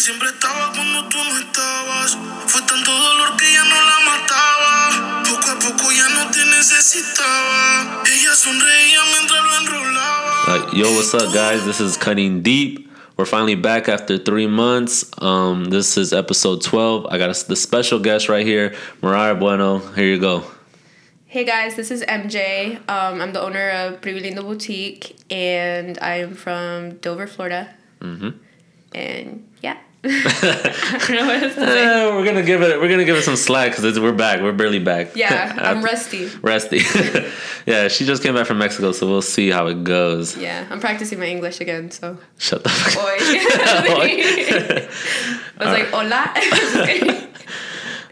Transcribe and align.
siempre 0.00 0.28
estaba 0.28 0.72
cuando 0.72 1.08
tú 1.08 1.18
no 1.18 1.38
estabas. 1.38 2.16
Fue 2.46 2.62
tanto 2.62 2.90
dolor 2.90 3.36
que 3.36 3.52
ya 3.52 3.64
no 3.64 3.74
la 3.74 3.98
mataba. 4.06 5.22
Poco 5.28 5.50
a 5.50 5.58
poco 5.58 5.92
ya 5.92 6.08
no 6.14 6.30
te 6.30 6.42
necesitaba. 6.46 8.02
Ella 8.06 8.34
sonreía 8.34 9.00
mientras 9.12 9.42
lo 9.44 9.58
enrolaba. 9.58 10.70
Uh, 10.72 10.74
yo, 10.74 10.90
what's 10.92 11.12
up, 11.12 11.32
guys? 11.34 11.64
This 11.66 11.80
is 11.80 11.98
Cutting 11.98 12.42
Deep. 12.42 12.88
We're 13.18 13.26
finally 13.26 13.56
back 13.56 13.90
after 13.90 14.16
three 14.16 14.46
months. 14.46 15.04
Um, 15.18 15.66
this 15.66 15.98
is 15.98 16.14
episode 16.14 16.62
12. 16.62 17.06
I 17.10 17.18
got 17.18 17.28
a, 17.28 17.46
the 17.46 17.56
special 17.56 17.98
guest 17.98 18.30
right 18.30 18.46
here, 18.46 18.74
Mariah 19.02 19.34
Bueno. 19.34 19.80
Here 19.94 20.06
you 20.06 20.18
go. 20.18 20.44
Hey 21.26 21.44
guys, 21.44 21.76
this 21.76 21.90
is 21.90 22.02
MJ. 22.04 22.76
Um, 22.88 23.20
I'm 23.20 23.34
the 23.34 23.42
owner 23.42 23.68
of 23.70 24.00
Privilinda 24.00 24.40
Boutique, 24.40 25.16
and 25.30 25.98
I'm 26.00 26.34
from 26.34 26.96
Dover, 26.96 27.26
Florida. 27.26 27.74
Mm-hmm. 28.00 28.30
And 28.92 29.46
yeah, 29.62 29.76
I 30.02 31.04
don't 31.06 31.16
know 31.16 31.26
what 31.26 31.42
else 31.42 31.54
to 31.56 31.60
say. 31.60 31.84
Eh, 31.84 32.16
we're 32.16 32.24
gonna 32.24 32.42
give 32.42 32.62
it. 32.62 32.80
We're 32.80 32.88
gonna 32.88 33.04
give 33.04 33.16
it 33.16 33.22
some 33.22 33.36
slack 33.36 33.76
because 33.76 34.00
we're 34.00 34.12
back. 34.12 34.40
We're 34.40 34.52
barely 34.52 34.78
back. 34.78 35.14
Yeah, 35.14 35.54
I'm 35.58 35.82
rusty. 35.82 36.30
Rusty. 36.40 36.78
yeah, 37.66 37.88
she 37.88 38.06
just 38.06 38.22
came 38.22 38.34
back 38.34 38.46
from 38.46 38.58
Mexico, 38.58 38.92
so 38.92 39.06
we'll 39.06 39.20
see 39.20 39.50
how 39.50 39.66
it 39.66 39.84
goes. 39.84 40.36
Yeah, 40.38 40.66
I'm 40.70 40.80
practicing 40.80 41.18
my 41.18 41.26
English 41.26 41.60
again. 41.60 41.90
So, 41.90 42.16
Shut 42.38 42.62
the 42.64 42.70
fuck. 42.70 42.94
boy, 42.94 43.16
I 45.58 45.68
was 45.68 45.68
like, 45.68 45.88
hola. 45.88 47.30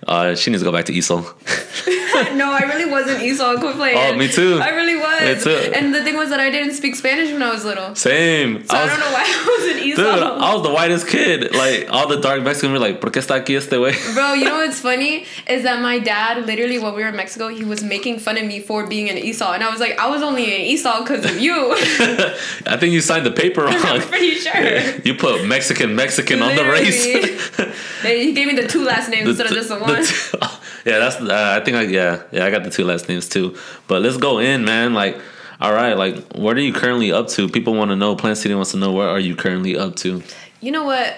Uh, 0.09 0.35
she 0.35 0.51
needs 0.51 0.62
to 0.62 0.65
go 0.65 0.73
back 0.73 0.87
to 0.87 0.93
ESOL. 0.93 1.23
no, 2.35 2.51
I 2.51 2.62
really 2.62 2.91
wasn't 2.91 3.19
ESOL. 3.21 3.59
Quit 3.61 3.77
playing. 3.77 3.99
Oh, 3.99 4.16
me 4.16 4.27
too. 4.27 4.59
I 4.59 4.71
really 4.71 4.97
was. 4.97 5.21
Me 5.21 5.45
too. 5.45 5.73
And 5.75 5.95
the 5.95 6.03
thing 6.03 6.16
was 6.16 6.30
that 6.30 6.41
I 6.41 6.51
didn't 6.51 6.75
speak 6.75 6.97
Spanish 6.97 7.30
when 7.30 7.43
I 7.43 7.51
was 7.53 7.65
little. 7.65 7.95
Same. 7.95 8.66
So 8.66 8.75
I, 8.75 8.87
don't 8.87 9.01
know 9.01 9.13
why 9.13 9.25
I 9.27 9.59
wasn't 9.59 9.85
ESOL. 9.85 9.97
Dude, 9.97 10.23
I 10.43 10.55
was 10.55 10.63
the 10.63 10.73
whitest 10.73 11.09
kid. 11.09 11.55
Like 11.55 11.89
all 11.91 12.09
the 12.09 12.21
dark 12.21 12.43
Mexicans 12.43 12.73
were 12.73 12.79
like, 12.79 13.01
"¿Por 13.02 13.11
qué 13.11 13.21
está 13.21 13.37
aquí 13.39 13.55
este 13.57 13.79
way?" 13.79 13.95
Bro, 14.15 14.33
you 14.35 14.47
know 14.47 14.57
what's 14.57 14.80
funny 14.80 15.27
is 15.47 15.63
that 15.65 15.82
my 15.82 15.99
dad 15.99 16.47
literally 16.47 16.79
when 16.79 16.95
we 16.95 17.02
were 17.02 17.09
in 17.09 17.16
Mexico, 17.16 17.49
he 17.49 17.65
was 17.65 17.85
making 17.85 18.19
fun 18.19 18.38
of 18.38 18.45
me 18.47 18.60
for 18.60 18.87
being 18.87 19.10
an 19.10 19.16
ESOL, 19.16 19.54
and 19.54 19.63
I 19.63 19.71
was 19.71 19.80
like, 19.80 19.99
I 19.99 20.09
was 20.09 20.23
only 20.23 20.45
an 20.45 20.77
ESOL 20.77 21.07
because 21.07 21.27
of 21.27 21.38
you. 21.38 21.75
I 22.66 22.79
think 22.79 22.95
you 22.95 23.02
signed 23.02 23.27
the 23.27 23.30
paper 23.30 23.66
on. 23.66 23.75
I'm 23.75 24.01
pretty 24.01 24.37
sure. 24.37 25.01
You 25.04 25.15
put 25.15 25.45
Mexican 25.45 25.95
Mexican 25.95 26.41
on 26.41 26.57
the 26.57 26.65
race. 26.65 27.04
Literally. 27.04 28.27
He 28.27 28.32
gave 28.32 28.47
me 28.47 28.54
the 28.54 28.66
two 28.66 28.85
last 28.85 29.10
names 29.10 29.29
instead 29.29 29.47
of 29.47 29.52
just 29.52 29.69
the 29.69 29.79
one. 29.79 29.98
Two- 30.07 30.38
yeah, 30.91 30.99
that's. 30.99 31.16
Uh, 31.16 31.59
I 31.60 31.65
think 31.65 31.77
I 31.77 31.82
yeah 31.82 32.23
yeah 32.32 32.45
I 32.45 32.51
got 32.51 32.65
the 32.65 32.71
two 32.71 32.85
last 32.85 33.09
names 33.09 33.29
too. 33.29 33.57
But 33.87 34.02
let's 34.02 34.16
go 34.16 34.38
in, 34.38 34.65
man. 34.65 34.95
Like, 34.95 35.18
all 35.60 35.73
right, 35.73 35.95
like 35.96 36.35
what 36.35 36.57
are 36.57 36.60
you 36.60 36.73
currently 36.73 37.13
up 37.13 37.29
to? 37.29 37.49
People 37.49 37.74
want 37.74 37.91
to 37.91 37.96
know. 37.96 38.15
Plant 38.16 38.38
City 38.38 38.54
wants 38.54 38.71
to 38.73 38.76
know 38.79 38.93
what 38.93 39.09
are 39.09 39.21
you 39.21 39.35
currently 39.37 39.76
up 39.76 39.96
to. 39.96 40.23
You 40.60 40.73
know 40.73 40.85
what? 40.85 41.15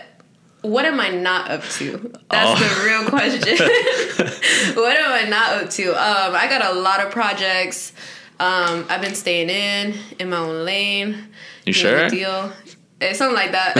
What 0.62 0.84
am 0.84 1.00
I 1.00 1.08
not 1.08 1.50
up 1.50 1.62
to? 1.78 2.12
That's 2.30 2.60
Oh. 2.60 2.64
the 2.64 2.84
real 2.86 3.08
question. 3.08 3.56
what 4.76 4.96
am 4.96 5.10
I 5.10 5.28
not 5.28 5.62
up 5.64 5.70
to? 5.70 5.88
Um, 5.92 6.34
I 6.34 6.46
got 6.50 6.74
a 6.76 6.78
lot 6.78 7.00
of 7.00 7.10
projects. 7.10 7.92
Um, 8.38 8.84
I've 8.90 9.00
been 9.00 9.14
staying 9.14 9.48
in 9.50 9.94
in 10.18 10.28
my 10.30 10.36
own 10.38 10.64
lane. 10.66 11.28
You 11.64 11.72
sure? 11.72 12.08
Deal. 12.10 12.52
it's 13.00 13.18
something 13.18 13.34
like 13.36 13.52
that. 13.52 13.76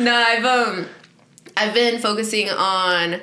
no, 0.00 0.14
I've 0.14 0.44
um, 0.44 0.86
I've 1.56 1.74
been 1.74 2.00
focusing 2.00 2.48
on 2.50 3.20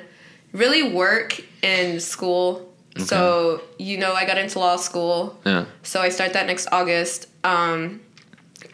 really 0.52 0.92
work 0.92 1.40
and 1.62 2.02
school. 2.02 2.66
So 2.98 3.62
you 3.78 3.96
know, 3.96 4.12
I 4.12 4.26
got 4.26 4.36
into 4.36 4.58
law 4.58 4.76
school. 4.76 5.38
Yeah. 5.46 5.64
So 5.82 6.00
I 6.02 6.08
start 6.10 6.34
that 6.34 6.46
next 6.46 6.68
August. 6.70 7.28
Um, 7.44 8.00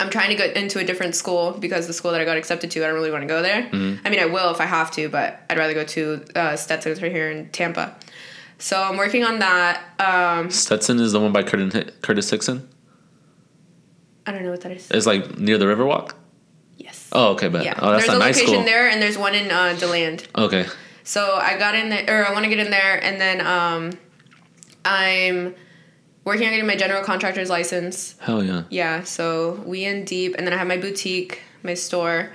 I'm 0.01 0.11
trying 0.11 0.31
to 0.31 0.35
get 0.35 0.57
into 0.57 0.79
a 0.79 0.85
different 0.85 1.15
school 1.15 1.53
because 1.53 1.87
the 1.87 1.93
school 1.93 2.13
that 2.13 2.21
I 2.21 2.25
got 2.25 2.37
accepted 2.37 2.71
to, 2.73 2.83
I 2.83 2.87
don't 2.87 2.97
really 2.97 3.11
want 3.11 3.23
to 3.23 3.29
go 3.29 3.41
there. 3.41 3.69
I 3.73 4.11
mean, 4.11 4.21
I 4.21 4.27
will 4.27 4.51
if 4.51 4.61
I 4.61 4.65
have 4.65 4.91
to, 4.93 5.09
but 5.09 5.41
I'd 5.49 5.59
rather 5.59 5.75
go 5.75 5.85
to 5.85 6.25
uh, 6.35 6.57
Stetson's 6.57 7.01
right 7.03 7.13
here 7.13 7.31
in 7.31 7.51
Tampa. 7.51 7.97
So 8.59 8.83
I'm 8.83 8.97
working 8.97 9.23
on 9.23 9.39
that. 9.39 9.83
Um, 9.99 10.51
Stetson 10.51 10.99
is 10.99 11.13
the 11.13 11.21
one 11.21 11.33
by 11.33 11.43
Curtis, 11.43 11.91
Curtis 12.03 12.31
Hixon. 12.31 12.69
I 14.27 14.33
don't 14.33 14.43
know 14.43 14.51
what 14.51 14.63
that 14.63 14.73
is. 14.73 14.91
It's 14.91 15.07
like 15.07 15.39
near 15.39 15.57
the 15.59 15.67
Riverwalk. 15.67 16.13
Yes. 16.79 17.09
Oh, 17.13 17.33
okay, 17.33 17.49
but 17.49 17.65
yeah. 17.65 17.79
oh, 17.81 17.93
that's 17.93 18.07
there's 18.07 18.15
a 18.15 18.17
a 18.17 18.19
nice 18.19 18.37
location 18.37 18.55
school. 18.55 18.65
there, 18.65 18.89
and 18.89 19.01
there's 19.01 19.17
one 19.17 19.35
in 19.35 19.51
uh, 19.51 19.75
Deland. 19.79 20.27
Okay. 20.37 20.67
So 21.07 21.37
I 21.37 21.57
got 21.57 21.77
in 21.77 21.89
there, 21.89 22.05
or 22.23 22.27
I 22.27 22.33
want 22.33 22.43
to 22.47 22.49
get 22.51 22.59
in 22.59 22.69
there, 22.69 23.03
and 23.03 23.21
then 23.21 23.41
um, 23.47 23.93
I'm 24.85 25.55
working 26.25 26.47
on 26.47 26.53
getting 26.53 26.67
my 26.67 26.75
general 26.75 27.05
contractor's 27.05 27.49
license. 27.49 28.17
Hell 28.19 28.43
yeah. 28.43 28.65
Yeah, 28.71 29.05
so 29.05 29.63
we 29.65 29.85
in 29.85 30.05
deep, 30.05 30.35
and 30.37 30.45
then 30.45 30.53
I 30.53 30.57
have 30.57 30.67
my 30.67 30.79
boutique, 30.79 31.43
my 31.63 31.75
store, 31.75 32.33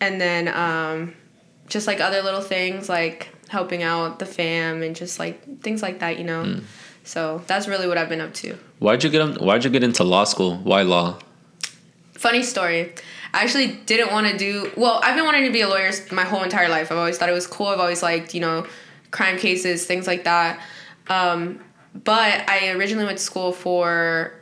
and 0.00 0.20
then 0.20 0.48
um, 0.48 1.14
just 1.68 1.86
like 1.86 2.00
other 2.00 2.20
little 2.20 2.40
things 2.40 2.88
like 2.88 3.28
helping 3.46 3.84
out 3.84 4.18
the 4.18 4.26
fam 4.26 4.82
and 4.82 4.96
just 4.96 5.20
like 5.20 5.62
things 5.62 5.80
like 5.80 6.00
that, 6.00 6.18
you 6.18 6.24
know. 6.24 6.42
Hmm. 6.42 6.58
So 7.04 7.42
that's 7.46 7.68
really 7.68 7.86
what 7.86 7.96
I've 7.96 8.08
been 8.08 8.20
up 8.20 8.34
to. 8.34 8.58
Why'd 8.80 9.04
you 9.04 9.10
get 9.10 9.40
Why'd 9.40 9.62
you 9.62 9.70
get 9.70 9.84
into 9.84 10.02
law 10.02 10.24
school? 10.24 10.56
Why 10.56 10.82
law? 10.82 11.20
Funny 12.14 12.42
story. 12.42 12.92
I 13.32 13.42
actually 13.42 13.68
didn't 13.68 14.10
want 14.12 14.26
to 14.26 14.36
do 14.36 14.70
well. 14.76 15.00
I've 15.02 15.14
been 15.14 15.24
wanting 15.24 15.44
to 15.44 15.52
be 15.52 15.60
a 15.60 15.68
lawyer 15.68 15.90
my 16.10 16.24
whole 16.24 16.42
entire 16.42 16.68
life. 16.68 16.90
I've 16.90 16.98
always 16.98 17.18
thought 17.18 17.28
it 17.28 17.32
was 17.32 17.46
cool. 17.46 17.68
I've 17.68 17.80
always 17.80 18.02
liked 18.02 18.34
you 18.34 18.40
know 18.40 18.66
crime 19.10 19.38
cases, 19.38 19.86
things 19.86 20.06
like 20.06 20.24
that. 20.24 20.60
Um, 21.08 21.60
but 21.94 22.48
I 22.48 22.70
originally 22.70 23.04
went 23.04 23.18
to 23.18 23.24
school 23.24 23.52
for 23.52 24.34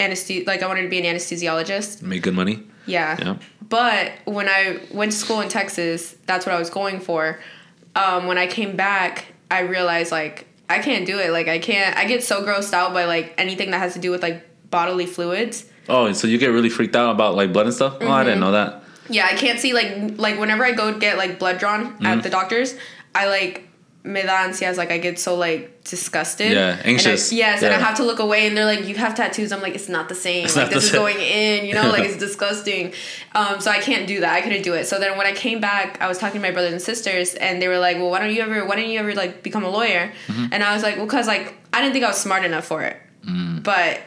anesthesia. 0.00 0.46
Like 0.46 0.62
I 0.62 0.66
wanted 0.66 0.82
to 0.82 0.88
be 0.88 0.98
an 1.04 1.16
anesthesiologist. 1.16 2.02
Make 2.02 2.22
good 2.22 2.34
money. 2.34 2.62
Yeah. 2.86 3.16
Yeah. 3.18 3.36
But 3.68 4.12
when 4.24 4.48
I 4.48 4.80
went 4.92 5.12
to 5.12 5.18
school 5.18 5.40
in 5.40 5.48
Texas, 5.48 6.16
that's 6.26 6.44
what 6.44 6.54
I 6.54 6.58
was 6.58 6.68
going 6.70 7.00
for. 7.00 7.38
Um, 7.94 8.26
when 8.26 8.38
I 8.38 8.46
came 8.46 8.76
back, 8.76 9.26
I 9.50 9.60
realized 9.60 10.12
like 10.12 10.46
I 10.68 10.80
can't 10.80 11.06
do 11.06 11.18
it. 11.18 11.30
Like 11.30 11.48
I 11.48 11.58
can't. 11.58 11.96
I 11.96 12.06
get 12.06 12.22
so 12.22 12.42
grossed 12.42 12.72
out 12.72 12.92
by 12.92 13.04
like 13.04 13.34
anything 13.38 13.70
that 13.70 13.78
has 13.78 13.94
to 13.94 14.00
do 14.00 14.10
with 14.10 14.22
like 14.22 14.46
bodily 14.70 15.06
fluids. 15.06 15.66
Oh, 15.88 16.12
so 16.12 16.26
you 16.28 16.38
get 16.38 16.48
really 16.48 16.68
freaked 16.70 16.96
out 16.96 17.10
about 17.10 17.34
like 17.34 17.52
blood 17.52 17.66
and 17.66 17.74
stuff? 17.74 17.96
Oh, 18.00 18.08
I 18.10 18.24
didn't 18.24 18.40
Mm-hmm. 18.40 18.40
know 18.40 18.52
that. 18.52 18.82
Yeah, 19.08 19.26
I 19.30 19.34
can't 19.34 19.58
see 19.58 19.72
like 19.74 20.18
like 20.18 20.38
whenever 20.38 20.64
I 20.64 20.72
go 20.72 20.96
get 20.98 21.18
like 21.18 21.38
blood 21.38 21.58
drawn 21.58 21.92
Mm-hmm. 21.94 22.06
at 22.06 22.22
the 22.22 22.30
doctor's, 22.30 22.74
I 23.14 23.26
like 23.28 23.68
me 24.04 24.20
da 24.22 24.46
ansias. 24.48 24.76
Like 24.76 24.90
I 24.90 24.98
get 24.98 25.18
so 25.18 25.34
like 25.36 25.84
disgusted. 25.84 26.52
Yeah, 26.52 26.70
And 26.70 26.80
I- 26.80 26.88
anxious. 26.90 27.32
yes, 27.32 27.62
and 27.62 27.72
I 27.74 27.78
have 27.78 27.96
to 27.96 28.04
look 28.04 28.18
away, 28.20 28.46
and 28.46 28.56
they're 28.56 28.64
like, 28.64 28.86
"You 28.86 28.94
have 28.96 29.14
tattoos." 29.14 29.52
I'm 29.52 29.60
like, 29.60 29.74
"It's 29.74 29.88
not 29.88 30.08
the 30.08 30.14
same. 30.14 30.44
It's 30.44 30.56
like 30.56 30.70
this 30.70 30.74
the 30.74 30.78
is 30.86 30.90
same. 30.92 31.00
going 31.00 31.18
in. 31.20 31.66
You 31.66 31.74
know, 31.74 31.88
like 31.90 32.04
it's 32.04 32.16
disgusting." 32.28 32.92
Um, 33.34 33.60
so 33.60 33.70
I 33.70 33.80
can't 33.80 34.06
do 34.06 34.20
that. 34.20 34.32
I 34.32 34.40
couldn't 34.40 34.62
do 34.62 34.74
it. 34.74 34.86
So 34.86 34.98
then 34.98 35.18
when 35.18 35.26
I 35.26 35.32
came 35.32 35.60
back, 35.60 36.00
I 36.00 36.06
was 36.08 36.18
talking 36.18 36.40
to 36.40 36.46
my 36.46 36.52
brothers 36.52 36.72
and 36.72 36.80
sisters, 36.82 37.34
and 37.34 37.60
they 37.60 37.68
were 37.68 37.78
like, 37.78 37.96
"Well, 37.98 38.10
why 38.10 38.20
don't 38.20 38.32
you 38.34 38.40
ever? 38.42 38.64
Why 38.64 38.76
don't 38.76 38.88
you 38.88 38.98
ever 39.00 39.14
like 39.14 39.42
become 39.42 39.64
a 39.64 39.70
lawyer?" 39.70 40.12
Mm-hmm. 40.28 40.46
And 40.52 40.62
I 40.64 40.72
was 40.74 40.82
like, 40.84 40.96
"Well, 40.96 41.06
cause 41.06 41.26
like 41.26 41.54
I 41.72 41.80
didn't 41.80 41.92
think 41.92 42.04
I 42.04 42.08
was 42.08 42.18
smart 42.18 42.44
enough 42.44 42.64
for 42.64 42.82
it, 42.82 42.96
Mm. 43.28 43.62
but." 43.64 44.00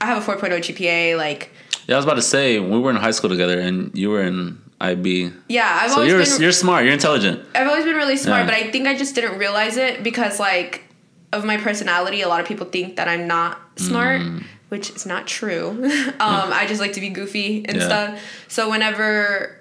I 0.00 0.06
have 0.06 0.26
a 0.26 0.32
4.0 0.32 0.58
GPA, 0.60 1.16
like 1.16 1.50
Yeah, 1.86 1.96
I 1.96 1.98
was 1.98 2.04
about 2.04 2.14
to 2.16 2.22
say 2.22 2.58
we 2.58 2.78
were 2.78 2.90
in 2.90 2.96
high 2.96 3.10
school 3.10 3.30
together, 3.30 3.58
and 3.60 3.90
you 3.96 4.10
were 4.10 4.22
in 4.22 4.60
IB. 4.80 5.30
yeah. 5.48 5.80
I've 5.82 5.90
So 5.90 5.96
always 5.96 6.10
you're 6.12 6.24
been 6.24 6.42
you're 6.42 6.52
smart. 6.52 6.84
You're 6.84 6.94
intelligent. 6.94 7.42
I've 7.54 7.68
always 7.68 7.84
been 7.84 7.96
really 7.96 8.16
smart, 8.16 8.40
Yeah. 8.40 8.46
but 8.46 8.54
I 8.54 8.70
think 8.70 8.86
I 8.86 8.94
just 8.96 9.14
didn't 9.14 9.38
realize 9.38 9.76
it 9.76 10.02
because 10.02 10.40
like 10.40 10.84
of 11.32 11.44
my 11.44 11.56
personality. 11.58 12.22
A 12.22 12.28
lot 12.28 12.40
of 12.40 12.46
people 12.46 12.66
think 12.66 12.96
that 12.96 13.06
I'm 13.08 13.26
not 13.28 13.58
smart, 13.76 14.20
Mm. 14.22 14.42
which 14.70 14.90
is 14.90 15.04
not 15.06 15.26
true. 15.28 15.68
um, 16.18 16.52
I 16.52 16.64
just 16.66 16.80
like 16.80 16.94
to 16.94 17.00
be 17.00 17.08
goofy 17.10 17.64
and 17.68 17.76
Yeah. 17.76 17.86
stuff. 17.86 18.20
So 18.48 18.68
whenever 18.70 19.59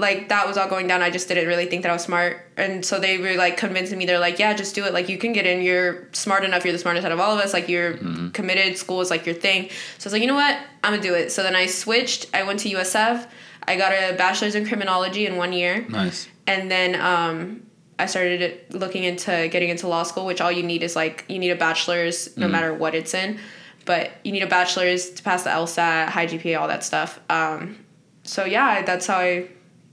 like 0.00 0.28
that 0.30 0.46
was 0.48 0.56
all 0.56 0.68
going 0.68 0.86
down, 0.88 1.02
I 1.02 1.10
just 1.10 1.28
didn't 1.28 1.46
really 1.46 1.66
think 1.66 1.82
that 1.82 1.90
I 1.90 1.92
was 1.92 2.02
smart, 2.02 2.40
and 2.56 2.84
so 2.84 2.98
they 2.98 3.18
were 3.18 3.34
like 3.34 3.56
convincing 3.56 3.98
me. 3.98 4.06
They're 4.06 4.18
like, 4.18 4.38
"Yeah, 4.38 4.52
just 4.54 4.74
do 4.74 4.84
it. 4.84 4.92
Like 4.92 5.08
you 5.08 5.18
can 5.18 5.32
get 5.32 5.46
in. 5.46 5.62
You're 5.62 6.08
smart 6.12 6.44
enough. 6.44 6.64
You're 6.64 6.72
the 6.72 6.78
smartest 6.78 7.04
out 7.06 7.12
of 7.12 7.20
all 7.20 7.32
of 7.36 7.40
us. 7.44 7.52
Like 7.52 7.68
you're 7.68 7.94
Mm-hmm. 7.94 8.28
committed. 8.30 8.76
School 8.78 9.00
is 9.00 9.10
like 9.10 9.24
your 9.26 9.34
thing." 9.34 9.68
So 9.98 10.04
I 10.04 10.06
was 10.06 10.12
like, 10.14 10.22
"You 10.22 10.28
know 10.28 10.34
what? 10.34 10.56
I'm 10.82 10.92
gonna 10.92 11.02
do 11.02 11.14
it." 11.14 11.30
So 11.30 11.42
then 11.42 11.54
I 11.54 11.66
switched. 11.66 12.26
I 12.34 12.42
went 12.42 12.60
to 12.60 12.68
USF. 12.70 13.26
I 13.68 13.76
got 13.76 13.92
a 13.92 14.14
bachelor's 14.16 14.54
in 14.54 14.66
criminology 14.66 15.26
in 15.26 15.36
one 15.36 15.52
year 15.52 15.84
Nice. 15.88 16.26
and 16.46 16.70
then 16.70 16.98
um, 17.00 17.62
I 17.98 18.06
started 18.06 18.58
looking 18.70 19.04
into 19.04 19.48
getting 19.52 19.68
into 19.68 19.86
law 19.86 20.02
school, 20.02 20.24
which 20.26 20.40
all 20.40 20.50
you 20.50 20.62
need 20.64 20.82
is 20.82 20.96
like 20.96 21.24
you 21.28 21.38
need 21.38 21.50
a 21.50 21.56
bachelor's 21.56 22.36
no 22.38 22.48
matter 22.48 22.72
what 22.74 22.94
it's 22.94 23.12
in, 23.14 23.38
but 23.84 24.10
you 24.24 24.32
need 24.32 24.42
a 24.42 24.46
bachelor's 24.48 25.10
to 25.10 25.22
pass 25.22 25.44
the 25.44 25.50
LSAT, 25.50 26.08
high 26.08 26.26
GPA, 26.26 26.58
all 26.58 26.68
that 26.68 26.82
stuff. 26.82 27.20
Um, 27.28 27.84
so 28.24 28.44
yeah, 28.44 28.82
that's 28.82 29.06
how 29.06 29.18
I 29.18 29.48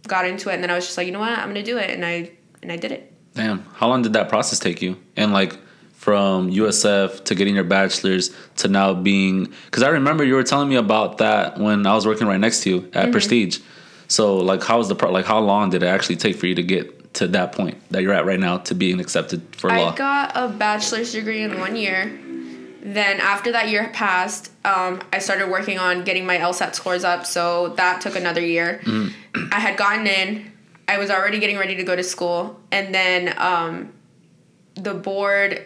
got 0.07 0.25
into 0.25 0.50
it, 0.50 0.56
and 0.56 0.63
then 0.63 0.71
I 0.71 0.75
was 0.75 0.86
just 0.86 0.98
like, 0.98 1.06
you 1.07 1.13
know 1.13 1.19
what, 1.19 1.38
I'm 1.38 1.48
gonna 1.50 1.63
do 1.63 1.77
it, 1.77 1.89
and 1.92 2.06
I 2.06 2.31
and 2.62 2.71
I 2.71 2.77
did 2.77 2.92
it. 2.92 3.13
Damn. 3.33 3.63
How 3.75 3.88
long 3.88 4.01
did 4.01 4.13
that 4.13 4.30
process 4.30 4.57
take 4.59 4.81
you? 4.81 4.98
And 5.15 5.31
like 5.33 5.57
from 5.94 6.51
USF 6.51 7.24
to 7.25 7.36
getting 7.36 7.54
your 7.56 7.63
bachelor's 7.63 8.36
to 8.57 8.68
now 8.68 8.94
being 8.94 9.54
because 9.65 9.83
I 9.83 9.89
remember 9.89 10.24
you 10.24 10.36
were 10.36 10.44
telling 10.44 10.69
me 10.69 10.75
about 10.75 11.18
that 11.19 11.59
when 11.59 11.86
I 11.86 11.94
was 11.94 12.06
working 12.07 12.27
right 12.27 12.39
next 12.39 12.62
to 12.63 12.69
you 12.69 12.81
Mm-hmm. 12.81 12.98
at 12.98 13.12
Prestige. 13.12 13.59
So 14.07 14.38
like 14.38 14.63
how 14.63 14.77
was 14.77 14.88
the 14.88 14.95
pro- 14.95 15.12
like 15.12 15.25
how 15.25 15.39
long 15.39 15.69
did 15.69 15.83
it 15.83 15.88
actually 15.88 16.15
take 16.15 16.36
for 16.38 16.48
you 16.48 16.56
to 16.56 16.63
get 16.63 17.13
to 17.15 17.27
that 17.30 17.51
point 17.51 17.77
that 17.92 18.01
you're 18.04 18.13
at 18.13 18.25
right 18.25 18.39
now 18.39 18.57
to 18.59 18.74
being 18.75 19.00
accepted 19.00 19.42
for 19.56 19.69
law? 19.69 19.92
I 19.92 19.95
got 19.95 20.31
a 20.36 20.48
bachelor's 20.48 21.12
degree 21.12 21.42
in 21.44 21.59
one 21.59 21.75
year. 21.75 22.18
Then 22.93 23.19
after 23.19 23.51
that 23.51 23.67
year 23.69 23.89
passed, 23.91 24.49
um, 24.63 25.01
I 25.11 25.19
started 25.19 25.49
working 25.49 25.77
on 25.77 26.05
getting 26.05 26.25
my 26.25 26.37
LSAT 26.37 26.73
scores 26.73 27.03
up. 27.03 27.25
So 27.25 27.69
that 27.75 27.99
took 27.99 28.15
another 28.15 28.39
year. 28.39 28.81
I 29.51 29.59
had 29.59 29.75
gotten 29.77 30.07
in, 30.07 30.51
I 30.87 30.97
was 30.97 31.09
already 31.11 31.39
getting 31.39 31.57
ready 31.57 31.75
to 31.75 31.83
go 31.83 31.95
to 31.97 32.03
school, 32.03 32.59
and 32.71 32.95
then 32.95 33.33
um, 33.37 33.91
the 34.75 34.93
board 34.93 35.65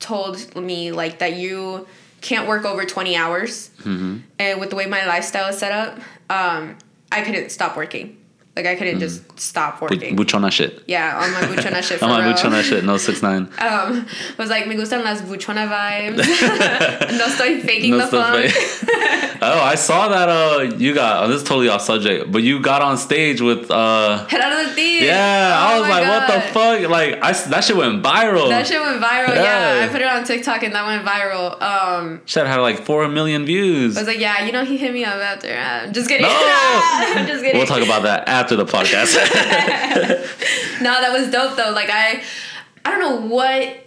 told 0.00 0.56
me 0.56 0.90
like 0.90 1.20
that 1.20 1.34
you 1.36 1.86
can't 2.22 2.48
work 2.48 2.64
over 2.64 2.84
twenty 2.84 3.14
hours, 3.14 3.70
Mm-hmm. 3.84 4.16
and 4.40 4.58
with 4.60 4.70
the 4.70 4.76
way 4.76 4.86
my 4.86 5.06
lifestyle 5.06 5.48
is 5.50 5.58
set 5.58 5.70
up, 5.70 5.98
um, 6.28 6.76
I 7.12 7.22
couldn't 7.22 7.50
stop 7.50 7.76
working. 7.76 8.16
Like 8.56 8.64
I 8.66 8.74
couldn't 8.74 9.00
just 9.00 9.22
stop 9.38 9.82
working. 9.82 10.16
Buchona 10.16 10.50
shit. 10.50 10.82
yeah, 10.86 11.20
on 11.22 11.30
my 11.32 11.42
buchona 11.54 11.82
shit. 11.82 12.02
On 12.02 12.18
real. 12.24 12.32
Buchona 12.32 12.62
shit. 12.62 12.84
No 12.84 12.96
six 12.96 13.22
nine. 13.22 13.48
Um, 13.66 14.06
was 14.38 14.48
like, 14.48 14.66
me 14.66 14.76
gustan 14.76 15.04
las 15.04 15.20
buchona 15.22 15.66
vibes. 15.68 16.16
no 17.18 17.24
estoy 17.26 17.60
faking 17.60 17.90
No 17.90 17.98
the 17.98 18.06
funk. 18.06 18.52
oh, 19.42 19.60
I 19.60 19.74
saw 19.74 20.08
that. 20.08 20.28
Uh, 20.28 20.74
you 20.76 20.94
got. 20.94 21.24
Oh, 21.24 21.28
this 21.28 21.42
is 21.42 21.48
totally 21.48 21.68
off 21.68 21.82
subject, 21.82 22.30
but 22.32 22.42
you 22.42 22.60
got 22.60 22.80
on 22.80 22.96
stage 22.96 23.40
with. 23.40 23.70
Uh, 23.70 24.26
Gerardo 24.28 24.68
Ortiz. 24.70 25.02
yeah, 25.02 25.54
I 25.58 25.74
Oh 25.76 25.80
was 25.80 25.88
my 25.90 26.00
like, 26.00 26.08
what 26.08 26.34
the 26.34 26.40
fuck? 26.52 26.90
Like, 26.90 27.22
I 27.22 27.32
that 27.50 27.64
shit 27.64 27.76
went 27.76 28.02
viral. 28.02 28.48
That 28.48 28.66
shit 28.66 28.80
went 28.80 29.02
viral. 29.02 29.34
Yeah. 29.34 29.76
Yeah. 29.80 29.84
I 29.84 29.88
put 29.88 30.00
it 30.00 30.06
on 30.06 30.24
TikTok 30.24 30.62
and 30.62 30.74
that 30.74 30.86
went 30.86 31.04
viral. 31.04 31.60
Um, 31.60 32.22
Shit 32.24 32.46
had 32.46 32.60
like 32.60 32.84
four 32.84 33.08
million 33.08 33.44
views. 33.44 33.96
I 33.96 34.00
was 34.00 34.08
like, 34.08 34.20
yeah, 34.20 34.44
you 34.46 34.52
know, 34.52 34.64
he 34.64 34.76
hit 34.76 34.92
me 34.92 35.04
up 35.04 35.16
after. 35.16 35.52
I'm 35.52 35.92
just 35.92 36.08
kidding. 36.08 36.22
No. 36.22 36.30
I'm 36.32 37.26
just 37.26 37.42
kidding. 37.42 37.58
We'll 37.58 37.66
talk 37.66 37.82
about 37.82 38.02
that 38.04 38.28
after 38.28 38.45
the 38.54 38.64
podcast. 38.66 39.16
no, 40.82 41.00
that 41.00 41.10
was 41.12 41.30
dope 41.30 41.56
though. 41.56 41.72
Like 41.72 41.90
I, 41.90 42.22
I 42.84 42.90
don't 42.92 43.00
know 43.00 43.34
what, 43.34 43.78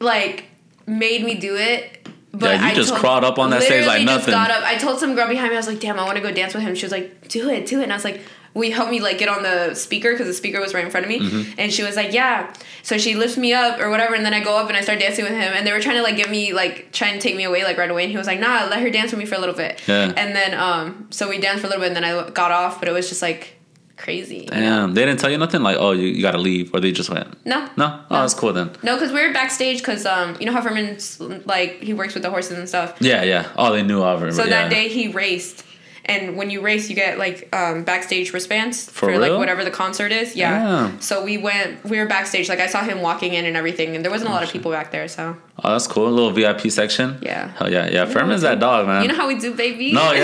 like, 0.00 0.44
made 0.86 1.24
me 1.24 1.36
do 1.36 1.56
it. 1.56 2.06
But 2.32 2.56
Yeah, 2.56 2.60
you 2.60 2.66
I 2.72 2.74
just 2.74 2.88
told- 2.90 3.00
crawled 3.00 3.24
up 3.24 3.38
on 3.38 3.50
that 3.50 3.62
stage 3.62 3.86
like 3.86 4.02
nothing. 4.04 4.32
Just 4.34 4.48
got 4.48 4.50
up. 4.50 4.64
I 4.64 4.76
told 4.76 4.98
some 4.98 5.14
girl 5.14 5.28
behind 5.28 5.50
me. 5.50 5.54
I 5.54 5.58
was 5.60 5.68
like, 5.68 5.78
"Damn, 5.78 5.98
I 6.00 6.04
want 6.04 6.16
to 6.16 6.22
go 6.22 6.32
dance 6.32 6.52
with 6.52 6.64
him." 6.64 6.74
She 6.74 6.84
was 6.84 6.90
like, 6.92 7.28
"Do 7.28 7.48
it, 7.48 7.64
do 7.66 7.78
it." 7.78 7.84
And 7.84 7.92
I 7.92 7.96
was 7.96 8.02
like, 8.02 8.20
"Will 8.54 8.64
you 8.64 8.72
help 8.74 8.90
me 8.90 8.98
like 9.00 9.18
get 9.18 9.28
on 9.28 9.44
the 9.44 9.74
speaker 9.76 10.10
because 10.10 10.26
the 10.26 10.34
speaker 10.34 10.60
was 10.60 10.74
right 10.74 10.84
in 10.84 10.90
front 10.90 11.06
of 11.06 11.10
me?" 11.10 11.20
Mm-hmm. 11.20 11.52
And 11.58 11.72
she 11.72 11.84
was 11.84 11.94
like, 11.94 12.12
"Yeah." 12.12 12.52
So 12.82 12.98
she 12.98 13.14
lifts 13.14 13.36
me 13.36 13.52
up 13.52 13.78
or 13.80 13.88
whatever, 13.88 14.16
and 14.16 14.26
then 14.26 14.34
I 14.34 14.42
go 14.42 14.56
up 14.58 14.66
and 14.66 14.76
I 14.76 14.80
start 14.80 14.98
dancing 14.98 15.24
with 15.24 15.32
him. 15.34 15.52
And 15.54 15.64
they 15.64 15.70
were 15.72 15.80
trying 15.80 15.94
to 15.94 16.02
like 16.02 16.16
give 16.16 16.28
me 16.28 16.52
like 16.52 16.90
trying 16.90 17.14
to 17.14 17.20
take 17.20 17.36
me 17.36 17.44
away 17.44 17.62
like 17.62 17.78
right 17.78 17.88
away. 17.88 18.02
And 18.02 18.10
he 18.10 18.18
was 18.18 18.26
like, 18.26 18.40
"Nah, 18.40 18.66
let 18.68 18.80
her 18.80 18.90
dance 18.90 19.12
with 19.12 19.20
me 19.20 19.26
for 19.26 19.36
a 19.36 19.38
little 19.38 19.54
bit." 19.54 19.80
Yeah. 19.86 20.12
And 20.16 20.34
then 20.34 20.54
um, 20.54 21.06
so 21.10 21.28
we 21.28 21.38
danced 21.38 21.60
for 21.60 21.68
a 21.68 21.70
little 21.70 21.84
bit, 21.84 21.96
and 21.96 21.96
then 21.96 22.04
I 22.04 22.30
got 22.30 22.50
off. 22.50 22.80
But 22.80 22.88
it 22.88 22.92
was 22.92 23.08
just 23.08 23.22
like 23.22 23.60
crazy. 24.04 24.36
you 24.36 24.44
know? 24.44 24.50
Damn, 24.50 24.94
they 24.94 25.04
didn't 25.04 25.18
tell 25.18 25.30
you 25.30 25.38
nothing. 25.38 25.62
Like, 25.62 25.78
oh, 25.78 25.92
you, 25.92 26.06
you 26.06 26.22
got 26.22 26.32
to 26.32 26.38
leave, 26.38 26.72
or 26.74 26.80
they 26.80 26.92
just 26.92 27.10
went. 27.10 27.26
No. 27.46 27.68
No, 27.76 28.04
oh, 28.10 28.20
that's 28.20 28.34
cool 28.34 28.52
then. 28.52 28.70
No, 28.82 28.94
because 28.94 29.10
we 29.10 29.26
were 29.26 29.32
backstage 29.32 29.78
because 29.78 30.06
um, 30.06 30.36
you 30.38 30.46
know 30.46 30.52
how 30.52 30.60
Furman's 30.60 31.18
like 31.46 31.82
he 31.82 31.94
works 31.94 32.14
with 32.14 32.22
the 32.22 32.30
horses 32.30 32.58
and 32.58 32.68
stuff. 32.68 32.96
Yeah, 33.00 33.22
yeah. 33.22 33.50
Oh, 33.56 33.72
they 33.72 33.82
knew 33.82 34.02
of 34.02 34.20
her. 34.20 34.30
So 34.30 34.44
yeah. 34.44 34.50
that 34.50 34.70
day 34.70 34.88
he 34.88 35.08
raced, 35.08 35.64
and 36.06 36.36
when 36.36 36.50
you 36.50 36.60
race, 36.60 36.88
you 36.90 36.94
get 36.96 37.18
like 37.18 37.48
um, 37.54 37.84
backstage 37.84 38.32
wristbands 38.32 38.90
For 38.90 39.18
like 39.18 39.32
whatever 39.32 39.64
the 39.64 39.70
concert 39.70 40.12
is. 40.12 40.36
Yeah. 40.36 40.58
Damn. 40.58 41.00
So 41.00 41.24
we 41.24 41.38
went. 41.38 41.84
We 41.84 41.98
were 41.98 42.06
backstage. 42.06 42.48
Like 42.48 42.60
I 42.60 42.66
saw 42.66 42.82
him 42.82 43.00
walking 43.00 43.32
in 43.34 43.44
and 43.46 43.56
everything, 43.56 43.96
and 43.96 44.04
there 44.04 44.12
wasn't 44.12 44.30
a 44.30 44.32
lot 44.32 44.42
of 44.42 44.50
people 44.50 44.70
back 44.70 44.90
there. 44.90 45.08
So 45.08 45.36
Oh, 45.62 45.70
that's 45.72 45.86
cool. 45.86 46.08
A 46.08 46.10
little 46.10 46.30
VIP 46.30 46.70
section. 46.70 47.18
Yeah. 47.22 47.48
Hell 47.56 47.70
yeah, 47.70 47.88
yeah. 47.88 48.04
Firm 48.04 48.12
Furman's 48.26 48.42
that 48.42 48.58
dog, 48.58 48.86
man. 48.86 49.02
you 49.02 49.08
know 49.08 49.14
how 49.14 49.28
we 49.28 49.38
do, 49.38 49.54
baby. 49.54 49.92
no, 49.92 50.12
yeah, 50.12 50.18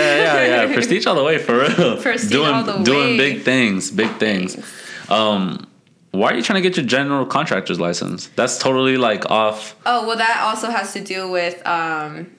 yeah, 0.45 0.65
yeah. 0.65 0.73
Prestige 0.73 1.05
all 1.07 1.15
the 1.15 1.23
way 1.23 1.37
for 1.37 1.59
real. 1.59 2.01
Prestige 2.01 2.31
doing 2.31 2.53
all 2.53 2.63
the 2.63 2.73
doing 2.73 2.83
way. 2.83 2.83
Doing 2.83 3.17
big 3.17 3.43
things, 3.43 3.91
big 3.91 4.11
things. 4.17 4.57
Um, 5.09 5.67
why 6.11 6.31
are 6.31 6.35
you 6.35 6.41
trying 6.43 6.61
to 6.61 6.67
get 6.69 6.75
your 6.75 6.85
general 6.85 7.25
contractor's 7.25 7.79
license? 7.79 8.27
That's 8.35 8.57
totally 8.57 8.97
like 8.97 9.29
off. 9.31 9.75
Oh 9.85 10.05
well, 10.05 10.17
that 10.17 10.41
also 10.43 10.69
has 10.69 10.91
to 10.93 11.01
do 11.03 11.29
with 11.31 11.65
um, 11.65 12.29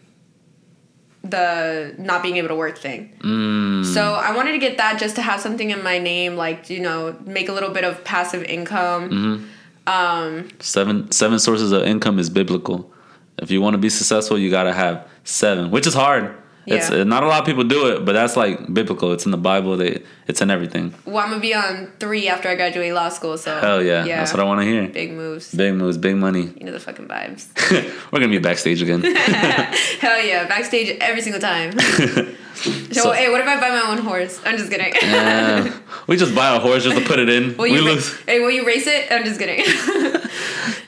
the 1.32 1.94
not 1.98 2.22
being 2.22 2.36
able 2.36 2.48
to 2.48 2.54
work 2.54 2.78
thing. 2.78 3.12
Mm, 3.20 3.84
So 3.84 4.14
I 4.14 4.30
wanted 4.36 4.52
to 4.52 4.58
get 4.58 4.76
that 4.78 5.00
just 5.00 5.16
to 5.16 5.22
have 5.22 5.40
something 5.40 5.70
in 5.70 5.82
my 5.82 5.98
name, 5.98 6.36
like 6.36 6.70
you 6.70 6.80
know, 6.80 7.16
make 7.26 7.48
a 7.48 7.52
little 7.52 7.70
bit 7.70 7.84
of 7.84 8.04
passive 8.04 8.44
income. 8.44 9.10
Mm-hmm. 9.10 9.44
Um, 9.88 10.48
seven 10.60 11.10
seven 11.10 11.38
sources 11.40 11.72
of 11.72 11.82
income 11.82 12.18
is 12.20 12.30
biblical. 12.30 12.90
If 13.38 13.50
you 13.50 13.60
want 13.60 13.74
to 13.74 13.78
be 13.78 13.90
successful, 13.90 14.38
you 14.38 14.48
gotta 14.50 14.72
have 14.72 15.08
seven, 15.24 15.70
which 15.72 15.86
is 15.88 15.94
hard. 15.94 16.34
It's 16.66 16.90
uh, 16.90 17.02
not 17.04 17.22
a 17.24 17.26
lot 17.26 17.40
of 17.40 17.46
people 17.46 17.64
do 17.64 17.88
it, 17.88 18.04
but 18.04 18.12
that's 18.12 18.36
like 18.36 18.72
biblical. 18.72 19.12
It's 19.12 19.24
in 19.24 19.32
the 19.32 19.36
Bible. 19.36 19.76
They, 19.76 20.02
it's 20.28 20.40
in 20.40 20.50
everything. 20.50 20.94
well, 21.04 21.18
I'm 21.18 21.30
gonna 21.30 21.40
be 21.40 21.54
on 21.54 21.90
three 21.98 22.28
after 22.28 22.48
I 22.48 22.54
graduate 22.54 22.94
law 22.94 23.08
school. 23.08 23.36
So 23.36 23.58
Hell 23.58 23.82
yeah, 23.82 24.04
that's 24.04 24.32
what 24.32 24.40
I 24.40 24.44
want 24.44 24.60
to 24.60 24.64
hear. 24.66 24.86
Big 24.88 25.12
moves. 25.12 25.52
Big 25.54 25.74
moves, 25.74 25.98
big 25.98 26.16
money. 26.16 26.52
You 26.56 26.64
know 26.66 26.72
the 26.72 26.78
fucking 26.80 27.08
vibes. 27.08 27.48
We're 28.12 28.20
gonna 28.20 28.28
be 28.30 28.38
backstage 28.38 28.80
again. 28.80 29.02
Hell 30.00 30.22
yeah, 30.24 30.46
backstage 30.46 30.96
every 31.00 31.20
single 31.22 31.40
time. 31.40 31.72
So, 32.54 32.70
So- 32.92 33.12
hey, 33.12 33.28
what 33.30 33.40
if 33.40 33.46
I 33.48 33.58
buy 33.58 33.70
my 33.70 33.90
own 33.90 33.98
horse? 33.98 34.38
I'm 34.44 34.56
just 34.58 34.70
kidding. 34.70 34.92
Yeah. 35.02 35.72
we 36.06 36.16
just 36.18 36.34
buy 36.34 36.54
a 36.54 36.60
horse 36.60 36.84
just 36.84 36.96
to 36.96 37.04
put 37.04 37.18
it 37.18 37.28
in. 37.30 37.56
will 37.56 37.64
we 37.64 37.72
you 37.72 37.78
ra- 37.78 37.92
lose. 37.94 38.14
hey, 38.26 38.40
will 38.40 38.50
you 38.50 38.64
race 38.66 38.86
it? 38.86 39.10
I'm 39.10 39.24
just 39.24 39.40
kidding. 39.40 39.64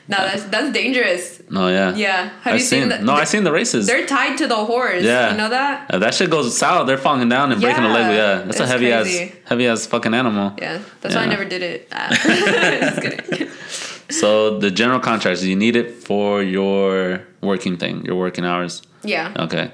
No, 0.07 0.17
that's 0.17 0.43
that's 0.45 0.71
dangerous. 0.71 1.41
No, 1.49 1.67
yeah. 1.67 1.95
Yeah. 1.95 2.29
Have 2.41 2.53
I've 2.53 2.53
you 2.55 2.59
seen, 2.59 2.81
seen. 2.81 2.89
the, 2.89 2.99
no, 2.99 3.13
I 3.13 3.23
seen 3.23 3.43
the 3.43 3.51
races. 3.51 3.87
They're 3.87 4.05
tied 4.05 4.37
to 4.39 4.47
the 4.47 4.55
horse. 4.65 5.03
Yeah. 5.03 5.31
You 5.31 5.37
know 5.37 5.49
that? 5.49 5.89
Uh, 5.91 5.99
that 5.99 6.13
shit 6.15 6.29
goes 6.29 6.57
south. 6.57 6.87
They're 6.87 6.97
falling 6.97 7.29
down 7.29 7.51
and 7.51 7.61
breaking 7.61 7.83
a 7.83 7.89
leg. 7.89 8.07
Yeah, 8.15 8.39
Yeah, 8.39 8.41
that's 8.45 8.59
a 8.59 8.67
heavy 8.67 8.89
crazy. 8.91 9.23
ass, 9.25 9.31
heavy 9.45 9.67
ass 9.67 9.85
fucking 9.85 10.13
animal. 10.13 10.53
Yeah. 10.57 10.81
That's 11.01 11.15
why 11.15 11.21
I 11.21 11.25
never 11.27 11.45
did 11.45 11.61
it. 11.63 11.87
Ah. 11.91 12.09
just 12.89 13.01
kidding. 13.01 13.49
So 14.07 14.59
the 14.59 14.69
general 14.69 14.99
contracts, 14.99 15.41
you 15.43 15.55
need 15.55 15.75
it 15.75 15.91
for 15.91 16.43
your 16.43 17.25
working 17.41 17.75
thing, 17.75 18.05
your 18.05 18.15
working 18.15 18.45
hours. 18.45 18.83
Yeah. 19.03 19.33
Okay, 19.35 19.71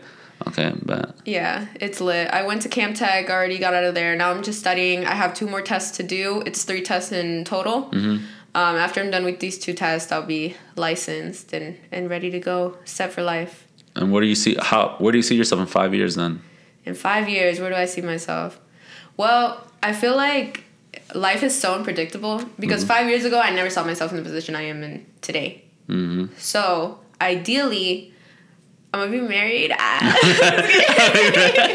okay, 0.48 0.74
but 0.84 1.16
Yeah, 1.26 1.68
it's 1.76 2.00
lit. 2.00 2.30
I 2.30 2.44
went 2.44 2.62
to 2.62 2.70
Camp 2.70 2.96
Tech, 2.96 3.30
already 3.30 3.60
got 3.60 3.74
out 3.74 3.84
of 3.84 3.94
there. 3.94 4.16
Now 4.16 4.32
I'm 4.32 4.42
just 4.42 4.58
studying. 4.60 5.06
I 5.06 5.16
have 5.16 5.34
two 5.34 5.48
more 5.48 5.62
tests 5.62 5.98
to 5.98 6.04
do. 6.04 6.42
It's 6.46 6.64
three 6.64 6.82
tests 6.82 7.12
in 7.12 7.44
total. 7.44 7.90
Mm-hmm. 7.92 8.24
Um, 8.54 8.76
after 8.76 9.00
I'm 9.02 9.12
done 9.12 9.24
with 9.24 9.40
these 9.40 9.58
two 9.58 9.74
tests, 9.74 10.12
I'll 10.12 10.26
be 10.26 10.56
licensed 10.76 11.54
and, 11.54 11.78
and 11.92 12.10
ready 12.10 12.30
to 12.32 12.40
go, 12.40 12.78
set 12.86 13.14
for 13.14 13.22
life. 13.24 13.66
and 13.96 14.12
where 14.12 14.22
do 14.22 14.28
you 14.28 14.36
see 14.36 14.56
how? 14.60 14.96
Where 15.00 15.12
do 15.12 15.18
you 15.18 15.24
see 15.24 15.36
yourself 15.36 15.62
in 15.62 15.68
five 15.68 15.94
years 15.94 16.16
then? 16.16 16.42
In 16.86 16.94
five 16.96 17.30
years, 17.30 17.60
where 17.60 17.70
do 17.70 17.76
I 17.76 17.86
see 17.86 18.02
myself? 18.02 18.60
Well, 19.16 19.66
I 19.84 19.94
feel 19.94 20.16
like 20.18 20.64
life 21.14 21.44
is 21.44 21.58
so 21.58 21.76
unpredictable 21.76 22.44
because 22.60 22.84
five 22.84 23.08
years 23.08 23.24
ago, 23.26 23.40
I 23.40 23.52
never 23.52 23.70
saw 23.70 23.84
myself 23.86 24.12
in 24.12 24.18
the 24.18 24.24
position 24.24 24.56
I 24.56 24.64
am 24.64 24.84
in 24.84 25.06
today. 25.22 25.64
hmm 25.88 26.26
So, 26.38 27.00
ideally, 27.22 28.14
I'm 28.94 29.00
gonna 29.00 29.12
be 29.12 29.22
married. 29.22 29.72
Ah. 29.80 30.18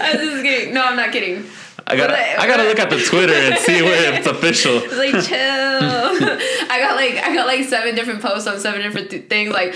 I'm 0.00 0.18
just 0.18 0.42
kidding. 0.42 0.74
No, 0.74 0.82
I'm 0.84 0.96
not 0.96 1.12
kidding. 1.12 1.44
I 1.86 1.96
gotta, 1.96 2.12
But- 2.14 2.40
I 2.40 2.46
gotta 2.46 2.64
look 2.64 2.78
at 2.78 2.90
the 2.90 2.98
Twitter 3.02 3.34
and 3.34 3.58
see 3.58 3.82
where 3.82 4.14
it's 4.14 4.26
official. 4.34 4.78
It's 4.78 4.96
like 4.96 5.12
chill. 5.24 5.38
I 6.70 6.78
got 6.80 6.96
like 6.96 7.14
I 7.22 7.34
got 7.34 7.46
like 7.46 7.64
seven 7.64 7.94
different 7.94 8.22
posts 8.22 8.46
on 8.48 8.58
seven 8.58 8.80
different 8.80 9.10
th- 9.10 9.28
things 9.28 9.52
like 9.52 9.74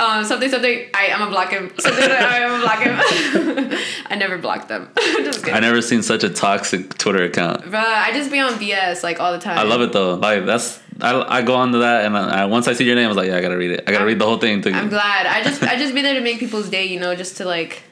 um 0.00 0.24
something 0.24 0.48
something 0.48 0.86
I 0.94 1.10
I'm 1.12 1.18
gonna 1.18 1.30
block 1.30 1.50
him 1.50 1.70
something 1.78 2.02
I 2.10 2.38
am 2.38 2.50
gonna 2.50 2.62
block 2.62 2.82
him. 2.82 3.78
I 4.06 4.16
never 4.16 4.38
blocked 4.38 4.68
them. 4.68 4.88
just. 4.96 5.46
I 5.48 5.60
never 5.60 5.82
seen 5.82 6.02
such 6.02 6.24
a 6.24 6.30
toxic 6.30 6.96
Twitter 6.96 7.24
account. 7.24 7.62
Bruh, 7.64 7.74
I 7.84 8.12
just 8.12 8.30
be 8.30 8.40
on 8.40 8.52
BS 8.54 9.02
like 9.02 9.20
all 9.20 9.32
the 9.32 9.38
time. 9.38 9.58
I 9.58 9.62
love 9.64 9.82
it 9.82 9.92
though. 9.92 10.14
Like 10.14 10.46
that's 10.46 10.80
I, 11.02 11.38
I 11.38 11.42
go 11.42 11.54
onto 11.56 11.80
that 11.80 12.04
and 12.06 12.16
I, 12.16 12.42
I, 12.42 12.44
once 12.46 12.68
I 12.68 12.72
see 12.74 12.84
your 12.84 12.94
name, 12.94 13.06
I 13.06 13.08
was 13.08 13.16
like, 13.16 13.28
yeah, 13.28 13.36
I 13.36 13.40
gotta 13.42 13.56
read 13.56 13.70
it. 13.72 13.84
I 13.86 13.92
gotta 13.92 14.04
read 14.06 14.18
the 14.18 14.26
whole 14.26 14.38
thing. 14.38 14.62
To, 14.62 14.70
I'm 14.72 14.88
glad. 14.88 15.26
I 15.26 15.42
just 15.42 15.62
I 15.62 15.76
just 15.76 15.94
be 15.94 16.00
there 16.02 16.14
to 16.14 16.20
make 16.22 16.38
people's 16.38 16.70
day, 16.70 16.86
you 16.86 16.98
know, 17.00 17.14
just 17.14 17.36
to 17.38 17.44
like 17.44 17.82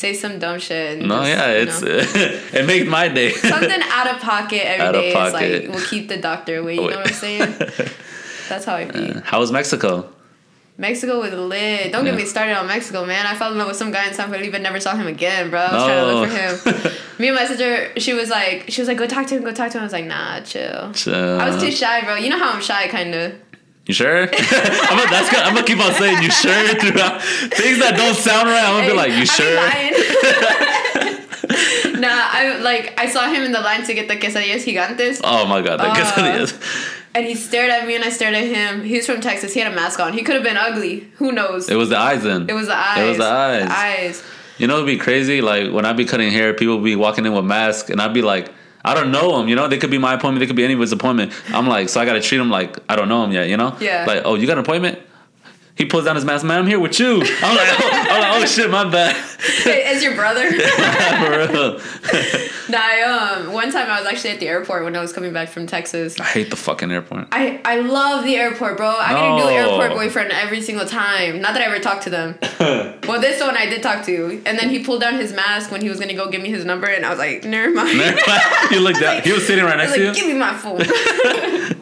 say 0.00 0.14
some 0.14 0.38
dumb 0.38 0.58
shit. 0.58 0.98
And 0.98 1.08
no, 1.08 1.22
just, 1.22 1.84
yeah, 1.84 1.92
it's 1.92 2.54
it 2.54 2.66
makes 2.66 2.88
my 2.88 3.08
day. 3.08 3.32
something 3.32 3.70
out 3.70 4.06
of 4.08 4.20
pocket 4.20 4.66
every 4.66 4.86
Out 4.86 4.94
of 4.94 5.02
day 5.02 5.08
is 5.08 5.14
pocket. 5.14 5.64
like 5.66 5.74
will 5.74 5.86
keep 5.86 6.08
the 6.08 6.16
doctor 6.16 6.56
away. 6.56 6.76
You 6.76 6.80
know 6.90 6.96
what 6.96 7.08
I'm 7.08 7.12
saying? 7.12 7.40
That's 8.48 8.64
how 8.64 8.74
I 8.76 8.86
be. 8.86 9.12
How 9.20 9.38
was 9.38 9.52
Mexico? 9.52 10.10
Mexico 10.78 11.20
was 11.20 11.32
lit. 11.34 11.92
Don't 11.92 12.06
get 12.06 12.14
me 12.14 12.24
started 12.24 12.56
on 12.56 12.66
Mexico, 12.66 13.04
man. 13.04 13.26
I 13.26 13.34
fell 13.34 13.52
in 13.52 13.58
love 13.58 13.68
with 13.68 13.76
some 13.76 13.90
guy 13.90 14.08
in 14.08 14.14
San 14.14 14.30
Felipe, 14.30 14.58
never 14.62 14.80
saw 14.80 14.96
him 14.96 15.06
again, 15.06 15.50
bro. 15.50 15.60
I 15.60 15.74
was 15.74 15.84
trying 15.84 15.98
to 15.98 16.14
look 16.14 16.64
for 16.64 16.70
him. 16.70 16.74
Oh. 16.74 16.96
Me 17.18 17.28
and 17.28 17.36
my 17.36 17.44
sister, 17.44 18.00
she 18.00 18.14
was 18.14 18.30
like, 18.30 18.64
she 18.70 18.80
was 18.80 18.88
like, 18.88 18.96
go 18.96 19.06
talk 19.06 19.26
to 19.26 19.36
him, 19.36 19.44
go 19.44 19.52
talk 19.52 19.70
to 19.72 19.76
him. 19.76 19.82
I 19.82 19.84
was 19.84 19.92
like, 19.92 20.06
nah, 20.06 20.40
chill. 20.40 20.90
chill. 20.94 21.38
I 21.38 21.50
was 21.50 21.62
too 21.62 21.70
shy, 21.70 22.00
bro. 22.00 22.14
You 22.14 22.30
know 22.30 22.38
how 22.38 22.52
I'm 22.52 22.62
shy, 22.62 22.88
kind 22.88 23.14
of. 23.14 23.34
You 23.90 23.94
sure? 23.94 24.22
I'm 24.22 24.28
gonna, 24.98 25.10
that's 25.10 25.32
gonna, 25.32 25.44
I'm 25.48 25.54
gonna 25.56 25.66
keep 25.66 25.80
on 25.80 25.92
saying 25.94 26.22
you 26.22 26.30
sure 26.30 26.52
throughout 26.78 27.20
things 27.58 27.80
that 27.80 27.94
don't 27.96 28.14
sound 28.14 28.48
right. 28.48 28.62
I'm 28.62 28.86
gonna 28.86 28.92
be 28.92 28.96
like, 28.96 29.10
you 29.18 29.26
sure? 29.26 29.56
nah, 31.98 32.08
I 32.08 32.60
like 32.62 32.94
I 33.00 33.08
saw 33.08 33.28
him 33.28 33.42
in 33.42 33.50
the 33.50 33.58
line 33.60 33.82
to 33.84 33.92
get 33.94 34.06
the 34.06 34.14
quesadillas 34.16 34.62
gigantes, 34.64 35.20
Oh 35.24 35.44
my 35.46 35.60
god, 35.60 35.80
that 35.80 35.88
Uh, 35.88 35.94
quesadillas. 35.96 36.54
and 37.16 37.26
he 37.26 37.34
stared 37.34 37.68
at 37.70 37.84
me, 37.84 37.96
and 37.96 38.04
I 38.04 38.10
stared 38.10 38.34
at 38.36 38.44
him. 38.44 38.84
He 38.84 38.94
was 38.94 39.06
from 39.06 39.20
Texas. 39.20 39.54
He 39.54 39.58
had 39.58 39.72
a 39.72 39.74
mask 39.74 39.98
on. 39.98 40.12
He 40.12 40.22
could 40.22 40.36
have 40.36 40.44
been 40.44 40.56
ugly. 40.56 41.08
Who 41.16 41.32
knows? 41.32 41.68
It 41.68 41.74
was 41.74 41.88
the 41.88 41.98
eyes 41.98 42.22
then. 42.22 42.48
It 42.48 42.54
was 42.54 42.68
the 42.68 42.76
eyes. 42.76 42.98
It 42.98 43.08
was 43.08 43.18
the 43.18 43.24
eyes. 43.24 43.64
The 43.64 43.72
eyes. 43.76 44.22
You 44.58 44.68
know, 44.68 44.74
it'd 44.76 44.86
be 44.86 44.98
crazy. 44.98 45.40
Like 45.40 45.72
when 45.72 45.84
I'd 45.84 45.96
be 45.96 46.04
cutting 46.04 46.30
hair, 46.30 46.54
people 46.54 46.76
would 46.76 46.84
be 46.84 46.94
walking 46.94 47.26
in 47.26 47.32
with 47.32 47.44
masks, 47.44 47.90
and 47.90 48.00
I'd 48.00 48.14
be 48.14 48.22
like, 48.22 48.52
I 48.84 48.94
don't 48.94 49.10
know 49.10 49.38
them. 49.38 49.48
You 49.48 49.56
know, 49.56 49.68
they 49.68 49.78
could 49.78 49.90
be 49.90 49.98
my 49.98 50.14
appointment. 50.14 50.40
They 50.40 50.46
could 50.46 50.56
be 50.56 50.64
anybody's 50.64 50.92
appointment. 50.92 51.32
I'm 51.48 51.66
like, 51.66 51.88
so 51.88 52.00
I 52.00 52.04
gotta 52.04 52.20
treat 52.20 52.38
them 52.38 52.50
like 52.50 52.78
I 52.88 52.96
don't 52.96 53.08
know 53.08 53.22
them 53.22 53.32
yet. 53.32 53.48
You 53.48 53.56
know? 53.56 53.76
Yeah. 53.80 54.04
Like, 54.06 54.22
oh, 54.24 54.34
you 54.34 54.46
got 54.46 54.58
an 54.58 54.64
appointment? 54.64 54.98
He 55.80 55.86
pulls 55.86 56.04
down 56.04 56.14
his 56.14 56.26
mask, 56.26 56.44
man. 56.44 56.58
I'm 56.58 56.66
here 56.66 56.78
with 56.78 57.00
you. 57.00 57.14
I'm 57.14 57.56
like, 57.56 57.68
oh, 57.80 57.90
I'm 57.90 58.20
like, 58.20 58.42
oh 58.42 58.44
shit, 58.54 58.70
my 58.70 58.84
bad. 58.84 59.16
It's 59.38 60.04
your 60.04 60.14
brother. 60.14 60.52
For 60.52 61.30
real. 61.30 61.72
nah, 62.68 62.78
I, 62.78 63.38
um, 63.40 63.54
one 63.54 63.72
time 63.72 63.88
I 63.88 63.98
was 63.98 64.06
actually 64.06 64.32
at 64.32 64.40
the 64.40 64.48
airport 64.48 64.84
when 64.84 64.94
I 64.94 65.00
was 65.00 65.14
coming 65.14 65.32
back 65.32 65.48
from 65.48 65.66
Texas. 65.66 66.20
I 66.20 66.24
hate 66.24 66.50
the 66.50 66.56
fucking 66.56 66.92
airport. 66.92 67.28
I, 67.32 67.62
I 67.64 67.80
love 67.80 68.24
the 68.24 68.36
airport, 68.36 68.76
bro. 68.76 68.90
I 68.90 69.14
get 69.14 69.24
a 69.24 69.36
new 69.36 69.50
airport 69.50 69.92
boyfriend 69.92 70.32
every 70.32 70.60
single 70.60 70.84
time. 70.84 71.40
Not 71.40 71.54
that 71.54 71.62
I 71.62 71.64
ever 71.64 71.78
talked 71.78 72.02
to 72.02 72.10
them. 72.10 72.36
well, 73.08 73.18
this 73.18 73.40
one 73.40 73.56
I 73.56 73.64
did 73.64 73.82
talk 73.82 74.04
to, 74.04 74.42
and 74.44 74.58
then 74.58 74.68
he 74.68 74.84
pulled 74.84 75.00
down 75.00 75.14
his 75.14 75.32
mask 75.32 75.70
when 75.70 75.80
he 75.80 75.88
was 75.88 75.98
gonna 75.98 76.12
go 76.12 76.30
give 76.30 76.42
me 76.42 76.50
his 76.50 76.66
number, 76.66 76.88
and 76.88 77.06
I 77.06 77.08
was 77.08 77.18
like, 77.18 77.44
never 77.44 77.72
mind. 77.72 77.92
you 78.70 78.80
looked 78.80 79.00
down. 79.00 79.22
He 79.22 79.32
was 79.32 79.46
sitting 79.46 79.64
right 79.64 79.78
next 79.78 79.92
was 79.92 79.98
to 79.98 80.08
like, 80.08 80.16
you. 80.18 80.24
give 80.24 80.34
me 80.34 80.38
my 80.38 80.52
phone. 80.52 81.80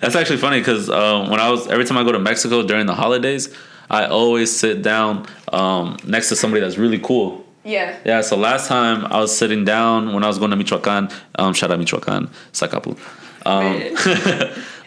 That's 0.00 0.16
actually 0.16 0.38
funny 0.38 0.60
because 0.60 0.88
um, 0.90 1.30
when 1.30 1.40
I 1.40 1.50
was 1.50 1.66
every 1.68 1.84
time 1.84 1.98
I 1.98 2.04
go 2.04 2.12
to 2.12 2.18
Mexico 2.18 2.62
during 2.62 2.86
the 2.86 2.94
holidays, 2.94 3.54
I 3.90 4.06
always 4.06 4.54
sit 4.56 4.82
down 4.82 5.26
um, 5.52 5.96
next 6.04 6.28
to 6.30 6.36
somebody 6.36 6.60
that's 6.60 6.78
really 6.78 6.98
cool. 6.98 7.44
yeah. 7.64 7.98
Yeah, 8.04 8.20
so 8.22 8.36
last 8.36 8.66
time 8.68 9.04
I 9.06 9.18
was 9.20 9.36
sitting 9.36 9.64
down 9.64 10.14
when 10.14 10.24
I 10.24 10.26
was 10.28 10.38
going 10.38 10.50
to 10.52 10.56
Michoacan. 10.56 11.10
Um, 11.38 11.52
shout 11.54 11.70
out 11.70 11.78
Michoacan, 11.78 12.30
Zacapu. 12.52 12.96
Um, 13.44 13.80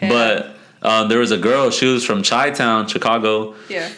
but 0.00 0.56
uh, 0.82 1.06
there 1.06 1.18
was 1.18 1.30
a 1.30 1.38
girl. 1.38 1.70
She 1.70 1.86
was 1.86 2.04
from 2.04 2.22
Chi 2.22 2.50
Town, 2.50 2.88
Chicago, 2.88 3.54
Yeah. 3.68 3.90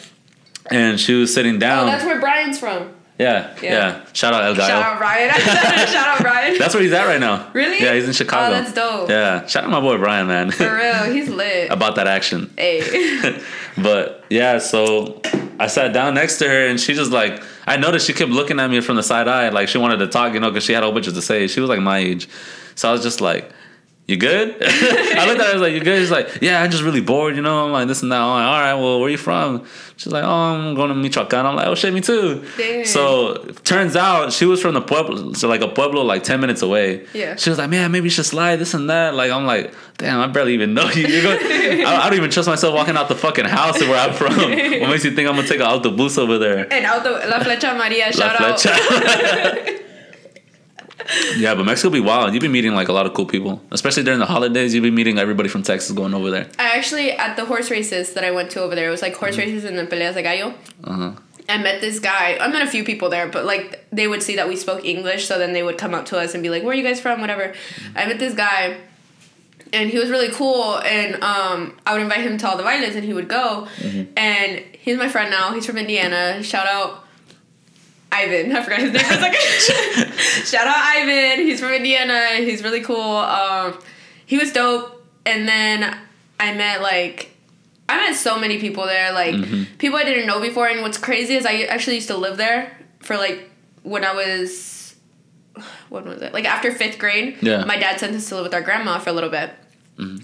and 0.69 0.99
she 0.99 1.13
was 1.15 1.33
sitting 1.33 1.57
down. 1.59 1.79
Oh, 1.79 1.81
down. 1.83 1.91
that's 1.93 2.05
where 2.05 2.19
Brian's 2.19 2.59
from. 2.59 2.93
Yeah, 3.19 3.55
yeah, 3.61 3.71
Yeah. 3.71 4.05
Shout 4.13 4.33
out 4.33 4.43
El 4.43 4.55
Gallo. 4.55 4.67
Shout 4.67 4.83
out 4.83 5.01
Ryan. 5.01 5.33
Shout 5.87 6.07
out 6.07 6.19
Ryan. 6.19 6.57
That's 6.57 6.73
where 6.73 6.83
he's 6.83 6.93
at 6.93 7.05
right 7.05 7.19
now. 7.19 7.49
Really? 7.53 7.81
Yeah, 7.83 7.93
he's 7.93 8.07
in 8.07 8.13
Chicago. 8.13 8.55
Oh, 8.55 8.59
that's 8.59 8.73
dope. 8.73 9.09
Yeah, 9.09 9.45
shout 9.47 9.63
out 9.63 9.69
my 9.69 9.79
boy 9.79 9.97
Brian, 9.97 10.27
man, 10.27 10.51
For 10.51 10.75
real, 10.75 11.03
he's 11.11 11.29
lit. 11.29 11.71
about 11.71 11.95
that 11.95 12.07
action. 12.07 12.53
Hey. 12.57 13.41
But 13.77 14.23
yeah, 14.29 14.57
so 14.59 15.21
I 15.59 15.67
sat 15.67 15.93
down 15.93 16.13
next 16.15 16.37
to 16.39 16.47
her 16.47 16.67
and 16.67 16.79
she 16.79 16.93
just 16.93 17.11
like 17.11 17.41
I 17.65 17.77
noticed 17.77 18.07
she 18.07 18.13
kept 18.13 18.31
looking 18.31 18.59
at 18.59 18.69
me 18.69 18.81
from 18.81 18.95
the 18.95 19.03
side 19.03 19.27
eye 19.27 19.49
like 19.49 19.67
she 19.67 19.77
wanted 19.77 19.97
to 19.97 20.07
talk, 20.07 20.33
you 20.33 20.39
know, 20.39 20.49
because 20.49 20.63
she 20.63 20.73
had 20.73 20.83
a 20.83 20.85
whole 20.85 20.93
bunch 20.93 21.05
to 21.05 21.21
say. 21.21 21.47
She 21.47 21.59
was 21.59 21.69
like 21.69 21.79
my 21.79 21.97
age, 21.99 22.27
so 22.75 22.89
I 22.89 22.91
was 22.91 23.03
just 23.03 23.21
like, 23.21 23.51
"You 24.07 24.17
good?" 24.17 24.55
I 24.61 25.25
looked 25.27 25.39
at 25.41 25.45
her, 25.45 25.51
I 25.51 25.53
was 25.53 25.61
like, 25.61 25.73
"You 25.73 25.81
good?" 25.81 25.99
She's 25.99 26.11
like, 26.11 26.39
"Yeah, 26.41 26.61
I'm 26.61 26.71
just 26.71 26.83
really 26.83 27.01
bored, 27.01 27.35
you 27.35 27.41
know." 27.41 27.65
I'm 27.65 27.71
like, 27.71 27.87
"This 27.87 28.01
and 28.01 28.11
that." 28.11 28.19
I'm 28.21 28.29
like, 28.29 28.45
"All 28.45 28.61
right, 28.61 28.73
well, 28.73 28.99
where 28.99 29.07
are 29.07 29.11
you 29.11 29.17
from?" 29.17 29.65
She's 29.97 30.13
like, 30.13 30.23
"Oh, 30.23 30.29
I'm 30.29 30.75
going 30.75 30.89
to 30.89 30.95
Michoacan." 30.95 31.45
I'm 31.45 31.55
like, 31.55 31.67
"Oh 31.67 31.75
shit, 31.75 31.93
me 31.93 32.01
too." 32.01 32.45
Dang. 32.57 32.85
So 32.85 33.35
turns 33.63 33.95
out 33.95 34.31
she 34.31 34.45
was 34.45 34.61
from 34.61 34.75
the 34.75 34.81
pueblo, 34.81 35.33
so 35.33 35.47
like 35.47 35.61
a 35.61 35.67
pueblo 35.67 36.03
like 36.03 36.23
ten 36.23 36.39
minutes 36.39 36.61
away. 36.61 37.05
Yeah. 37.13 37.35
She 37.35 37.49
was 37.49 37.59
like, 37.59 37.69
"Man, 37.69 37.91
maybe 37.91 38.05
you 38.05 38.09
should 38.11 38.25
slide 38.25 38.57
this 38.57 38.73
and 38.73 38.89
that." 38.89 39.13
Like 39.15 39.31
I'm 39.31 39.45
like, 39.45 39.73
"Damn, 39.97 40.19
I 40.19 40.27
barely 40.27 40.53
even 40.53 40.73
know 40.73 40.89
you." 40.89 41.07
You're 41.07 41.23
going, 41.23 41.39
I, 41.85 42.03
I 42.03 42.09
don't 42.09 42.17
even 42.17 42.29
trust 42.31 42.47
myself 42.47 42.73
walking 42.75 42.95
out 42.95 43.09
the 43.09 43.15
fucking 43.15 43.45
house 43.45 43.81
of 43.81 43.89
where 43.89 43.99
I'm 43.99 44.13
from. 44.13 44.35
what 44.37 44.89
makes 44.89 45.03
you 45.03 45.11
think 45.11 45.27
I'm 45.27 45.35
gonna 45.35 45.47
take 45.47 45.59
an 45.59 45.65
autobus 45.67 46.17
over 46.17 46.37
there? 46.37 46.71
and 46.71 46.85
Auto 46.85 47.11
La 47.27 47.39
Flecha 47.39 47.77
Maria, 47.77 48.05
La 48.05 48.11
shout 48.11 48.39
out. 48.41 49.73
Yeah, 51.37 51.55
but 51.55 51.65
Mexico 51.65 51.89
be 51.89 51.99
wild. 51.99 52.33
You 52.33 52.39
be 52.39 52.47
meeting 52.47 52.73
like 52.73 52.87
a 52.87 52.93
lot 52.93 53.05
of 53.05 53.13
cool 53.13 53.25
people, 53.25 53.61
especially 53.71 54.03
during 54.03 54.19
the 54.19 54.25
holidays. 54.25 54.73
You 54.73 54.81
be 54.81 54.91
meeting 54.91 55.17
everybody 55.17 55.49
from 55.49 55.63
Texas 55.63 55.91
going 55.91 56.13
over 56.13 56.29
there. 56.29 56.47
I 56.59 56.77
actually 56.77 57.11
at 57.11 57.35
the 57.35 57.45
horse 57.45 57.69
races 57.71 58.13
that 58.13 58.23
I 58.23 58.31
went 58.31 58.51
to 58.51 58.61
over 58.61 58.75
there. 58.75 58.87
It 58.87 58.91
was 58.91 59.01
like 59.01 59.15
horse 59.15 59.37
races 59.37 59.63
and 59.63 59.77
then 59.77 59.87
peleas 59.87 60.15
de 60.15 60.23
gallo. 60.23 60.53
Uh-huh. 60.83 61.11
I 61.49 61.57
met 61.57 61.79
this 61.79 61.99
guy. 61.99 62.37
I 62.41 62.47
met 62.49 62.61
a 62.61 62.67
few 62.67 62.83
people 62.83 63.09
there, 63.09 63.27
but 63.29 63.45
like 63.45 63.85
they 63.91 64.07
would 64.07 64.21
see 64.21 64.35
that 64.35 64.47
we 64.49 64.55
spoke 64.57 64.83
English, 64.83 65.27
so 65.27 65.39
then 65.39 65.53
they 65.53 65.63
would 65.63 65.77
come 65.77 65.93
up 65.93 66.05
to 66.07 66.17
us 66.17 66.33
and 66.33 66.43
be 66.43 66.49
like, 66.49 66.63
"Where 66.63 66.73
are 66.73 66.75
you 66.75 66.83
guys 66.83 66.99
from?" 66.99 67.21
Whatever. 67.21 67.53
I 67.95 68.05
met 68.05 68.19
this 68.19 68.33
guy, 68.33 68.77
and 69.71 69.89
he 69.89 69.97
was 69.97 70.09
really 70.09 70.29
cool. 70.29 70.77
And 70.79 71.23
um, 71.23 71.77
I 71.85 71.93
would 71.93 72.01
invite 72.01 72.19
him 72.19 72.37
to 72.39 72.49
all 72.49 72.57
the 72.57 72.63
violins, 72.63 72.95
and 72.95 73.05
he 73.05 73.13
would 73.13 73.29
go. 73.29 73.67
And 74.17 74.63
he's 74.73 74.97
my 74.97 75.07
friend 75.07 75.31
now. 75.31 75.53
He's 75.53 75.65
from 75.65 75.77
Indiana. 75.77 76.43
Shout 76.43 76.67
out. 76.67 77.05
Ivan, 78.17 78.55
I 78.55 78.61
forgot 78.61 78.79
his 78.79 78.91
name 78.91 79.03
for 79.03 79.13
a 79.13 79.17
second. 79.17 80.13
Shout 80.45 80.67
out 80.67 80.75
Ivan. 80.77 81.45
He's 81.45 81.59
from 81.59 81.71
Indiana. 81.73 82.37
He's 82.37 82.63
really 82.63 82.81
cool. 82.81 83.17
Um, 83.17 83.79
he 84.25 84.37
was 84.37 84.51
dope. 84.51 85.05
And 85.25 85.47
then 85.47 85.97
I 86.39 86.53
met 86.53 86.81
like 86.81 87.31
I 87.89 87.97
met 87.97 88.15
so 88.15 88.39
many 88.39 88.59
people 88.59 88.85
there, 88.85 89.13
like 89.13 89.35
people 89.77 89.97
I 89.97 90.03
didn't 90.03 90.27
know 90.27 90.41
before. 90.41 90.67
And 90.67 90.81
what's 90.81 90.97
crazy 90.97 91.35
is 91.35 91.45
I 91.45 91.63
actually 91.63 91.95
used 91.95 92.07
to 92.09 92.17
live 92.17 92.37
there 92.37 92.77
for 92.99 93.17
like 93.17 93.49
when 93.83 94.03
I 94.03 94.13
was, 94.13 94.95
what 95.89 96.05
was 96.05 96.21
it? 96.21 96.33
Like 96.33 96.45
after 96.45 96.71
fifth 96.73 96.99
grade. 96.99 97.37
Yeah. 97.41 97.63
My 97.63 97.77
dad 97.77 97.99
sent 97.99 98.15
us 98.15 98.27
to 98.29 98.35
live 98.35 98.43
with 98.43 98.53
our 98.53 98.61
grandma 98.61 98.99
for 98.99 99.09
a 99.09 99.13
little 99.13 99.29
bit, 99.29 99.51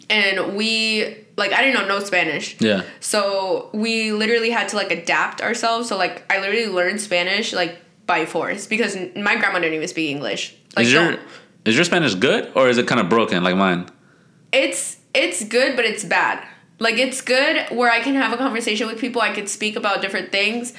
and 0.10 0.56
we 0.56 1.23
like 1.36 1.54
I 1.54 1.62
didn't 1.62 1.82
know 1.82 1.88
no 1.88 2.04
Spanish. 2.04 2.60
Yeah. 2.60 2.84
So 3.00 3.70
we 3.74 4.12
literally 4.12 4.50
had 4.50 4.70
to 4.70 4.76
like 4.76 4.92
adapt 4.92 5.42
ourselves. 5.42 5.90
So 5.90 5.98
like 5.98 6.32
I 6.32 6.40
literally 6.40 6.68
learned 6.68 7.02
Spanish 7.02 7.54
like 7.54 7.80
by 8.06 8.26
force 8.26 8.68
because 8.68 8.96
my 9.16 9.36
grandma 9.36 9.60
didn't 9.60 9.76
even 9.76 9.88
speak 9.88 10.10
English. 10.10 10.56
Like 10.76 10.86
is 10.86 10.94
your 10.94 11.18
is 11.66 11.76
your 11.76 11.86
Spanish 11.86 12.16
good 12.16 12.52
or 12.56 12.70
is 12.70 12.78
it 12.78 12.88
kind 12.88 13.02
of 13.02 13.10
broken 13.10 13.44
like 13.44 13.56
mine? 13.56 13.88
it's 14.54 14.98
it's 15.14 15.44
good 15.44 15.76
but 15.76 15.84
it's 15.84 16.04
bad 16.04 16.48
like 16.86 16.98
it's 17.06 17.22
good 17.22 17.56
where 17.80 17.90
i 17.98 18.00
can 18.06 18.14
have 18.24 18.32
a 18.34 18.38
conversation 18.46 18.86
with 18.90 18.98
people 19.06 19.22
i 19.30 19.32
can 19.38 19.46
speak 19.58 19.76
about 19.82 20.02
different 20.06 20.28
things 20.38 20.74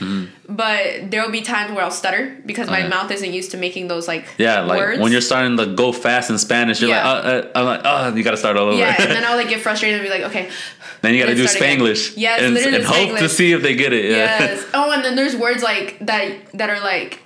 but 0.63 1.11
there 1.11 1.21
will 1.23 1.31
be 1.41 1.41
times 1.41 1.73
where 1.75 1.85
i'll 1.85 1.91
stutter 2.03 2.25
because 2.51 2.69
my 2.69 2.81
Mm-hmm. 2.81 2.91
Mouth 2.97 3.11
isn't 3.17 3.33
used 3.33 3.51
to 3.53 3.57
making 3.67 3.85
those 3.93 4.07
like 4.13 4.25
Yeah, 4.39 4.61
like 4.61 4.79
words. 4.79 5.01
when 5.03 5.11
you're 5.13 5.21
starting 5.33 5.57
to 5.63 5.67
go 5.83 5.89
fast 5.93 6.29
in 6.33 6.39
Spanish, 6.39 6.81
you're 6.81 6.91
Yeah. 6.91 7.11
like, 7.13 7.25
uh, 7.25 7.29
uh, 7.29 7.51
I'm 7.59 7.65
like, 7.73 7.81
oh, 7.85 8.15
you 8.17 8.23
gotta 8.29 8.37
start 8.45 8.57
all 8.59 8.69
over. 8.69 8.79
yeah 8.79 8.95
and 9.03 9.11
then 9.17 9.25
i'll 9.29 9.37
like 9.43 9.49
get 9.55 9.61
frustrated 9.61 10.01
and 10.01 10.05
be 10.09 10.13
like 10.17 10.25
okay 10.31 10.51
then 11.03 11.15
you 11.15 11.21
gotta 11.23 11.35
do 11.35 11.43
Let's 11.43 11.55
again. 11.57 11.79
Spanglish. 11.79 12.15
Yes, 12.17 12.41
and, 12.43 12.55
literally 12.55 12.77
and 12.79 12.85
hope 12.87 13.19
to 13.19 13.29
see 13.29 13.53
if 13.53 13.61
they 13.63 13.75
get 13.75 13.93
it. 13.93 14.05
Yeah. 14.07 14.17
yes 14.41 14.67
oh 14.75 14.91
and 14.95 15.03
then 15.05 15.15
there's 15.17 15.37
words 15.37 15.63
like 15.63 15.99
that 16.11 16.27
that 16.59 16.69
are 16.71 16.81
like 16.81 17.21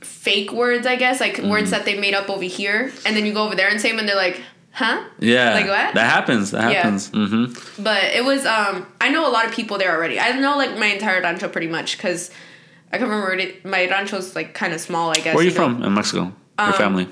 fake 0.00 0.52
words 0.52 0.86
i 0.86 0.96
guess 0.96 1.20
like 1.20 1.34
Mm-hmm. 1.36 1.50
words 1.50 1.70
that 1.70 1.84
they 1.84 1.98
made 1.98 2.14
up 2.14 2.30
over 2.30 2.44
here 2.44 2.80
and 3.04 3.14
then 3.16 3.26
you 3.26 3.32
go 3.34 3.44
over 3.46 3.54
there 3.60 3.68
and 3.68 3.78
say 3.80 3.90
them 3.90 3.98
and 3.98 4.08
they're 4.08 4.16
like 4.28 4.40
huh 4.74 5.04
Yeah. 5.20 5.54
Like 5.54 5.66
what? 5.68 5.94
That 5.94 6.10
happens. 6.16 6.50
That 6.50 6.70
Yeah. 6.70 6.82
happens. 6.82 7.10
Mm-hmm. 7.10 7.82
but 7.82 8.02
it 8.18 8.24
was 8.24 8.44
um 8.44 8.86
i 9.00 9.08
know 9.08 9.22
a 9.28 9.32
lot 9.36 9.44
of 9.46 9.52
people 9.52 9.78
there 9.78 9.92
already 9.96 10.18
i 10.20 10.32
know 10.44 10.56
like 10.56 10.72
my 10.84 10.86
entire 10.96 11.20
rancho 11.22 11.48
pretty 11.48 11.68
much 11.76 11.96
because 11.96 12.30
i 12.92 12.98
can 12.98 13.06
remember 13.08 13.26
already 13.26 13.56
my 13.64 13.86
rancho's 13.94 14.34
like 14.38 14.52
kind 14.54 14.72
of 14.74 14.80
small 14.80 15.10
i 15.10 15.14
guess 15.14 15.34
Where 15.34 15.44
are 15.44 15.48
you 15.50 15.50
know. 15.50 15.56
from 15.56 15.82
in 15.86 15.92
Mexico? 15.94 16.22
Your 16.58 16.68
Um, 16.68 16.72
family? 16.86 17.06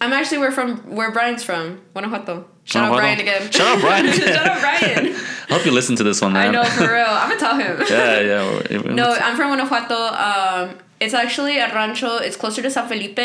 i'm 0.00 0.12
actually 0.18 0.38
where 0.38 0.52
from 0.58 0.70
where 0.98 1.10
brian's 1.16 1.42
from 1.48 1.80
guanajuato 1.92 2.34
shout 2.64 2.84
out 2.90 2.96
brian 2.96 3.20
again 3.26 3.42
Shout 3.50 3.68
out 3.76 3.80
Brian. 3.80 4.06
shout 4.12 4.46
out 4.48 4.60
brian 4.64 5.04
I 5.50 5.52
hope 5.54 5.64
you 5.66 5.72
listen 5.72 5.94
to 5.96 6.04
this 6.08 6.20
one, 6.24 6.32
man. 6.32 6.48
i 6.48 6.50
know 6.50 6.64
for 6.64 6.88
real 6.98 7.06
i'm 7.20 7.28
gonna 7.28 7.40
tell 7.46 7.56
him 7.64 7.74
yeah, 7.90 8.20
yeah. 8.30 8.92
no 9.00 9.06
i'm 9.26 9.36
from 9.36 9.48
guanajuato 9.52 10.00
um 10.28 10.78
it's 11.00 11.14
actually 11.24 11.58
a 11.58 11.68
rancho 11.78 12.16
it's 12.26 12.36
closer 12.42 12.60
to 12.62 12.70
san 12.70 12.88
felipe 12.88 13.20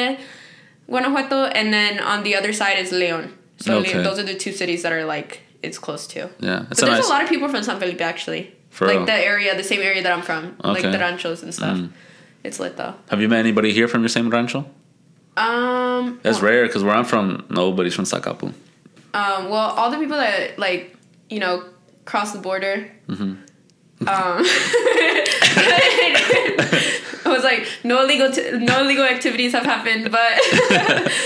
guanajuato 0.89 1.39
and 1.59 1.74
then 1.74 2.00
on 2.00 2.24
the 2.24 2.36
other 2.36 2.51
side 2.53 2.77
is 2.77 2.91
leon 2.91 3.33
so 3.60 3.78
Okay. 3.80 3.92
Leon, 3.94 4.04
those 4.04 4.20
are 4.20 4.24
the 4.24 4.36
two 4.36 4.51
cities 4.51 4.84
that 4.84 4.92
are 4.94 5.06
like 5.06 5.42
it's 5.62 5.78
close 5.78 6.08
to 6.08 6.30
Yeah, 6.39 6.66
but 6.70 6.78
a 6.78 6.86
there's 6.86 6.98
nice. 7.00 7.06
a 7.08 7.10
lot 7.10 7.24
of 7.24 7.30
people 7.30 7.50
from 7.50 7.63
San 7.63 7.80
Felipe 7.80 8.01
actually. 8.01 8.56
For 8.70 8.86
like 8.88 8.98
real? 8.98 9.06
the 9.06 9.13
area, 9.13 9.56
the 9.58 9.63
same 9.63 9.82
area 9.82 10.01
that 10.04 10.12
I'm 10.12 10.22
from, 10.22 10.56
like 10.63 10.84
the 10.84 10.98
ranchos 11.00 11.42
and 11.44 11.54
stuff. 11.54 11.78
Mm. 11.78 11.92
It's 12.44 12.60
lit 12.60 12.78
though. 12.78 12.94
Have 13.10 13.20
you 13.20 13.28
met 13.28 13.39
anybody 13.39 13.72
here 13.74 13.88
from 13.88 14.01
your 14.01 14.10
same 14.10 14.30
rancho? 14.30 14.66
Um, 15.36 16.20
That's 16.24 16.42
well, 16.42 16.51
rare 16.51 16.66
because 16.68 16.84
where 16.84 16.94
I'm 16.96 17.06
from, 17.06 17.46
nobody's 17.50 17.94
from 17.96 18.06
Zacapu. 18.06 18.54
um, 19.13 19.50
well, 19.50 19.72
all 19.78 19.89
the 19.89 19.98
people 19.98 20.18
that 20.18 20.58
like 20.60 20.96
you 21.30 21.39
know 21.39 21.63
cross 22.06 22.32
the 22.32 22.39
border. 22.39 22.92
Mm-hmm. 23.08 23.24
Um, 23.24 24.08
I 24.08 24.46
was 27.29 27.43
like, 27.43 27.67
no 27.83 28.03
illegal, 28.03 28.31
t- 28.31 28.51
no 28.51 28.81
illegal 28.81 29.05
activities 29.05 29.51
have 29.53 29.65
happened, 29.65 30.12
but 30.12 30.19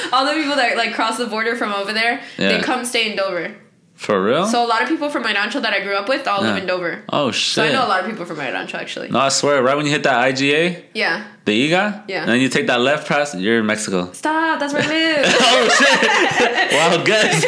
all 0.13 0.25
the 0.25 0.33
people 0.33 0.55
that 0.55 0.73
like 0.77 0.93
cross 0.93 1.17
the 1.17 1.27
border 1.27 1.55
from 1.55 1.71
over 1.73 1.93
there, 1.93 2.21
they 2.37 2.59
come 2.61 2.85
stay 2.85 3.09
in 3.11 3.17
Dover. 3.17 3.55
For 4.03 4.21
real? 4.21 4.45
So 4.47 4.65
a 4.65 4.67
lot 4.67 4.81
of 4.83 4.89
people 4.89 5.09
from 5.09 5.23
my 5.23 5.31
rancho 5.33 5.61
that 5.61 5.71
I 5.73 5.79
grew 5.79 5.95
up 5.95 6.09
with 6.09 6.27
all 6.27 6.41
live 6.41 6.57
in 6.61 6.67
Dover. 6.67 7.03
oh 7.07 7.31
shit! 7.31 7.53
So! 7.55 7.63
I 7.63 7.71
know 7.71 7.85
a 7.85 7.89
lot 7.93 8.01
of 8.03 8.09
people 8.09 8.25
from 8.25 8.37
my 8.37 8.51
rancho 8.51 8.77
actually. 8.77 9.09
no, 9.09 9.19
I 9.19 9.29
swear, 9.29 9.63
right 9.63 9.77
when 9.77 9.85
you 9.85 9.93
hit 9.93 10.03
that 10.03 10.17
IGA, 10.27 10.83
Yeah. 10.93 11.23
the 11.45 11.53
IGA, 11.71 12.03
Yeah. 12.09 12.21
and 12.23 12.29
then 12.29 12.39
you 12.41 12.49
take 12.49 12.67
that 12.67 12.81
left 12.81 13.07
pass, 13.07 13.33
you're 13.33 13.59
in 13.59 13.65
Mexico. 13.65 14.11
Stop, 14.11 14.59
that's 14.59 14.73
where 14.73 14.83
I 14.83 14.87
live. 14.87 15.25
oh 15.49 15.61
shit! 15.79 16.73
wow, 16.77 17.03
guys, 17.05 17.43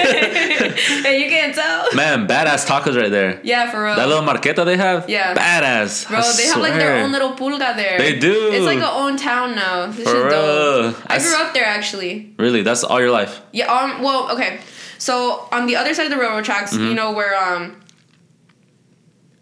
hey, 1.04 1.22
you 1.24 1.30
can't 1.30 1.54
tell. 1.54 1.94
man, 1.94 2.26
badass 2.26 2.66
tacos 2.66 2.96
right 2.96 3.12
there. 3.12 3.42
Yeah, 3.44 3.70
for 3.70 3.84
real. 3.84 3.96
That 3.98 4.08
little 4.08 4.24
marqueta 4.24 4.64
they 4.64 4.78
have, 4.78 5.10
Yeah. 5.10 5.34
badass. 5.36 6.08
Bro, 6.08 6.20
I 6.20 6.34
they 6.38 6.46
have 6.48 6.62
like 6.62 6.74
their 6.76 7.04
own 7.04 7.12
little 7.12 7.34
pulga 7.34 7.76
there. 7.76 7.98
They 7.98 8.18
do. 8.18 8.52
It's 8.54 8.66
like 8.66 8.80
a 8.80 8.90
own 9.04 9.18
town 9.18 9.56
now. 9.56 9.88
This 9.88 10.08
For 10.10 10.28
is 10.28 10.34
dope. 10.34 10.96
real. 10.96 11.04
I 11.08 11.20
grew 11.20 11.36
up 11.36 11.54
there 11.54 11.66
actually. 11.66 12.34
Really, 12.40 12.62
that's 12.64 12.84
all 12.86 13.02
your 13.02 13.12
life. 13.12 13.42
Yeah. 13.52 13.68
Um. 13.76 14.02
Well. 14.02 14.32
Okay. 14.34 14.60
So 14.98 15.48
on 15.52 15.68
the 15.68 15.76
other 15.76 15.94
side 15.94 16.06
of 16.06 16.12
the 16.12 16.18
railroad 16.18 16.46
tracks, 16.46 16.74
Mm-hmm. 16.74 16.88
you 16.88 16.94
know 16.94 17.12
where 17.12 17.36
um. 17.36 17.82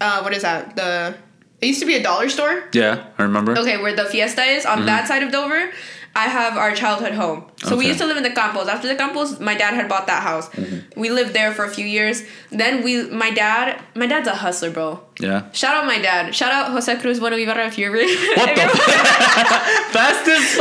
Uh, 0.00 0.20
what 0.22 0.32
is 0.34 0.42
that? 0.42 0.76
The 0.76 1.14
it 1.60 1.66
used 1.68 1.80
to 1.80 1.86
be 1.86 1.94
a 1.94 2.02
dollar 2.02 2.28
store. 2.28 2.64
Yeah, 2.72 3.06
I 3.16 3.22
remember. 3.22 3.56
Okay, 3.58 3.80
where 3.80 3.94
the 3.94 4.04
fiesta 4.04 4.42
is 4.42 4.66
on 4.66 4.78
Mm-hmm. 4.78 4.86
that 4.86 5.08
side 5.08 5.22
of 5.22 5.32
Dover. 5.32 5.70
I 6.16 6.26
have 6.28 6.56
our 6.56 6.72
childhood 6.74 7.12
home. 7.12 7.44
So 7.64 7.76
we 7.76 7.86
used 7.86 7.98
to 7.98 8.06
live 8.06 8.16
in 8.16 8.22
the 8.22 8.30
Campos. 8.30 8.68
After 8.68 8.86
the 8.86 8.94
Campos, 8.94 9.40
my 9.40 9.54
dad 9.56 9.74
had 9.74 9.88
bought 9.88 10.06
that 10.06 10.22
house. 10.22 10.48
Mm-hmm. 10.50 11.00
We 11.00 11.10
lived 11.10 11.32
there 11.34 11.52
for 11.52 11.64
a 11.64 11.68
few 11.70 11.84
years. 11.86 12.22
Then 12.50 12.84
we, 12.84 13.02
my 13.10 13.30
dad, 13.30 13.82
my 13.96 14.06
dad's 14.06 14.28
a 14.28 14.34
hustler, 14.34 14.70
bro. 14.70 15.00
Yeah. 15.18 15.50
Shout 15.52 15.74
out 15.74 15.86
my 15.86 15.98
dad. 15.98 16.32
Shout 16.34 16.52
out 16.52 16.70
Jose 16.70 16.94
Cruz 17.00 17.18
Bueno 17.18 17.36
Ibarra 17.36 17.66
if 17.66 17.78
you're 17.78 17.90
really. 17.90 18.14
What 18.36 18.54
the 18.54 18.62
fastest? 19.94 20.60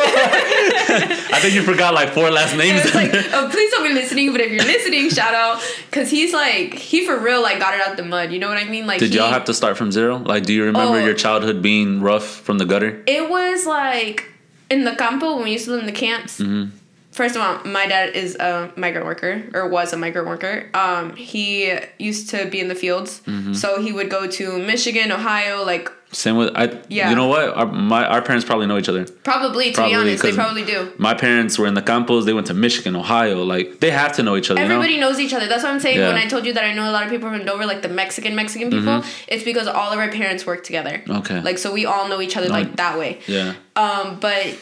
I 1.33 1.39
think 1.39 1.53
you 1.53 1.62
forgot 1.63 1.93
like 1.93 2.10
four 2.13 2.29
last 2.31 2.55
names. 2.55 2.81
It's 2.86 2.95
like, 2.95 3.12
oh, 3.13 3.50
please 3.51 3.72
don't 3.72 3.83
be 3.83 3.93
listening, 3.93 4.31
but 4.31 4.41
if 4.41 4.51
you're 4.51 4.63
listening, 4.63 5.10
shout 5.10 5.33
out. 5.33 5.62
Because 5.89 6.10
he's 6.10 6.33
like, 6.33 6.74
he 6.74 7.05
for 7.05 7.17
real, 7.17 7.41
like, 7.41 7.60
got 7.60 7.74
it 7.75 7.81
out 7.81 7.98
the 7.98 8.03
mud. 8.03 8.31
You 8.31 8.39
know 8.39 8.50
what 8.50 8.57
I 8.57 8.65
mean? 8.65 8.88
Like, 8.88 9.00
Did 9.00 9.12
he, 9.12 9.17
y'all 9.17 9.31
have 9.31 9.45
to 9.45 9.53
start 9.53 9.77
from 9.77 9.91
zero? 9.91 10.17
Like, 10.17 10.43
do 10.45 10.53
you 10.53 10.63
remember 10.65 10.98
Oh. 11.00 11.03
your 11.05 11.13
childhood 11.13 11.62
being 11.62 12.01
rough 12.01 12.25
from 12.25 12.57
the 12.57 12.65
gutter? 12.65 13.03
It 13.07 13.29
was 13.29 13.65
like 13.65 14.29
in 14.74 14.84
the 14.84 14.96
campo 14.96 15.36
when 15.36 15.44
we 15.46 15.51
used 15.51 15.65
to 15.65 15.72
live 15.72 15.82
in 15.82 15.86
the 15.94 16.00
camps. 16.08 16.39
Mm-hmm. 16.39 16.75
First 17.12 17.36
of 17.36 17.42
all, 17.44 17.63
my 17.63 17.86
dad 17.86 18.15
is 18.15 18.36
a 18.36 18.72
migrant 18.75 19.06
worker 19.06 19.44
or 19.53 19.68
was 19.70 19.94
a 19.94 19.98
migrant 19.98 20.27
worker. 20.27 20.70
Um, 20.74 21.15
he 21.15 21.77
used 22.00 22.30
to 22.32 22.48
be 22.53 22.60
in 22.60 22.70
the 22.70 22.75
fields, 22.84 23.22
Mm-hmm. 23.27 23.53
so 23.53 23.80
he 23.82 23.92
would 23.94 24.10
go 24.10 24.25
to 24.39 24.58
Michigan, 24.58 25.12
Ohio, 25.12 25.63
like 25.63 25.92
Same 26.13 26.38
with 26.38 26.51
I. 26.55 26.79
Yeah. 26.89 27.10
You 27.10 27.15
know 27.15 27.27
what? 27.27 27.50
Our, 27.50 27.65
my 27.65 28.05
our 28.05 28.22
parents 28.22 28.46
probably 28.46 28.67
know 28.67 28.77
each 28.77 28.88
other. 28.88 29.05
probably 29.05 29.72
to 29.72 29.74
Probably, 29.74 29.93
be 29.93 30.00
honest, 30.00 30.24
they 30.24 30.32
probably 30.32 30.63
do. 30.63 30.93
My 30.98 31.13
parents 31.13 31.58
were 31.58 31.65
in 31.65 31.74
the 31.74 31.82
campos. 31.82 32.25
They 32.25 32.34
went 32.34 32.48
to 32.48 32.53
Michigan, 32.53 32.96
Ohio. 32.96 33.43
Like 33.43 33.79
they 33.79 33.89
have 33.91 34.13
to 34.13 34.24
know 34.24 34.36
each 34.36 34.51
other. 34.51 34.62
Everybody 34.62 34.93
you 34.93 35.00
know? 35.00 35.10
knows 35.10 35.20
each 35.20 35.34
other. 35.34 35.48
That's 35.48 35.63
what 35.63 35.74
I'm 35.74 35.79
saying. 35.79 35.98
Yeah. 35.98 36.08
When 36.08 36.17
I 36.17 36.27
told 36.27 36.46
you 36.46 36.53
that 36.53 36.63
I 36.63 36.74
know 36.74 36.89
a 36.89 36.91
lot 36.93 37.03
of 37.03 37.10
people 37.10 37.29
from 37.29 37.46
Dover, 37.46 37.65
like 37.65 37.82
the 37.82 37.89
Mexican 37.89 38.36
Mexican 38.36 38.70
people, 38.70 39.03
it's 39.27 39.43
because 39.43 39.67
all 39.67 39.91
of 39.91 40.00
our 40.00 40.10
parents 40.10 40.46
work 40.46 40.63
together. 40.63 41.00
Mm-hmm. 41.00 41.12
Okay. 41.17 41.41
Like 41.41 41.58
so, 41.58 41.74
we 41.74 41.86
all 41.86 42.08
know 42.08 42.22
each 42.22 42.38
other 42.38 42.48
like 42.48 42.75
that 42.75 42.98
way. 42.98 43.20
Yeah. 43.27 43.55
Um, 43.75 44.20
but 44.20 44.58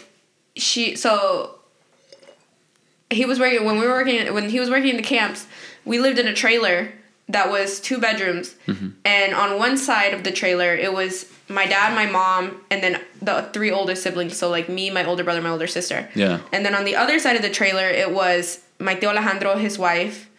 she 0.55 0.96
so 0.96 1.60
he 3.10 3.25
was 3.25 3.39
working 3.39 3.65
when 3.65 3.77
we 3.77 3.86
were 3.86 3.93
working 3.93 4.34
when 4.34 4.50
he 4.50 4.60
was 4.60 4.70
working 4.70 4.89
in 4.89 4.98
the 4.98 5.03
camps. 5.03 5.48
We 5.84 6.00
lived 6.00 6.20
in 6.20 6.27
a 6.27 6.34
trailer 6.34 6.93
that 7.36 7.50
was 7.56 7.80
two 7.88 7.98
bedrooms, 8.00 8.48
Mm-hmm. 8.68 8.90
and 9.06 9.34
on 9.44 9.50
one 9.58 9.76
side 9.78 10.14
of 10.14 10.22
the 10.24 10.32
trailer 10.42 10.72
it 10.88 10.92
was 10.94 11.14
my 11.50 11.66
dad, 11.66 11.94
my 11.96 12.06
mom, 12.20 12.44
and 12.72 12.82
then 12.84 12.94
the 13.22 13.36
three 13.54 13.72
older 13.72 13.96
siblings. 13.96 14.38
So 14.38 14.50
like 14.50 14.68
me, 14.70 14.90
my 14.90 15.04
older 15.06 15.24
brother, 15.24 15.42
my 15.42 15.50
older 15.50 15.68
sister. 15.68 16.00
Yeah. 16.16 16.40
And 16.54 16.66
then 16.66 16.74
on 16.76 16.86
the 16.86 16.96
other 16.96 17.18
side 17.20 17.36
of 17.36 17.42
the 17.42 17.50
trailer 17.50 17.88
it 18.04 18.10
was 18.22 18.60
my 18.80 18.96
tío 18.96 19.10
Alejandro, 19.10 19.52
his 19.58 19.78
wife, 19.78 20.30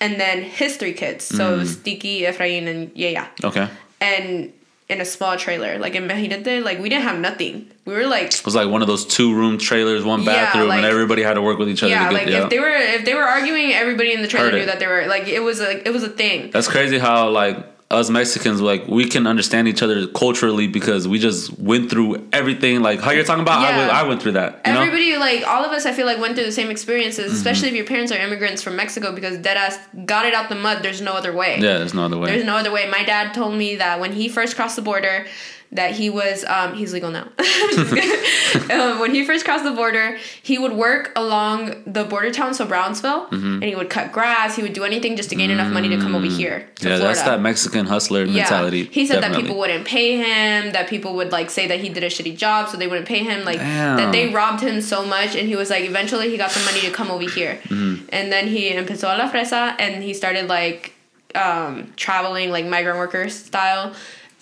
and 0.00 0.12
then 0.20 0.42
his 0.42 0.76
three 0.76 0.94
kids. 1.02 1.24
So 1.24 1.44
Mm. 1.60 2.22
Efrain, 2.30 2.66
and 2.72 2.90
Yaya 2.94 3.26
Okay. 3.44 3.66
and 4.00 4.52
in 4.92 5.00
a 5.00 5.04
small 5.04 5.36
trailer. 5.36 5.78
Like 5.78 5.94
in 5.94 6.06
Mejidente, 6.06 6.62
like 6.62 6.78
we 6.78 6.88
didn't 6.88 7.04
have 7.04 7.18
nothing. 7.18 7.70
We 7.84 7.94
were 7.94 8.06
like 8.06 8.26
It 8.34 8.44
was 8.44 8.54
like 8.54 8.68
one 8.68 8.82
of 8.82 8.88
those 8.88 9.04
two 9.04 9.34
room 9.34 9.58
trailers, 9.58 10.04
one 10.04 10.20
Yeah, 10.22 10.32
bathroom, 10.44 10.68
like- 10.68 10.78
and 10.78 10.86
everybody 10.86 11.22
had 11.22 11.34
to 11.34 11.42
work 11.42 11.58
with 11.58 11.68
each 11.68 11.82
other. 11.82 11.90
yeah, 11.92 12.08
to 12.08 12.14
like 12.14 12.28
yeah. 12.28 12.44
if 12.44 12.50
they 12.50 12.58
were 12.60 12.68
if 12.70 13.04
they 13.04 13.14
were 13.14 13.22
arguing, 13.22 13.72
everybody 13.72 14.12
in 14.12 14.22
the 14.22 14.28
trailer 14.28 14.50
Heard 14.50 14.54
knew 14.56 14.62
it. 14.62 14.66
that 14.66 14.78
they 14.78 14.86
were 14.86 15.06
like 15.08 15.26
it 15.28 15.40
was 15.40 15.60
like 15.60 15.82
it 15.86 15.92
was 15.92 16.02
a 16.02 16.08
thing. 16.08 16.50
That's 16.52 16.68
crazy 16.68 16.98
how 16.98 17.30
like 17.30 17.56
us 17.92 18.10
Mexicans 18.10 18.60
like 18.60 18.86
we 18.88 19.04
can 19.04 19.26
understand 19.26 19.68
each 19.68 19.82
other 19.82 20.06
culturally 20.08 20.66
because 20.66 21.06
we 21.06 21.18
just 21.18 21.56
went 21.58 21.90
through 21.90 22.26
everything. 22.32 22.80
Like 22.82 23.00
how 23.00 23.10
you're 23.10 23.24
talking 23.24 23.42
about, 23.42 23.58
I, 23.60 23.70
Yeah. 23.70 23.78
went, 23.78 23.92
I 23.92 24.02
went 24.04 24.22
through 24.22 24.32
that. 24.32 24.60
You 24.66 24.72
know? 24.72 24.80
Everybody 24.80 25.16
like 25.18 25.46
all 25.46 25.64
of 25.64 25.72
us, 25.72 25.84
I 25.86 25.92
feel 25.92 26.06
like 26.06 26.18
went 26.18 26.34
through 26.34 26.46
the 26.46 26.52
same 26.52 26.70
experiences, 26.70 27.26
Mm-hmm. 27.26 27.36
especially 27.36 27.68
if 27.68 27.74
your 27.74 27.84
parents 27.86 28.10
are 28.10 28.18
immigrants 28.18 28.62
from 28.62 28.76
Mexico 28.76 29.12
because 29.14 29.38
deadass 29.38 29.78
got 30.06 30.24
it 30.26 30.34
out 30.34 30.48
the 30.48 30.54
mud. 30.56 30.82
There's 30.82 31.00
no 31.00 31.12
other 31.12 31.32
way. 31.32 31.56
Yeah, 31.60 31.78
there's 31.78 31.94
no 31.94 32.04
other 32.04 32.18
way. 32.18 32.30
There's 32.30 32.44
no 32.44 32.56
other 32.56 32.72
way. 32.72 32.88
My 32.90 33.04
dad 33.04 33.34
told 33.34 33.54
me 33.54 33.76
that 33.76 34.00
when 34.00 34.12
he 34.12 34.28
first 34.28 34.56
crossed 34.56 34.76
the 34.76 34.82
border, 34.82 35.26
that 35.72 35.92
he 35.92 36.10
was 36.10 36.44
um, 36.44 36.74
he's 36.74 36.92
legal 36.92 37.10
now. 37.10 37.26
um, 38.70 38.98
when 39.00 39.14
he 39.14 39.24
first 39.24 39.44
crossed 39.44 39.64
the 39.64 39.70
border, 39.70 40.18
he 40.42 40.58
would 40.58 40.72
work 40.72 41.12
along 41.16 41.82
the 41.86 42.04
border 42.04 42.30
town, 42.30 42.54
so 42.54 42.66
Brownsville, 42.66 43.26
Mm-hmm. 43.32 43.54
and 43.54 43.64
he 43.64 43.74
would 43.74 43.88
cut 43.90 44.12
grass. 44.12 44.56
He 44.56 44.62
would 44.62 44.72
do 44.74 44.84
anything 44.84 45.16
just 45.16 45.30
to 45.30 45.34
gain 45.36 45.50
enough 45.50 45.72
money 45.72 45.88
to 45.88 45.96
come 45.98 46.14
over 46.14 46.26
here 46.26 46.68
to 46.76 46.88
yeah, 46.88 46.96
Florida. 46.96 47.04
that's 47.04 47.22
that 47.22 47.40
Mexican 47.40 47.86
hustler 47.86 48.26
mentality. 48.26 48.84
He 48.84 49.06
said 49.06 49.22
that 49.22 49.34
people 49.34 49.58
wouldn't 49.58 49.86
pay 49.86 50.16
him, 50.16 50.72
that 50.72 50.88
people 50.88 51.14
would 51.14 51.32
like 51.32 51.50
say 51.50 51.66
that 51.68 51.80
he 51.80 51.88
did 51.88 52.02
a 52.04 52.08
shitty 52.08 52.36
job, 52.36 52.68
so 52.68 52.76
they 52.76 52.86
wouldn't 52.86 53.08
pay 53.08 53.20
him. 53.24 53.44
Like 53.44 53.58
Damn. 53.58 53.96
that 53.96 54.12
they 54.12 54.28
robbed 54.32 54.60
him 54.62 54.80
so 54.80 55.04
much, 55.06 55.34
and 55.34 55.48
he 55.48 55.56
was 55.56 55.70
like, 55.70 55.84
eventually 55.84 56.28
he 56.30 56.36
got 56.36 56.50
the 56.50 56.60
money 56.64 56.80
to 56.80 56.90
come 56.90 57.10
over 57.10 57.28
here, 57.28 57.58
Mm-hmm. 57.64 58.06
and 58.10 58.30
then 58.32 58.46
he 58.48 58.70
empezó 58.72 59.14
a 59.14 59.16
la 59.18 59.30
fresa, 59.30 59.74
and 59.78 60.02
he 60.02 60.12
started 60.12 60.48
like 60.48 60.92
um, 61.34 61.92
traveling 61.96 62.50
like 62.50 62.66
migrant 62.66 62.98
worker 62.98 63.28
style, 63.30 63.94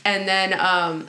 and 0.05 0.27
then 0.27 0.59
um, 0.59 1.07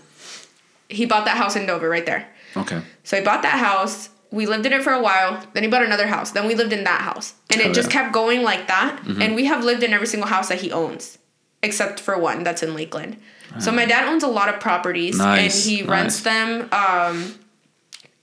he 0.91 1.05
bought 1.05 1.25
that 1.25 1.37
house 1.37 1.55
in 1.55 1.65
Dover 1.65 1.89
right 1.89 2.05
there. 2.05 2.27
Okay. 2.55 2.81
So 3.03 3.17
he 3.17 3.23
bought 3.23 3.41
that 3.43 3.59
house. 3.59 4.09
We 4.31 4.45
lived 4.45 4.65
in 4.65 4.73
it 4.73 4.83
for 4.83 4.93
a 4.93 5.01
while. 5.01 5.43
Then 5.53 5.63
he 5.63 5.69
bought 5.69 5.83
another 5.83 6.07
house. 6.07 6.31
Then 6.31 6.47
we 6.47 6.55
lived 6.55 6.71
in 6.73 6.83
that 6.85 7.01
house. 7.01 7.33
And 7.51 7.61
Oh, 7.61 7.65
it 7.69 7.73
just 7.73 7.89
yeah. 7.91 7.97
Mm-hmm. 7.97 8.05
kept 8.05 8.13
going 8.13 8.43
like 8.43 8.67
that. 8.67 9.01
And 9.05 9.35
we 9.35 9.45
have 9.45 9.63
lived 9.63 9.83
in 9.83 9.91
every 9.93 10.07
single 10.07 10.29
house 10.29 10.47
that 10.49 10.61
he 10.61 10.71
owns, 10.71 11.17
except 11.63 11.99
for 11.99 12.17
one 12.17 12.43
that's 12.43 12.63
in 12.63 12.73
Lakeland. 12.73 13.17
So 13.59 13.69
my 13.73 13.85
dad 13.85 14.07
owns 14.07 14.23
a 14.23 14.27
lot 14.29 14.47
of 14.47 14.61
properties 14.61 15.17
Nice, 15.17 15.65
and 15.67 15.69
he 15.69 15.83
rents 15.83 16.21
them. 16.21 16.69
Um, 16.71 17.35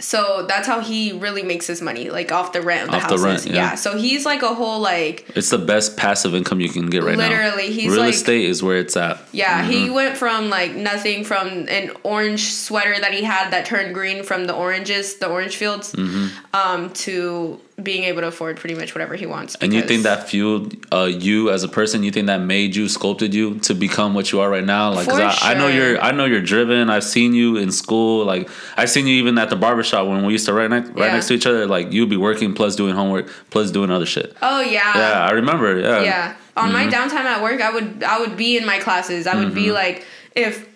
so 0.00 0.44
that's 0.48 0.66
how 0.68 0.80
he 0.80 1.12
really 1.12 1.42
makes 1.42 1.66
his 1.66 1.82
money, 1.82 2.08
like 2.11 2.30
off 2.30 2.52
the 2.52 2.62
rent 2.62 2.84
of 2.84 2.90
the 2.90 2.96
Off 2.96 3.02
the 3.08 3.16
houses. 3.16 3.44
rent, 3.46 3.46
yeah. 3.56 3.74
So 3.74 3.96
he's 3.98 4.24
like 4.24 4.42
a 4.42 4.54
whole 4.54 4.78
like 4.80 5.28
It's 5.34 5.50
the 5.50 5.58
best 5.58 5.96
passive 5.96 6.34
income 6.34 6.61
you 6.61 6.68
can 6.68 6.87
get 6.88 7.02
right 7.02 7.18
now. 7.18 7.28
Literally, 7.28 7.72
he's 7.72 7.90
Real 7.92 8.02
like- 8.02 8.14
estate 8.14 8.44
is 8.44 8.62
where 8.62 8.76
it's 8.78 8.96
at. 8.96 9.18
Yeah, 9.32 9.62
Mm-hmm. 9.62 9.70
he 9.72 9.90
went 9.90 10.16
from 10.16 10.50
like 10.50 10.74
nothing 10.74 11.24
from 11.24 11.66
an 11.68 11.90
orange 12.04 12.52
sweater 12.52 12.94
that 13.00 13.12
he 13.12 13.22
had 13.24 13.50
that 13.50 13.66
turned 13.66 13.92
green 13.94 14.22
from 14.22 14.46
the 14.46 14.54
oranges, 14.54 15.16
the 15.16 15.28
orange 15.28 15.56
fields, 15.56 15.92
Mm-hmm. 15.92 16.28
um, 16.56 16.90
to 16.90 17.61
being 17.82 18.02
able 18.04 18.20
to 18.22 18.26
afford 18.26 18.56
pretty 18.56 18.74
much 18.74 18.94
whatever 18.94 19.14
he 19.14 19.24
wants. 19.24 19.54
And 19.60 19.72
you 19.72 19.82
think 19.82 20.02
that 20.02 20.28
fueled 20.28 20.74
uh, 20.92 21.04
you 21.04 21.50
as 21.50 21.62
a 21.62 21.68
person? 21.68 22.02
You 22.02 22.10
think 22.10 22.26
that 22.26 22.40
made 22.40 22.74
you, 22.74 22.88
sculpted 22.88 23.32
you 23.32 23.58
to 23.60 23.74
become 23.74 24.14
what 24.14 24.32
you 24.32 24.40
are 24.40 24.50
right 24.50 24.64
now? 24.64 24.92
Like, 24.92 25.08
'cause 25.08 25.20
I, 25.20 25.52
I 25.52 25.54
know 25.54 25.68
you're, 25.68 26.00
I 26.00 26.10
know 26.10 26.24
you're 26.24 26.40
driven. 26.42 26.90
I've 26.90 27.04
seen 27.04 27.34
you 27.34 27.56
in 27.56 27.70
school. 27.70 28.24
Like, 28.24 28.48
I've 28.76 28.90
seen 28.90 29.06
you 29.06 29.14
even 29.14 29.38
at 29.38 29.48
the 29.50 29.56
barbershop 29.56 30.08
when 30.08 30.24
we 30.24 30.32
used 30.32 30.46
to 30.46 30.52
right 30.52 30.68
next, 30.68 30.88
right 30.90 30.98
Yeah. 31.06 31.12
next 31.12 31.28
to 31.28 31.34
each 31.34 31.46
other. 31.46 31.66
Like, 31.66 31.92
you'd 31.92 32.10
be 32.10 32.16
working 32.16 32.52
plus 32.54 32.74
doing 32.74 32.94
homework 32.94 33.28
plus 33.50 33.70
doing 33.70 33.90
other 33.90 34.06
shit. 34.06 34.36
Oh 34.42 34.60
yeah. 34.60 34.96
Yeah, 34.96 35.26
I 35.26 35.30
remember. 35.32 35.78
Yeah. 35.78 36.02
Yeah. 36.02 36.34
On 36.56 36.72
my 36.72 36.86
Mm-hmm. 36.86 36.92
downtime 37.16 37.24
at 37.26 37.40
work, 37.42 37.60
I 37.60 37.70
would 37.72 38.02
I 38.02 38.18
would 38.18 38.36
be 38.36 38.56
in 38.56 38.66
my 38.66 38.80
classes. 38.80 39.28
I 39.28 39.36
would 39.36 39.54
be 39.54 39.70
like 39.70 40.04
if 40.34 40.68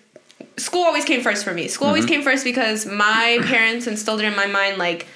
school 0.57 0.83
always 0.85 1.05
came 1.05 1.21
first 1.23 1.45
for 1.45 1.53
me. 1.53 1.67
School 1.67 1.89
always 1.89 2.05
Mm-hmm. 2.05 2.13
came 2.15 2.23
first 2.23 2.45
because 2.45 2.87
my 2.87 3.39
parents 3.45 3.89
instilled 3.89 4.21
it 4.21 4.27
in 4.27 4.37
my 4.37 4.47
mind 4.47 4.79
like 4.79 5.07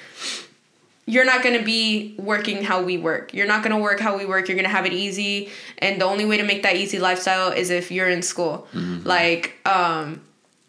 you're 1.06 1.24
not 1.24 1.42
going 1.42 1.56
to 1.58 1.64
be 1.64 2.16
working 2.18 2.64
how 2.64 2.82
we 2.82 2.98
work. 2.98 3.32
You're 3.32 3.46
not 3.46 3.62
going 3.62 3.74
to 3.74 3.80
work 3.80 4.00
how 4.00 4.18
we 4.18 4.26
work. 4.26 4.48
You're 4.48 4.56
going 4.56 4.68
to 4.68 4.74
have 4.74 4.86
it 4.86 4.92
easy, 4.92 5.50
and 5.78 6.00
the 6.00 6.04
only 6.04 6.24
way 6.24 6.36
to 6.36 6.42
make 6.42 6.62
that 6.64 6.76
easy 6.76 6.98
lifestyle 6.98 7.52
is 7.52 7.70
if 7.70 7.90
you're 7.90 8.08
in 8.08 8.22
school. 8.22 8.66
Mm-hmm. 8.74 9.06
Like 9.06 9.54
um 9.66 10.20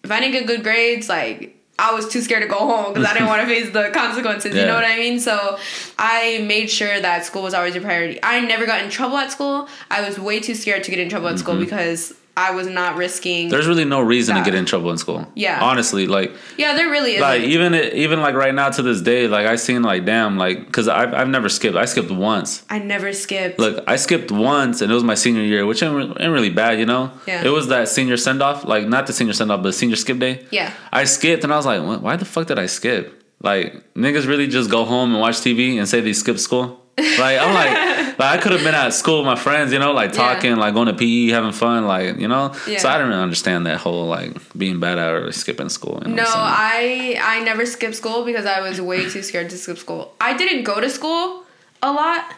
if 0.03 0.11
I 0.11 0.19
didn't 0.21 0.33
get 0.33 0.47
good 0.47 0.63
grades, 0.63 1.09
like 1.09 1.57
I 1.79 1.93
was 1.93 2.07
too 2.07 2.21
scared 2.21 2.41
to 2.41 2.47
go 2.47 2.57
home 2.57 2.93
because 2.93 3.07
I 3.07 3.13
didn't 3.13 3.27
want 3.27 3.41
to 3.41 3.47
face 3.53 3.71
the 3.71 3.89
consequences. 3.93 4.55
You 4.55 4.65
know 4.65 4.73
what 4.73 4.85
I 4.85 4.97
mean? 4.97 5.19
So 5.19 5.57
I 5.99 6.43
made 6.47 6.69
sure 6.69 6.99
that 6.99 7.25
school 7.25 7.43
was 7.43 7.53
always 7.53 7.75
a 7.75 7.81
priority. 7.81 8.19
I 8.23 8.39
never 8.39 8.65
got 8.65 8.83
in 8.83 8.89
trouble 8.89 9.17
at 9.17 9.31
school. 9.31 9.67
I 9.91 10.07
was 10.07 10.17
way 10.17 10.39
too 10.39 10.55
scared 10.55 10.83
to 10.85 10.91
get 10.91 10.99
in 10.99 11.09
trouble 11.09 11.27
at 11.27 11.39
school 11.39 11.59
because 11.59 12.13
I 12.37 12.51
was 12.51 12.67
not 12.67 12.95
risking. 12.97 13.49
There's 13.49 13.67
really 13.67 13.83
no 13.83 13.99
reason 13.99 14.35
That. 14.35 14.45
to 14.45 14.51
get 14.51 14.55
in 14.57 14.65
trouble 14.65 14.91
in 14.91 14.97
school. 14.99 15.25
Yeah. 15.33 15.59
Honestly, 15.61 16.05
like, 16.05 16.31
yeah, 16.55 16.75
there 16.75 16.89
really 16.89 17.15
is. 17.15 17.21
like 17.21 17.41
even 17.41 17.73
even 17.73 18.21
like 18.21 18.35
right 18.35 18.53
now 18.53 18.69
to 18.69 18.81
this 18.83 19.01
day, 19.01 19.27
like 19.27 19.47
I 19.47 19.55
seen 19.55 19.81
like 19.81 20.05
damn, 20.05 20.37
like 20.37 20.65
because 20.67 20.87
I've 20.87 21.13
I've 21.15 21.27
never 21.29 21.49
skipped. 21.49 21.75
I 21.75 21.85
skipped 21.85 22.11
once. 22.11 22.63
I 22.69 22.77
never 22.79 23.11
skipped. 23.11 23.57
Look, 23.59 23.83
I 23.87 23.95
skipped 23.95 24.31
once, 24.31 24.81
and 24.81 24.91
it 24.91 24.95
was 24.95 25.03
my 25.03 25.15
senior 25.15 25.41
year, 25.43 25.65
which 25.65 25.81
ain't, 25.81 26.21
ain't 26.21 26.31
really 26.31 26.51
bad, 26.51 26.77
you 26.79 26.85
know. 26.85 27.11
Yeah. 27.25 27.43
It 27.43 27.49
was 27.49 27.69
that 27.69 27.89
senior 27.89 28.17
send 28.17 28.43
off, 28.43 28.63
like 28.65 28.87
not 28.87 29.07
the 29.07 29.13
senior 29.13 29.33
send 29.33 29.51
off, 29.51 29.63
but 29.63 29.73
senior 29.73 29.95
skip 29.95 30.19
day. 30.19 30.45
Yeah. 30.51 30.71
I 30.93 31.05
skipped, 31.05 31.43
and 31.43 31.51
I 31.51 31.57
was 31.57 31.65
like, 31.65 31.81
"Why- 31.81 31.97
why 31.97 32.15
the 32.17 32.25
fuck 32.25 32.45
did 32.47 32.59
I 32.59 32.67
skip? 32.67 33.23
Like 33.41 33.93
niggas 33.95 34.27
really 34.27 34.47
just 34.47 34.69
go 34.69 34.85
home 34.85 35.11
and 35.11 35.19
watch 35.21 35.37
TV 35.37 35.77
and 35.77 35.87
say 35.89 36.01
they 36.01 36.13
skipped 36.13 36.39
school. 36.39 36.83
Like 36.97 37.39
I'm 37.39 37.53
like, 37.53 38.17
like 38.19 38.39
I 38.39 38.41
could 38.41 38.53
have 38.53 38.63
been 38.63 38.73
at 38.73 38.93
school 38.93 39.19
with 39.19 39.25
my 39.27 39.35
friends, 39.35 39.71
you 39.71 39.79
know, 39.79 39.93
like 39.93 40.11
Yeah. 40.11 40.17
talking, 40.17 40.55
like 40.55 40.73
going 40.73 40.87
to 40.87 40.93
PE, 40.93 41.27
having 41.27 41.51
fun, 41.51 41.85
like 41.85 42.17
you 42.17 42.27
know. 42.27 42.53
Yeah. 42.67 42.79
So 42.79 42.89
I 42.89 42.93
didn't 42.93 43.09
really 43.09 43.21
understand 43.21 43.65
that 43.67 43.77
whole 43.77 44.07
like 44.07 44.35
being 44.57 44.79
bad 44.79 44.97
at 44.97 45.13
or 45.13 45.31
skipping 45.31 45.69
school. 45.69 46.01
You 46.03 46.09
know 46.09 46.23
No? 46.23 46.25
I 46.27 47.19
I 47.21 47.39
never 47.41 47.65
skipped 47.65 47.95
school 47.95 48.25
because 48.25 48.45
I 48.45 48.61
was 48.61 48.81
way 48.81 49.07
too 49.09 49.21
scared 49.21 49.49
to 49.51 49.57
skip 49.57 49.77
school. 49.77 50.13
I 50.19 50.35
didn't 50.35 50.63
go 50.63 50.81
to 50.81 50.89
school 50.89 51.43
a 51.83 51.91
lot 51.91 52.33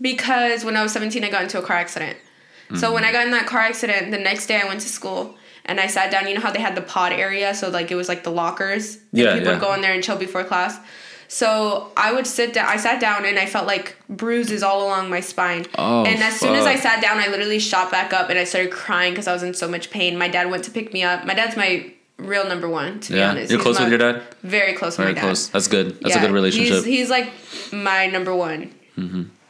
because 0.00 0.64
when 0.64 0.76
I 0.76 0.82
was 0.82 0.92
17 0.92 1.22
I 1.22 1.30
got 1.30 1.42
into 1.42 1.58
a 1.58 1.62
car 1.62 1.76
accident. 1.76 2.16
So 2.74 2.92
when 2.92 3.04
I 3.04 3.08
mm-hmm. 3.08 3.14
got 3.14 3.26
in 3.26 3.32
that 3.32 3.46
car 3.46 3.60
accident, 3.60 4.10
the 4.10 4.18
next 4.18 4.46
day 4.46 4.60
I 4.60 4.64
went 4.64 4.80
to 4.80 4.88
school 4.88 5.36
and 5.64 5.78
I 5.78 5.86
sat 5.86 6.10
down. 6.10 6.26
You 6.26 6.34
know 6.34 6.40
how 6.40 6.50
they 6.50 6.60
had 6.60 6.74
the 6.74 6.82
pod 6.82 7.12
area, 7.12 7.54
so 7.54 7.68
like 7.68 7.90
it 7.90 7.94
was 7.94 8.08
like 8.08 8.24
the 8.24 8.30
lockers. 8.30 8.98
Yeah, 9.12 9.34
people 9.34 9.46
yeah. 9.46 9.52
would 9.52 9.60
go 9.60 9.74
in 9.74 9.80
there 9.80 9.92
and 9.92 10.02
chill 10.02 10.16
before 10.16 10.44
class. 10.44 10.78
So 11.28 11.90
I 11.96 12.12
would 12.12 12.26
sit 12.26 12.52
down. 12.54 12.68
I 12.68 12.76
sat 12.76 13.00
down 13.00 13.24
and 13.24 13.38
I 13.38 13.46
felt 13.46 13.66
like 13.66 13.96
bruises 14.08 14.62
all 14.62 14.86
along 14.86 15.10
my 15.10 15.20
spine. 15.20 15.66
Oh, 15.78 16.04
and 16.04 16.22
as 16.22 16.38
soon 16.38 16.54
as 16.54 16.66
I 16.66 16.76
sat 16.76 17.02
down, 17.02 17.18
I 17.18 17.28
literally 17.28 17.58
shot 17.58 17.90
back 17.90 18.12
up 18.12 18.30
and 18.30 18.38
I 18.38 18.44
started 18.44 18.70
crying 18.72 19.12
because 19.12 19.26
I 19.26 19.32
was 19.32 19.42
in 19.42 19.54
so 19.54 19.68
much 19.68 19.90
pain. 19.90 20.16
My 20.18 20.28
dad 20.28 20.50
went 20.50 20.64
to 20.64 20.70
pick 20.70 20.92
me 20.92 21.02
up. 21.02 21.24
My 21.26 21.34
dad's 21.34 21.56
my 21.56 21.90
real 22.18 22.46
number 22.46 22.68
one. 22.68 23.00
To 23.00 23.12
be 23.12 23.18
Yeah, 23.18 23.30
honest, 23.30 23.50
you're 23.50 23.58
He's 23.58 23.62
close 23.64 23.78
my- 23.78 23.84
with 23.88 24.00
your 24.00 24.12
dad. 24.12 24.22
Very 24.42 24.72
close 24.74 24.96
with 24.98 25.04
Very 25.06 25.14
my 25.14 25.20
dad. 25.20 25.26
close. 25.26 25.48
That's 25.48 25.66
good. 25.68 25.98
That's 26.00 26.16
a 26.16 26.20
good 26.20 26.30
relationship. 26.30 26.76
Mm-hmm. 26.76 26.84
He's, 26.86 26.98
he's 26.98 27.10
like 27.10 27.32
my 27.72 28.06
number 28.06 28.34
one. 28.34 28.72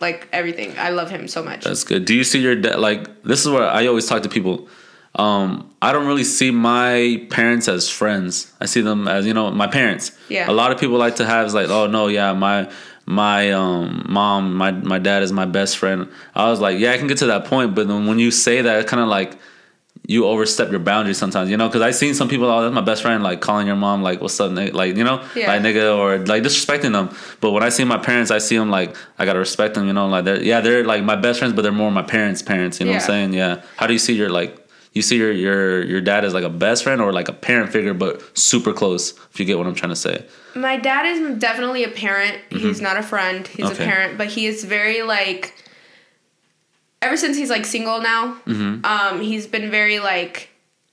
Like 0.01 0.29
everything, 0.33 0.75
I 0.79 0.91
love 0.91 1.09
him 1.11 1.29
so 1.29 1.43
much. 1.43 1.65
That's 1.65 1.85
good. 1.85 2.05
Do 2.05 2.15
you 2.15 2.25
see 2.25 2.41
your 2.41 2.57
dad? 2.57 2.79
Like 2.79 3.23
this 3.23 3.41
is 3.45 3.49
where 3.51 3.65
I 3.65 3.87
always 3.87 4.07
talk 4.07 4.23
to 4.25 4.29
people. 4.29 4.69
Um, 5.17 5.71
I 5.81 5.93
don't 5.93 6.07
really 6.07 6.25
see 6.25 6.51
my 6.51 7.25
parents 7.31 7.69
as 7.69 7.89
friends. 7.89 8.53
I 8.61 8.67
see 8.67 8.81
them 8.81 9.07
as 9.07 9.27
you 9.27 9.35
know 9.35 9.51
my 9.51 9.67
parents. 9.69 10.11
Yeah. 10.29 10.51
A 10.51 10.53
lot 10.53 10.73
of 10.73 10.79
people 10.81 10.97
like 10.99 11.17
to 11.17 11.27
have 11.27 11.47
is 11.47 11.55
like, 11.55 11.69
oh 11.69 11.87
no, 11.87 12.09
yeah, 12.09 12.33
my 12.33 12.71
my 13.07 13.53
um 13.53 14.07
mom, 14.09 14.55
my 14.55 14.73
my 14.73 14.99
dad 14.99 15.23
is 15.23 15.31
my 15.33 15.45
best 15.45 15.77
friend. 15.79 16.09
I 16.35 16.51
was 16.51 16.61
like, 16.61 16.79
yeah, 16.79 16.93
I 16.93 16.99
can 16.99 17.07
get 17.07 17.19
to 17.19 17.27
that 17.27 17.45
point, 17.45 17.75
but 17.75 17.87
then 17.87 18.07
when 18.07 18.19
you 18.19 18.31
say 18.31 18.63
that, 18.63 18.81
it 18.81 18.87
kind 18.89 19.03
of 19.03 19.09
like 19.09 19.39
you 20.07 20.27
overstep 20.27 20.71
your 20.71 20.81
boundaries 20.81 21.17
sometimes, 21.17 21.49
you 21.49 21.57
know. 21.57 21.67
Because 21.69 21.81
I've 21.81 21.95
seen 21.95 22.13
some 22.15 22.29
people, 22.29 22.47
oh, 22.51 22.63
that's 22.63 22.75
my 22.75 22.81
best 22.83 23.01
friend, 23.01 23.23
like 23.23 23.41
calling 23.41 23.67
your 23.67 23.77
mom, 23.77 24.03
like, 24.03 24.21
what's 24.21 24.39
up, 24.39 24.51
nigga? 24.51 24.75
like, 24.75 24.97
you 24.97 25.05
know, 25.05 25.25
Yeah. 25.35 25.47
like 25.47 25.63
nigga, 25.63 25.97
or 25.97 26.19
like 26.27 26.43
disrespecting 26.43 26.93
them. 26.93 27.15
But 27.41 27.53
when 27.53 27.63
I 27.63 27.69
see 27.71 27.85
my 27.85 27.97
parents, 27.99 28.31
I 28.31 28.39
see 28.39 28.57
them 28.59 28.69
like 28.71 28.97
I 29.19 29.25
gotta 29.27 29.39
respect 29.39 29.75
them, 29.77 29.87
you 29.87 29.93
know, 29.93 30.09
like 30.09 30.25
they're 30.25 30.43
yeah, 30.43 30.61
they're 30.61 30.85
like 30.85 31.05
my 31.05 31.17
best 31.17 31.39
friends, 31.39 31.55
but 31.55 31.63
they're 31.63 31.73
more 31.73 31.91
my 31.93 32.03
parents' 32.03 32.43
parents. 32.43 32.81
You 32.81 32.87
know 32.87 32.93
what 32.93 33.03
I'm 33.03 33.07
saying? 33.07 33.33
Yeah. 33.35 33.63
How 33.77 33.87
do 33.87 33.93
you 33.93 33.99
see 34.01 34.15
your 34.15 34.31
like? 34.31 34.63
You 34.95 35.03
see 35.03 35.17
your 35.19 35.33
your 35.33 35.83
your 35.85 36.01
dad 36.01 36.25
as 36.25 36.33
like 36.35 36.45
a 36.45 36.49
best 36.49 36.85
friend 36.85 37.01
or 37.01 37.13
like 37.13 37.29
a 37.29 37.33
parent 37.33 37.73
figure, 37.73 37.93
but 37.95 38.23
super 38.39 38.73
close. 38.73 39.13
If 39.33 39.41
you 39.41 39.45
get 39.45 39.59
what 39.59 39.67
I'm 39.67 39.75
trying 39.75 39.91
to 39.91 39.97
say. 39.97 40.25
My 40.55 40.77
dad 40.77 41.05
is 41.07 41.39
definitely 41.39 41.83
a 41.85 41.89
parent. 41.89 42.39
He's 42.51 42.81
not 42.81 42.97
a 42.97 43.03
friend. 43.03 43.47
He's 43.47 43.67
Mm-hmm. 43.67 43.73
Okay. 43.75 43.85
a 43.85 43.87
parent, 43.87 44.19
but 44.19 44.29
he 44.29 44.47
is 44.47 44.65
very 44.65 45.03
like. 45.03 45.53
Ever 47.03 47.17
since 47.19 47.37
he's 47.37 47.51
like 47.51 47.67
single 47.67 48.01
now, 48.01 48.39
Mm-hmm. 48.47 48.85
um, 48.85 49.21
he's 49.21 49.47
been 49.47 49.71
very 49.71 49.99
like 49.99 50.49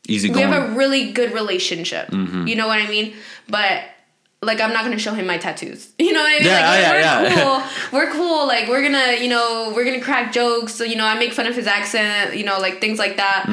Easy 0.07 0.29
we 0.31 0.41
have 0.41 0.71
a 0.71 0.75
really 0.75 1.11
good 1.11 1.31
relationship. 1.31 2.07
Mm-hmm. 2.09 2.47
You 2.47 2.55
know 2.55 2.67
what 2.67 2.81
I 2.81 2.87
mean? 2.87 3.13
But 3.47 3.83
like 4.43 4.59
I'm 4.59 4.73
not 4.73 4.83
gonna 4.83 4.97
show 4.97 5.13
him 5.13 5.27
my 5.27 5.37
tattoos. 5.37 5.89
You 5.99 6.13
know 6.13 6.21
what 6.21 6.31
I 6.31 6.39
mean? 6.39 6.47
Yeah, 6.47 6.69
like 6.69 6.81
yeah, 6.81 6.91
we're 7.21 7.29
yeah. 7.29 7.43
cool. 7.43 7.61
We're 7.99 8.11
cool. 8.11 8.47
Like 8.47 8.67
we're 8.67 8.81
gonna, 8.81 9.17
you 9.21 9.27
know, 9.29 9.71
we're 9.75 9.85
gonna 9.85 10.01
crack 10.01 10.31
jokes. 10.33 10.73
So, 10.73 10.83
you 10.83 10.95
know, 10.95 11.05
I 11.05 11.17
make 11.19 11.31
fun 11.33 11.45
of 11.47 11.53
his 11.55 11.67
accent, 11.67 12.35
you 12.35 12.43
know, 12.43 12.57
like 12.59 12.81
things 12.81 12.97
like 12.99 13.17
that. 13.17 13.45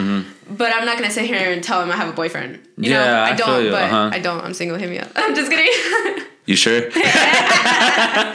But 0.50 0.74
I'm 0.74 0.86
not 0.86 0.96
gonna 0.96 1.10
sit 1.10 1.26
here 1.26 1.52
and 1.52 1.62
tell 1.62 1.82
him 1.82 1.90
I 1.90 1.96
have 1.96 2.08
a 2.08 2.12
boyfriend. 2.12 2.58
You 2.78 2.90
know, 2.90 2.96
Mm-hmm. 3.00 3.04
Yeah, 3.04 3.22
I 3.22 3.30
I 3.30 3.34
don't, 3.36 3.48
feel 3.48 3.62
you, 3.64 3.70
but 3.70 3.82
uh-huh. 3.82 4.10
I 4.12 4.18
don't. 4.18 4.42
I'm 4.44 4.54
single. 4.54 4.78
Me 4.78 4.98
up. 4.98 5.10
I'm 5.16 5.34
just 5.34 5.50
kidding. 5.50 6.24
you 6.46 6.56
sure? 6.56 6.88
I 6.94 8.32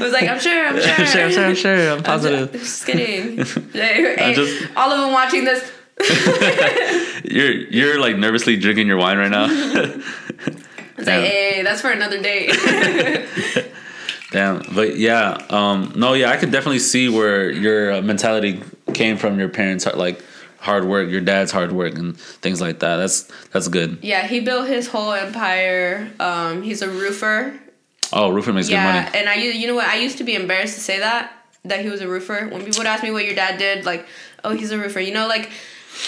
was 0.00 0.12
like, 0.12 0.28
I'm 0.28 0.38
sure. 0.38 0.66
I'm 0.68 0.80
sure. 0.80 0.92
I'm 0.92 1.06
sure, 1.06 1.24
I'm 1.24 1.32
sure, 1.32 1.44
I'm 1.46 1.54
sure. 1.56 1.90
I'm 1.92 1.98
I'm 1.98 2.02
positive. 2.04 2.52
just, 2.52 2.64
just 2.64 2.86
kidding. 2.86 3.38
Hey, 3.72 4.34
just- 4.34 4.68
all 4.76 4.92
of 4.92 5.00
them 5.00 5.12
watching 5.12 5.44
this. 5.44 5.68
You're 7.24 7.50
you're 7.52 7.98
like 8.00 8.16
nervously 8.18 8.56
drinking 8.56 8.86
your 8.86 8.98
wine 8.98 9.18
right 9.18 9.30
now. 9.30 9.46
It's 10.96 11.06
like, 11.06 11.24
hey, 11.24 11.62
that's 11.62 11.80
for 11.80 11.90
another 11.90 12.20
day. 12.22 12.48
Damn, 14.30 14.62
but 14.74 14.96
yeah, 14.96 15.46
um, 15.50 15.92
no, 15.96 16.14
yeah, 16.14 16.30
I 16.30 16.36
could 16.36 16.50
definitely 16.50 16.80
see 16.80 17.08
where 17.08 17.50
your 17.50 17.92
uh, 17.92 18.02
mentality 18.02 18.62
came 18.92 19.16
from. 19.16 19.38
Your 19.38 19.48
parents, 19.48 19.86
like 19.86 20.22
hard 20.58 20.84
work, 20.86 21.10
your 21.10 21.20
dad's 21.20 21.52
hard 21.52 21.72
work, 21.72 21.94
and 21.94 22.16
things 22.16 22.60
like 22.60 22.80
that. 22.80 22.96
That's 22.96 23.30
that's 23.52 23.68
good. 23.68 23.98
yeah, 24.02 24.26
he 24.26 24.40
built 24.40 24.66
his 24.66 24.88
whole 24.88 25.12
empire. 25.12 26.10
Um, 26.18 26.62
he's 26.62 26.82
a 26.82 26.88
roofer. 26.88 27.58
Oh, 28.12 28.30
roofing 28.30 28.54
makes 28.54 28.68
yeah, 28.68 29.04
good 29.04 29.04
money. 29.04 29.18
and 29.18 29.28
I, 29.28 29.34
you 29.34 29.66
know 29.66 29.74
what? 29.74 29.86
I 29.86 29.96
used 29.96 30.18
to 30.18 30.24
be 30.24 30.34
embarrassed 30.34 30.74
to 30.74 30.80
say 30.80 30.98
that 30.98 31.32
that 31.64 31.80
he 31.80 31.88
was 31.88 32.00
a 32.00 32.08
roofer. 32.08 32.48
When 32.48 32.64
people 32.64 32.78
would 32.78 32.86
ask 32.86 33.02
me 33.02 33.10
what 33.10 33.24
your 33.24 33.34
dad 33.34 33.58
did, 33.58 33.84
like, 33.84 34.06
oh, 34.42 34.50
he's 34.50 34.70
a 34.70 34.78
roofer. 34.78 35.00
You 35.00 35.14
know, 35.14 35.26
like 35.26 35.50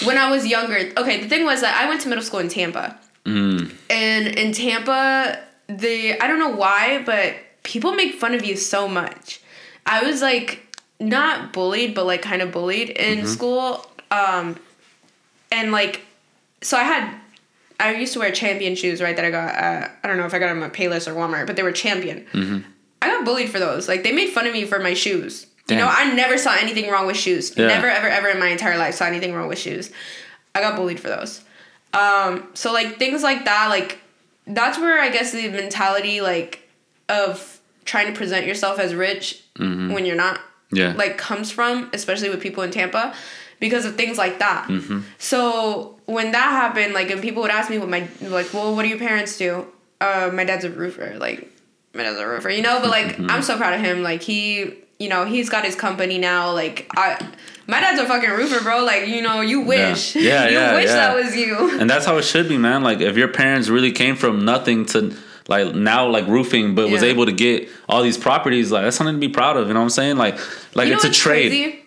when 0.04 0.18
I 0.18 0.30
was 0.30 0.46
younger. 0.46 0.92
Okay, 0.96 1.20
the 1.22 1.28
thing 1.28 1.44
was 1.44 1.60
that 1.60 1.80
I 1.80 1.88
went 1.88 2.00
to 2.02 2.08
middle 2.08 2.24
school 2.24 2.40
in 2.40 2.48
Tampa, 2.48 2.98
Mm. 3.26 3.74
and 3.90 4.26
in 4.38 4.52
Tampa, 4.52 5.40
the 5.68 6.18
I 6.20 6.26
don't 6.28 6.38
know 6.38 6.54
why, 6.56 7.02
but 7.04 7.34
people 7.64 7.92
make 7.92 8.14
fun 8.14 8.34
of 8.34 8.44
you 8.44 8.56
so 8.56 8.86
much. 8.86 9.40
I 9.84 10.02
was 10.04 10.22
like 10.22 10.62
not 11.00 11.52
bullied, 11.52 11.94
but 11.94 12.06
like 12.06 12.22
kind 12.22 12.40
of 12.42 12.52
bullied 12.52 12.90
in 12.90 13.18
Mm-hmm. 13.18 13.26
school. 13.26 13.86
Um, 14.10 14.56
and 15.52 15.72
like, 15.72 16.00
so 16.62 16.76
I 16.76 16.84
had, 16.84 17.14
I 17.80 17.94
used 17.96 18.12
to 18.14 18.20
wear 18.20 18.30
champion 18.30 18.76
shoes, 18.76 19.02
right? 19.02 19.14
That 19.16 19.24
I 19.24 19.30
got, 19.30 19.54
uh, 19.56 19.88
I 20.02 20.06
don't 20.08 20.16
know 20.16 20.24
if 20.26 20.32
I 20.34 20.38
got 20.38 20.48
them 20.48 20.62
at 20.62 20.72
Payless 20.72 21.06
or 21.06 21.14
Walmart, 21.14 21.46
but 21.46 21.56
they 21.56 21.62
were 21.62 21.72
champion. 21.72 22.24
Mm-hmm. 22.32 22.58
I 23.02 23.08
got 23.08 23.24
bullied 23.24 23.50
for 23.50 23.58
those. 23.58 23.88
Like, 23.88 24.02
they 24.04 24.12
made 24.12 24.30
fun 24.30 24.46
of 24.46 24.52
me 24.52 24.64
for 24.64 24.78
my 24.78 24.94
shoes. 24.94 25.46
You 25.68 25.74
know, 25.76 25.88
I 25.90 26.14
never 26.14 26.38
saw 26.38 26.54
anything 26.54 26.88
wrong 26.90 27.06
with 27.08 27.16
shoes. 27.16 27.52
Yeah. 27.56 27.66
Never, 27.66 27.88
ever, 27.90 28.08
ever 28.08 28.28
in 28.28 28.38
my 28.38 28.46
entire 28.48 28.78
life 28.78 28.94
saw 28.94 29.04
anything 29.06 29.34
wrong 29.34 29.48
with 29.48 29.58
shoes. 29.58 29.90
I 30.54 30.60
got 30.60 30.76
bullied 30.76 31.00
for 31.00 31.08
those. 31.08 31.42
Um, 31.96 32.48
so 32.54 32.72
like 32.72 32.98
things 32.98 33.22
like 33.22 33.44
that, 33.44 33.68
like 33.68 33.98
that's 34.46 34.78
where 34.78 35.00
I 35.00 35.10
guess 35.10 35.32
the 35.32 35.48
mentality 35.48 36.20
like 36.20 36.68
of 37.08 37.60
trying 37.84 38.12
to 38.12 38.12
present 38.12 38.46
yourself 38.46 38.78
as 38.78 38.94
rich 38.94 39.42
when 39.58 40.04
you're 40.04 40.16
not 40.16 40.40
Mm-hmm. 40.66 40.76
Yeah, 40.78 40.94
like 40.96 41.16
comes 41.16 41.52
from, 41.52 41.90
especially 41.92 42.28
with 42.28 42.40
people 42.40 42.64
in 42.64 42.72
Tampa, 42.72 43.14
because 43.60 43.84
of 43.84 43.94
things 43.94 44.18
like 44.18 44.40
that. 44.40 44.66
Mm-hmm. 44.66 45.02
So 45.18 45.96
when 46.06 46.32
that 46.32 46.50
happened, 46.50 46.92
like, 46.92 47.08
and 47.08 47.22
people 47.22 47.42
would 47.42 47.52
ask 47.52 47.70
me 47.70 47.78
what 47.78 47.88
my 47.88 48.08
like, 48.20 48.52
well, 48.52 48.74
what 48.74 48.82
do 48.82 48.88
your 48.88 48.98
parents 48.98 49.38
do? 49.38 49.64
Uh, 50.00 50.30
my 50.32 50.42
dad's 50.42 50.64
a 50.64 50.70
roofer. 50.70 51.18
Like, 51.18 51.48
my 51.94 52.02
dad's 52.02 52.18
a 52.18 52.26
roofer, 52.26 52.50
you 52.50 52.62
know. 52.62 52.80
But 52.80 52.90
like, 52.90 53.06
Mm-hmm. 53.06 53.30
I'm 53.30 53.42
so 53.42 53.56
proud 53.56 53.74
of 53.74 53.80
him. 53.80 54.02
Like, 54.02 54.22
he, 54.22 54.74
you 54.98 55.08
know, 55.08 55.24
he's 55.24 55.48
got 55.48 55.64
his 55.64 55.74
company 55.74 56.18
now. 56.18 56.52
Like, 56.52 56.86
I, 56.96 57.24
my 57.66 57.80
dad's 57.80 58.00
a 58.00 58.06
fucking 58.06 58.30
roofer, 58.30 58.62
bro. 58.62 58.84
Like, 58.84 59.06
you 59.08 59.22
know, 59.22 59.40
you 59.40 59.60
wish, 59.62 60.14
Yeah, 60.16 60.48
you 60.48 60.54
yeah, 60.54 60.74
wish 60.74 60.86
yeah. 60.86 60.94
that 60.94 61.16
was 61.16 61.36
you. 61.36 61.78
and 61.80 61.88
that's 61.90 62.06
how 62.06 62.16
it 62.16 62.22
should 62.24 62.48
be, 62.48 62.56
man. 62.58 62.82
Like 62.82 63.00
if 63.00 63.16
your 63.16 63.28
parents 63.28 63.68
really 63.68 63.92
came 63.92 64.16
from 64.16 64.44
nothing 64.44 64.86
to 64.86 65.14
like 65.48 65.74
now 65.74 66.08
like 66.08 66.26
roofing, 66.26 66.74
but 66.74 66.90
was 66.90 67.02
able 67.02 67.26
to 67.26 67.32
get 67.32 67.68
all 67.88 68.02
these 68.02 68.18
properties, 68.18 68.72
like 68.72 68.84
that's 68.84 68.96
something 68.96 69.14
to 69.14 69.20
be 69.20 69.32
proud 69.32 69.56
of. 69.56 69.68
You 69.68 69.74
know 69.74 69.80
what 69.80 69.84
I'm 69.84 69.90
saying? 69.90 70.16
Like 70.16 70.38
like 70.74 70.88
You 70.88 70.94
it's 70.94 71.04
a 71.04 71.10
trade. 71.10 71.50
crazy? 71.50 71.82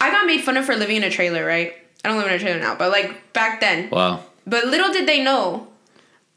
I 0.00 0.10
got 0.10 0.26
made 0.26 0.42
fun 0.42 0.56
of 0.56 0.66
for 0.66 0.74
living 0.76 0.96
in 0.96 1.04
a 1.04 1.10
trailer, 1.10 1.46
right? 1.46 1.72
I 2.04 2.08
don't 2.08 2.18
live 2.18 2.26
in 2.26 2.34
a 2.34 2.38
trailer 2.38 2.60
now, 2.60 2.74
but 2.74 2.90
like 2.90 3.32
back 3.32 3.60
then. 3.60 3.88
Wow. 3.90 4.24
But 4.46 4.66
little 4.66 4.92
did 4.92 5.08
they 5.08 5.22
know, 5.24 5.68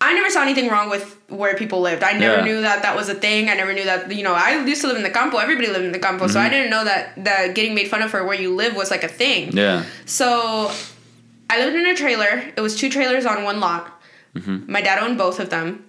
I 0.01 0.13
never 0.13 0.29
saw 0.29 0.41
anything 0.41 0.69
wrong 0.69 0.89
with 0.89 1.17
where 1.27 1.55
people 1.55 1.81
lived. 1.81 2.03
I 2.03 2.13
never 2.13 2.37
Yeah. 2.37 2.45
knew 2.45 2.61
that 2.61 2.83
that 2.83 2.95
was 2.95 3.09
a 3.09 3.13
thing. 3.15 3.49
I 3.49 3.53
never 3.55 3.73
knew 3.73 3.83
that 3.83 4.11
you 4.13 4.23
know. 4.23 4.33
I 4.33 4.63
used 4.65 4.81
to 4.81 4.87
live 4.87 4.95
in 4.95 5.03
the 5.03 5.09
campo. 5.09 5.37
Everybody 5.37 5.67
lived 5.67 5.85
in 5.85 5.91
the 5.91 5.99
campo, 5.99 6.27
so 6.27 6.35
Mm-hmm. 6.39 6.45
I 6.45 6.49
didn't 6.49 6.69
know 6.69 6.83
that 6.85 7.23
that 7.25 7.53
getting 7.55 7.75
made 7.75 7.89
fun 7.89 8.01
of 8.01 8.09
for 8.09 8.23
where 8.23 8.39
you 8.39 8.55
live 8.55 8.75
was 8.75 8.91
like 8.91 9.03
a 9.03 9.09
thing. 9.09 9.51
Yeah. 9.55 9.83
So 10.05 10.71
I 11.49 11.59
lived 11.59 11.75
in 11.75 11.85
a 11.85 11.95
trailer. 11.95 12.43
It 12.55 12.61
was 12.61 12.77
two 12.77 12.89
trailers 12.89 13.25
on 13.25 13.43
one 13.43 13.59
lot. 13.59 14.01
Mm-hmm. 14.35 14.71
My 14.71 14.81
dad 14.81 14.99
owned 15.03 15.17
both 15.17 15.39
of 15.41 15.49
them. 15.49 15.83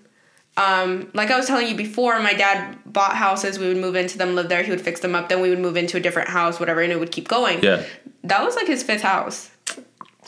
Um, 0.57 1.09
like 1.15 1.31
I 1.31 1.37
was 1.37 1.47
telling 1.47 1.69
you 1.69 1.77
before, 1.77 2.19
my 2.21 2.35
dad 2.35 2.77
bought 2.85 3.15
houses. 3.15 3.59
We 3.59 3.69
would 3.69 3.77
move 3.77 3.95
into 3.95 4.19
them, 4.19 4.35
live 4.35 4.49
there. 4.49 4.63
He 4.65 4.71
would 4.71 4.81
fix 4.81 5.01
them 5.01 5.15
up. 5.15 5.29
Then 5.29 5.41
we 5.41 5.51
would 5.51 5.61
move 5.61 5.77
into 5.77 5.97
a 5.97 6.01
different 6.01 6.29
house, 6.31 6.59
whatever, 6.59 6.81
and 6.81 6.93
it 6.93 6.99
would 6.99 7.13
keep 7.13 7.29
going. 7.29 7.63
Yeah. 7.63 7.83
That 8.25 8.45
was 8.45 8.57
like 8.57 8.67
his 8.67 8.83
fifth 8.83 9.03
house. 9.03 9.51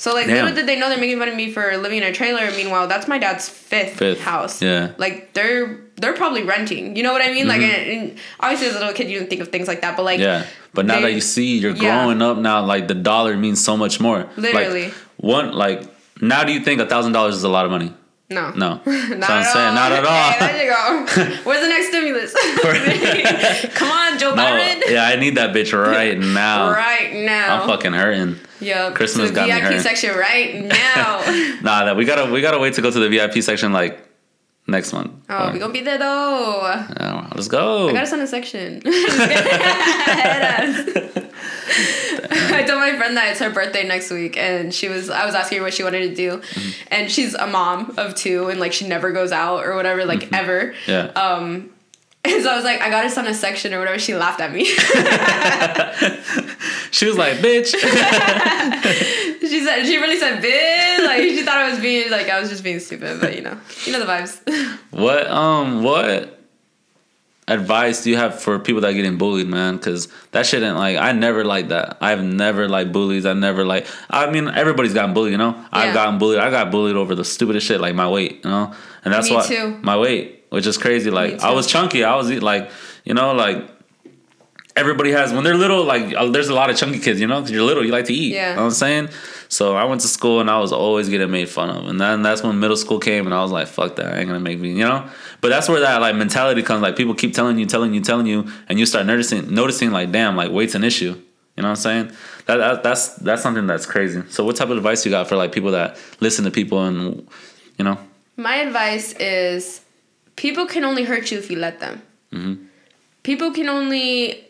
So 0.03 0.13
like 0.15 0.27
Damn. 0.27 0.47
little 0.47 0.57
did 0.57 0.67
they 0.67 0.77
know 0.77 0.89
they're 0.89 0.99
making 0.99 1.21
fun 1.21 1.29
of 1.29 1.37
me 1.37 1.53
for 1.53 1.77
living 1.77 1.99
in 1.99 2.03
a 2.05 2.13
trailer. 2.13 2.51
Meanwhile, 2.51 2.89
that's 2.89 3.07
my 3.07 3.19
dad's 3.19 3.49
fifth, 3.49 3.99
Fifth. 3.99 4.21
house. 4.21 4.61
Yeah. 4.61 4.95
Like 4.99 5.33
they're 5.33 5.79
they're 5.95 6.13
probably 6.15 6.43
renting. 6.43 6.97
You 6.97 7.05
know 7.05 7.13
what 7.13 7.23
I 7.23 7.31
mean? 7.31 7.47
Like 7.47 7.61
and, 7.63 7.89
and 8.11 8.19
obviously 8.41 8.67
as 8.67 8.75
a 8.75 8.81
little 8.81 8.95
kid 8.95 9.09
you 9.09 9.17
didn't 9.21 9.31
think 9.31 9.43
of 9.43 9.49
things 9.55 9.69
like 9.69 9.83
that, 9.83 9.97
but 9.97 10.03
like 10.03 10.19
Mm-hmm. 10.19 10.43
Yeah. 10.43 10.47
But 10.75 10.87
now 10.87 10.97
they- 10.97 11.03
that 11.03 11.13
you 11.13 11.21
see 11.21 11.57
you're 11.59 11.71
Yeah. 11.77 12.03
growing 12.03 12.21
up 12.21 12.37
now, 12.39 12.65
like 12.65 12.89
the 12.89 12.95
dollar 12.97 13.37
means 13.37 13.63
so 13.63 13.77
much 13.77 14.01
more. 14.01 14.29
Literally. 14.37 14.87
Like, 14.87 14.95
one 15.19 15.53
like 15.53 15.85
now 16.21 16.43
do 16.43 16.53
you 16.53 16.59
think 16.67 16.81
a 16.81 16.87
thousand 16.87 17.13
dollars 17.13 17.37
is 17.37 17.45
a 17.45 17.49
lot 17.49 17.65
of 17.65 17.71
money? 17.71 17.95
No. 18.33 18.51
No. 18.51 18.69
Not 18.85 18.85
That's 18.85 18.85
what 18.85 19.31
I'm 19.31 19.39
at 19.39 19.53
saying. 19.53 19.67
all. 19.69 19.75
Not 19.75 19.93
at 19.93 20.05
all. 20.07 20.33
Hey, 20.33 20.53
there 20.53 20.67
you 20.67 21.37
go. 21.37 21.43
Where's 21.45 21.61
the 21.61 21.69
next 21.69 21.89
stimulus? 21.89 22.35
Come 23.75 23.91
on, 23.91 24.19
Joe 24.19 24.35
No, 24.35 24.43
Biden. 24.45 24.83
yeah, 24.91 25.05
I 25.05 25.17
need 25.17 25.37
that 25.37 25.55
bitch 25.55 25.73
right 25.79 26.19
now. 26.19 26.71
Right 26.71 27.13
now. 27.15 27.63
I'm 27.63 27.69
fucking 27.69 27.93
hurting. 27.93 28.37
Yep. 28.61 28.95
Christmas 28.95 29.29
to 29.31 29.35
the 29.35 29.41
got 29.47 29.49
me 29.49 29.69
VIP 29.69 29.81
section 29.83 30.15
right 30.17 30.65
now. 30.65 31.59
Nah, 31.63 31.85
that 31.87 31.97
we 31.97 32.05
gotta 32.05 32.31
we 32.31 32.41
gotta 32.41 32.59
wait 32.61 32.75
to 32.75 32.83
go 32.83 32.91
to 32.91 32.99
the 33.01 33.09
VIP 33.09 33.43
section 33.43 33.73
like 33.73 33.99
next 34.67 34.93
month. 34.93 35.13
oh, 35.29 35.49
Or- 35.49 35.53
we 35.53 35.59
gonna 35.59 35.73
be 35.73 35.81
there 35.83 35.99
though. 35.99 36.61
Yeah, 36.99 37.29
let's 37.35 37.49
go. 37.49 37.89
I 37.89 37.93
gotta 37.93 38.07
send 38.07 38.23
a 38.23 38.27
section. 38.27 38.83
I 42.55 42.65
told 42.67 42.81
my 42.81 42.97
friend 42.97 43.17
that 43.17 43.29
it's 43.31 43.41
her 43.41 43.51
birthday 43.51 43.87
next 43.87 44.11
week, 44.11 44.37
and 44.37 44.73
she 44.75 44.89
was. 44.89 45.11
I 45.11 45.25
was 45.27 45.35
asking 45.35 45.59
her 45.59 45.65
what 45.65 45.75
she 45.75 45.83
wanted 45.83 46.09
to 46.11 46.15
do, 46.15 46.39
Mm-hmm. 46.39 46.71
and 46.91 47.11
she's 47.11 47.35
a 47.35 47.47
mom 47.47 47.95
of 47.97 48.15
two, 48.15 48.49
and 48.49 48.61
like 48.61 48.73
she 48.73 48.87
never 48.87 49.11
goes 49.13 49.33
out 49.33 49.65
or 49.65 49.75
whatever, 49.77 50.05
like 50.05 50.21
Mm-hmm. 50.21 50.35
ever. 50.35 50.75
yeah. 50.87 51.07
Um, 51.17 51.71
and 52.25 52.41
so 52.43 52.53
I 52.53 52.57
was 52.57 52.65
like, 52.65 52.81
I 52.81 52.89
gotta 52.91 53.11
send 53.11 53.27
a 53.27 53.35
section 53.35 53.75
or 53.75 53.79
whatever. 53.81 53.99
She 53.99 54.15
laughed 54.15 54.41
at 54.41 54.53
me. 54.53 54.65
she 56.93 57.07
was 57.07 57.19
like, 57.19 57.39
bitch. 57.39 57.75
she 59.53 59.65
said 59.65 59.85
she 59.85 59.99
really 59.99 60.19
said 60.19 60.43
bitch. 60.43 61.07
Like 61.07 61.21
she 61.23 61.43
thought 61.43 61.59
I 61.59 61.71
was 61.71 61.81
being 61.81 62.11
like 62.11 62.29
I 62.29 62.41
was 62.41 62.49
just 62.49 62.65
being 62.65 62.81
stupid, 62.81 63.21
but 63.21 63.37
you 63.37 63.43
know, 63.43 63.59
you 63.85 63.93
know 63.93 64.01
the 64.01 64.07
vibes. 64.07 64.79
what 64.91 65.27
um 65.27 65.83
what 65.83 66.39
advice 67.49 68.03
do 68.03 68.11
you 68.11 68.17
have 68.17 68.41
for 68.41 68.59
people 68.59 68.81
that 68.81 68.91
are 68.91 68.95
getting 68.95 69.19
bullied, 69.19 69.47
man? 69.47 69.77
Because 69.77 70.09
that 70.31 70.47
shouldn't 70.47 70.77
like 70.77 70.97
I 70.97 71.13
never 71.13 71.45
liked 71.45 71.69
that. 71.69 71.99
I've 72.01 72.23
never 72.23 72.69
liked 72.69 72.93
bullies. 72.93 73.27
I 73.27 73.35
never 73.35 73.65
like. 73.65 73.87
I 74.09 74.31
mean, 74.31 74.49
everybody's 74.49 74.95
gotten 74.95 75.13
bullied, 75.13 75.33
you 75.33 75.39
know. 75.39 75.55
Yeah. 75.55 75.67
I've 75.73 75.95
gotten 75.95 76.19
bullied. 76.19 76.39
I 76.39 76.51
got 76.51 76.71
bullied 76.71 76.97
over 76.97 77.15
the 77.15 77.25
stupidest 77.25 77.67
shit, 77.67 77.81
like 77.81 77.95
my 77.95 78.09
weight, 78.09 78.41
you 78.45 78.51
know. 78.51 78.73
And 79.05 79.13
that's 79.13 79.29
Me 79.29 79.37
why 79.37 79.47
too. 79.47 79.79
my 79.83 79.99
weight, 79.99 80.47
which 80.49 80.67
is 80.67 80.79
crazy. 80.79 81.11
Like 81.11 81.41
I 81.41 81.53
was 81.53 81.67
chunky. 81.67 82.05
I 82.05 82.17
was 82.17 82.31
like, 82.31 82.71
you 83.05 83.13
know, 83.13 83.35
like 83.35 83.69
everybody 84.77 85.11
has 85.13 85.33
when 85.33 85.45
they're 85.45 85.57
little. 85.57 85.85
Like 85.85 86.15
uh, 86.15 86.31
there's 86.31 86.49
a 86.49 86.55
lot 86.55 86.71
of 86.71 86.77
chunky 86.77 86.99
kids, 86.99 87.21
you 87.21 87.27
know, 87.27 87.41
because 87.41 87.51
you're 87.51 87.63
little, 87.63 87.85
you 87.85 87.93
like 87.93 88.07
to 88.07 88.15
eat. 88.15 88.35
Yeah. 88.35 88.51
You 88.51 88.57
know 88.57 88.63
what 88.63 88.67
I'm 88.69 88.73
saying. 88.73 89.09
So 89.53 89.77
I 89.77 89.85
went 89.85 90.01
to 90.01 90.09
school 90.09 90.41
and 90.41 90.51
I 90.51 90.59
was 90.61 90.73
always 90.73 91.11
getting 91.11 91.31
made 91.31 91.47
fun 91.47 91.69
of, 91.69 91.87
and 91.87 92.01
then 92.01 92.23
that's 92.23 92.43
when 92.43 92.59
middle 92.59 92.77
school 92.77 92.99
came, 92.99 93.27
and 93.27 93.35
I 93.35 93.43
was 93.43 93.53
like, 93.53 93.69
"Fuck 93.69 93.97
that! 93.97 94.15
I 94.15 94.19
ain't 94.19 94.27
gonna 94.27 94.41
make 94.41 94.59
me," 94.59 94.71
you 94.71 94.87
know. 94.87 95.07
But 95.43 95.51
that's 95.51 95.69
where 95.69 95.79
that 95.81 96.01
like 96.01 96.17
mentality 96.17 96.63
comes. 96.63 96.81
Like 96.81 96.97
people 96.97 97.13
keep 97.15 97.35
telling 97.35 97.59
you, 97.59 97.67
telling 97.67 97.93
you, 97.93 98.01
telling 98.01 98.27
you, 98.27 98.51
and 98.71 98.79
you 98.79 98.87
start 98.87 99.05
noticing, 99.05 99.53
noticing 99.53 99.91
like, 99.91 100.11
damn, 100.11 100.37
like 100.37 100.51
weight's 100.51 100.75
an 100.75 100.85
issue. 100.85 101.21
You 101.55 101.63
know 101.63 101.69
what 101.69 101.69
I'm 101.69 101.77
saying? 101.77 102.13
That, 102.47 102.57
that 102.57 102.83
that's 102.83 103.09
that's 103.17 103.43
something 103.43 103.67
that's 103.67 103.85
crazy. 103.85 104.23
So 104.31 104.43
what 104.43 104.57
type 104.57 104.71
of 104.71 104.79
advice 104.79 105.05
you 105.05 105.11
got 105.11 105.29
for 105.29 105.37
like 105.37 105.53
people 105.53 105.73
that 105.73 105.99
listen 106.21 106.47
to 106.47 106.51
people 106.51 106.87
and 106.87 107.29
you 107.77 107.85
know? 107.85 107.99
My 108.39 108.57
advice 108.57 109.13
is 109.21 109.83
people 110.37 110.65
can 110.65 110.83
only 110.83 111.05
hurt 111.05 111.31
you 111.31 111.37
if 111.37 111.51
you 111.51 111.59
let 111.59 111.79
them. 111.79 112.01
Mm-hmm. 112.33 112.65
People 113.23 113.53
can 113.53 113.69
only, 113.69 114.47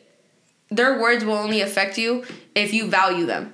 their 0.70 1.00
words 1.00 1.24
will 1.24 1.34
only 1.34 1.60
affect 1.60 1.98
you 1.98 2.24
if 2.54 2.72
you 2.72 2.88
value 2.88 3.26
them. 3.26 3.52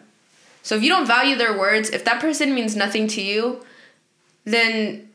So 0.62 0.76
if 0.76 0.82
you 0.82 0.88
don't 0.88 1.06
value 1.06 1.36
their 1.36 1.56
words, 1.58 1.90
if 1.90 2.04
that 2.04 2.20
person 2.20 2.54
means 2.54 2.76
nothing 2.76 3.08
to 3.08 3.22
you, 3.22 3.64
then 4.44 5.08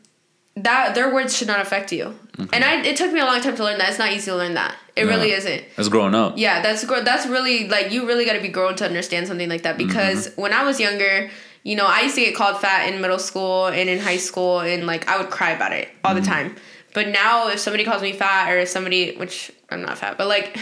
that 0.55 0.95
their 0.95 1.13
words 1.13 1.35
should 1.35 1.47
not 1.47 1.59
affect 1.59 1.91
you. 1.91 2.17
And 2.51 2.63
I, 2.63 2.81
it 2.83 2.95
took 2.95 3.11
me 3.11 3.19
a 3.19 3.25
long 3.25 3.41
time 3.41 3.55
to 3.55 3.63
learn 3.63 3.77
that. 3.77 3.89
It's 3.89 3.99
not 3.99 4.11
easy 4.11 4.31
to 4.31 4.37
learn 4.37 4.55
that. 4.55 4.75
It 4.95 5.05
really 5.05 5.31
isn't. 5.31 5.63
That's 5.75 5.89
growing 5.89 6.13
up. 6.13 6.37
Yeah, 6.37 6.61
that's 6.61 6.85
that's 6.85 7.25
really 7.25 7.67
like 7.67 7.91
you 7.91 8.07
really 8.07 8.25
got 8.25 8.33
to 8.33 8.41
be 8.41 8.47
grown 8.47 8.75
to 8.75 8.85
understand 8.85 9.27
something 9.27 9.49
like 9.49 9.63
that 9.63 9.77
because 9.77 10.27
mm-hmm. 10.27 10.41
when 10.41 10.53
I 10.53 10.63
was 10.63 10.79
younger, 10.79 11.29
you 11.63 11.75
know, 11.75 11.85
I 11.85 12.01
used 12.01 12.15
to 12.15 12.21
get 12.21 12.35
called 12.35 12.59
fat 12.59 12.91
in 12.91 13.01
middle 13.01 13.19
school 13.19 13.67
and 13.67 13.89
in 13.89 13.99
high 13.99 14.17
school 14.17 14.59
and 14.59 14.85
like 14.85 15.07
I 15.07 15.17
would 15.19 15.31
cry 15.31 15.51
about 15.51 15.73
it 15.73 15.89
all 16.03 16.13
the 16.13 16.21
mm-hmm. 16.21 16.31
time. 16.31 16.55
But 16.93 17.07
now 17.07 17.49
if 17.49 17.59
somebody 17.59 17.83
calls 17.83 18.03
me 18.03 18.13
fat 18.13 18.51
or 18.51 18.59
if 18.59 18.69
somebody 18.69 19.15
which 19.15 19.51
I'm 19.69 19.81
not 19.81 19.97
fat, 19.97 20.17
but 20.17 20.27
like 20.27 20.57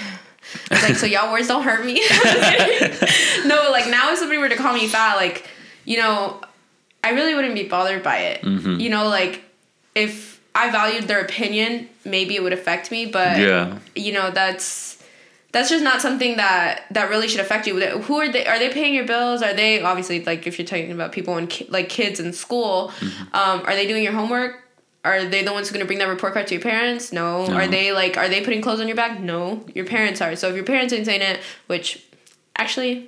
like 0.71 0.95
so 0.95 1.05
y'all 1.05 1.31
words 1.31 1.47
don't 1.47 1.63
hurt 1.63 1.85
me. 1.85 1.93
no, 3.45 3.69
like 3.71 3.87
now 3.89 4.11
if 4.11 4.19
somebody 4.19 4.37
were 4.39 4.49
to 4.49 4.55
call 4.55 4.73
me 4.73 4.87
fat 4.87 5.15
like, 5.15 5.47
you 5.85 5.97
know, 5.97 6.41
I 7.03 7.11
really 7.11 7.33
wouldn't 7.35 7.55
be 7.55 7.67
bothered 7.67 8.03
by 8.03 8.17
it. 8.19 8.43
You 8.43 8.89
know, 8.89 9.07
like 9.07 9.43
if 9.95 10.41
I 10.53 10.69
valued 10.71 11.05
their 11.07 11.21
opinion, 11.21 11.89
maybe 12.05 12.35
it 12.35 12.43
would 12.43 12.53
affect 12.53 12.91
me, 12.91 13.05
but 13.05 13.37
Yeah. 13.39 13.77
you 13.95 14.13
know 14.13 14.31
that's 14.31 15.01
that's 15.51 15.69
just 15.69 15.83
not 15.83 16.01
something 16.01 16.37
that 16.37 16.85
that 16.91 17.09
really 17.09 17.27
should 17.27 17.41
affect 17.41 17.67
you 17.67 17.77
who 17.79 18.15
are 18.19 18.29
they 18.31 18.45
are 18.45 18.57
they 18.57 18.69
paying 18.69 18.93
your 18.93 19.05
bills 19.05 19.41
are 19.41 19.53
they 19.53 19.81
obviously 19.81 20.23
like 20.23 20.47
if 20.47 20.57
you're 20.57 20.65
talking 20.65 20.93
about 20.93 21.11
people 21.11 21.37
in 21.37 21.45
ki- 21.47 21.67
like 21.69 21.89
kids 21.89 22.21
in 22.21 22.31
school 22.31 22.89
um, 23.33 23.61
are 23.65 23.75
they 23.75 23.85
doing 23.85 24.01
your 24.01 24.13
homework 24.13 24.63
are 25.03 25.25
they 25.25 25.43
the 25.43 25.51
ones 25.51 25.67
who 25.67 25.73
going 25.73 25.81
to 25.83 25.87
bring 25.87 25.99
that 25.99 26.07
report 26.07 26.33
card 26.33 26.47
to 26.47 26.53
your 26.53 26.61
parents 26.61 27.11
no. 27.11 27.45
No. 27.45 27.53
are 27.55 27.67
they 27.67 27.91
like 27.91 28.17
are 28.17 28.29
they 28.29 28.41
putting 28.41 28.61
clothes 28.61 28.79
on 28.79 28.87
your 28.87 28.95
back 28.95 29.19
no 29.19 29.63
your 29.73 29.85
parents 29.85 30.21
are 30.21 30.35
so 30.35 30.49
if 30.49 30.55
your 30.55 30.63
parents 30.65 30.93
ain't 30.93 31.05
saying 31.05 31.21
it 31.21 31.39
which 31.67 32.03
actually 32.57 33.07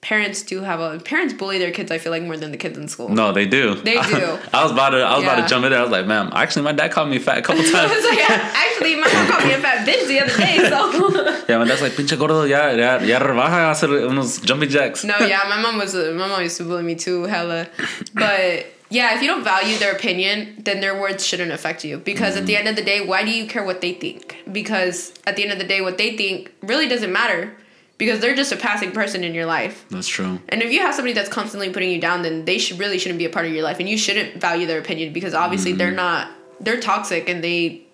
parents 0.00 0.42
do 0.42 0.62
have 0.62 0.80
a 0.80 0.98
parents 0.98 1.32
bully 1.32 1.58
their 1.58 1.70
kids 1.70 1.92
i 1.92 1.98
feel 1.98 2.10
like 2.10 2.24
more 2.24 2.36
than 2.36 2.50
the 2.50 2.56
kids 2.56 2.76
in 2.76 2.88
school 2.88 3.08
No, 3.08 3.30
they 3.32 3.46
do. 3.46 3.76
They 3.76 3.94
do. 4.14 4.38
I 4.52 4.64
was 4.64 4.72
about 4.72 4.90
to 4.90 4.98
I 4.98 5.14
was 5.14 5.22
about 5.22 5.36
to 5.42 5.46
jump 5.46 5.64
in 5.64 5.70
there. 5.70 5.78
I 5.78 5.82
was 5.82 5.92
like, 5.92 6.06
ma'am, 6.06 6.30
actually 6.34 6.62
my 6.62 6.72
dad 6.72 6.90
called 6.90 7.08
me 7.08 7.20
fat 7.20 7.38
a 7.38 7.42
couple 7.42 7.62
times. 7.74 7.90
was 7.94 8.04
like, 8.10 8.28
actually, 8.28 8.96
my 8.96 9.06
mom 9.06 9.26
called 9.30 9.44
me 9.46 9.52
a 9.52 9.58
fat 9.58 9.86
bitch 9.86 10.08
the 10.08 10.18
other 10.18 10.36
day, 10.36 10.56
so. 10.68 11.46
yeah, 11.48 11.58
my 11.58 11.64
dad's 11.64 11.82
like, 11.82 11.92
pinche 11.92 12.18
gordo, 12.18 12.42
ya, 12.42 12.70
ya, 12.70 12.98
ya 12.98 13.20
rebaja 13.20 13.70
hacer 13.70 13.90
unos 14.10 14.42
jumping 14.44 14.68
jacks. 14.70 15.04
No, 15.04 15.14
yeah, 15.20 15.42
my 15.48 15.60
mom 15.62 15.78
was 15.78 15.94
my 15.94 16.26
mom 16.26 16.42
used 16.42 16.56
to 16.56 16.64
bully 16.64 16.82
me 16.82 16.96
too, 16.96 17.22
hella. 17.24 17.68
But 18.12 18.66
yeah, 18.92 19.14
if 19.14 19.22
you 19.22 19.28
don't 19.28 19.42
value 19.42 19.78
their 19.78 19.92
opinion, 19.92 20.56
then 20.58 20.80
their 20.80 20.98
words 21.00 21.26
shouldn't 21.26 21.50
affect 21.50 21.84
you. 21.84 21.98
Because 21.98 22.36
at 22.36 22.46
the 22.46 22.54
mm. 22.54 22.58
end 22.58 22.68
of 22.68 22.76
the 22.76 22.82
day, 22.82 23.04
why 23.04 23.24
do 23.24 23.30
you 23.30 23.46
care 23.46 23.64
what 23.64 23.80
they 23.80 23.94
think? 23.94 24.36
Because 24.50 25.14
at 25.26 25.36
the 25.36 25.42
end 25.44 25.52
of 25.52 25.58
the 25.58 25.64
day, 25.64 25.80
what 25.80 25.98
they 25.98 26.16
think 26.16 26.52
really 26.62 26.88
doesn't 26.88 27.12
matter. 27.12 27.56
Because 27.98 28.20
they're 28.20 28.34
just 28.34 28.50
a 28.50 28.56
passing 28.56 28.90
person 28.90 29.22
in 29.22 29.32
your 29.32 29.46
life. 29.46 29.84
That's 29.88 30.08
true. 30.08 30.40
And 30.48 30.60
if 30.60 30.72
you 30.72 30.80
have 30.80 30.94
somebody 30.94 31.12
that's 31.12 31.28
constantly 31.28 31.70
putting 31.70 31.90
you 31.90 32.00
down, 32.00 32.22
then 32.22 32.44
they 32.46 32.58
should 32.58 32.78
really 32.78 32.98
shouldn't 32.98 33.18
be 33.18 33.26
a 33.26 33.30
part 33.30 33.46
of 33.46 33.52
your 33.52 33.62
life. 33.62 33.78
And 33.78 33.88
you 33.88 33.96
shouldn't 33.96 34.40
value 34.40 34.66
their 34.66 34.80
opinion 34.80 35.12
because 35.12 35.34
obviously 35.34 35.70
mm-hmm. 35.70 35.78
they're 35.78 35.92
not 35.92 36.30
they're 36.58 36.80
toxic 36.80 37.28
and 37.28 37.44
they 37.44 37.86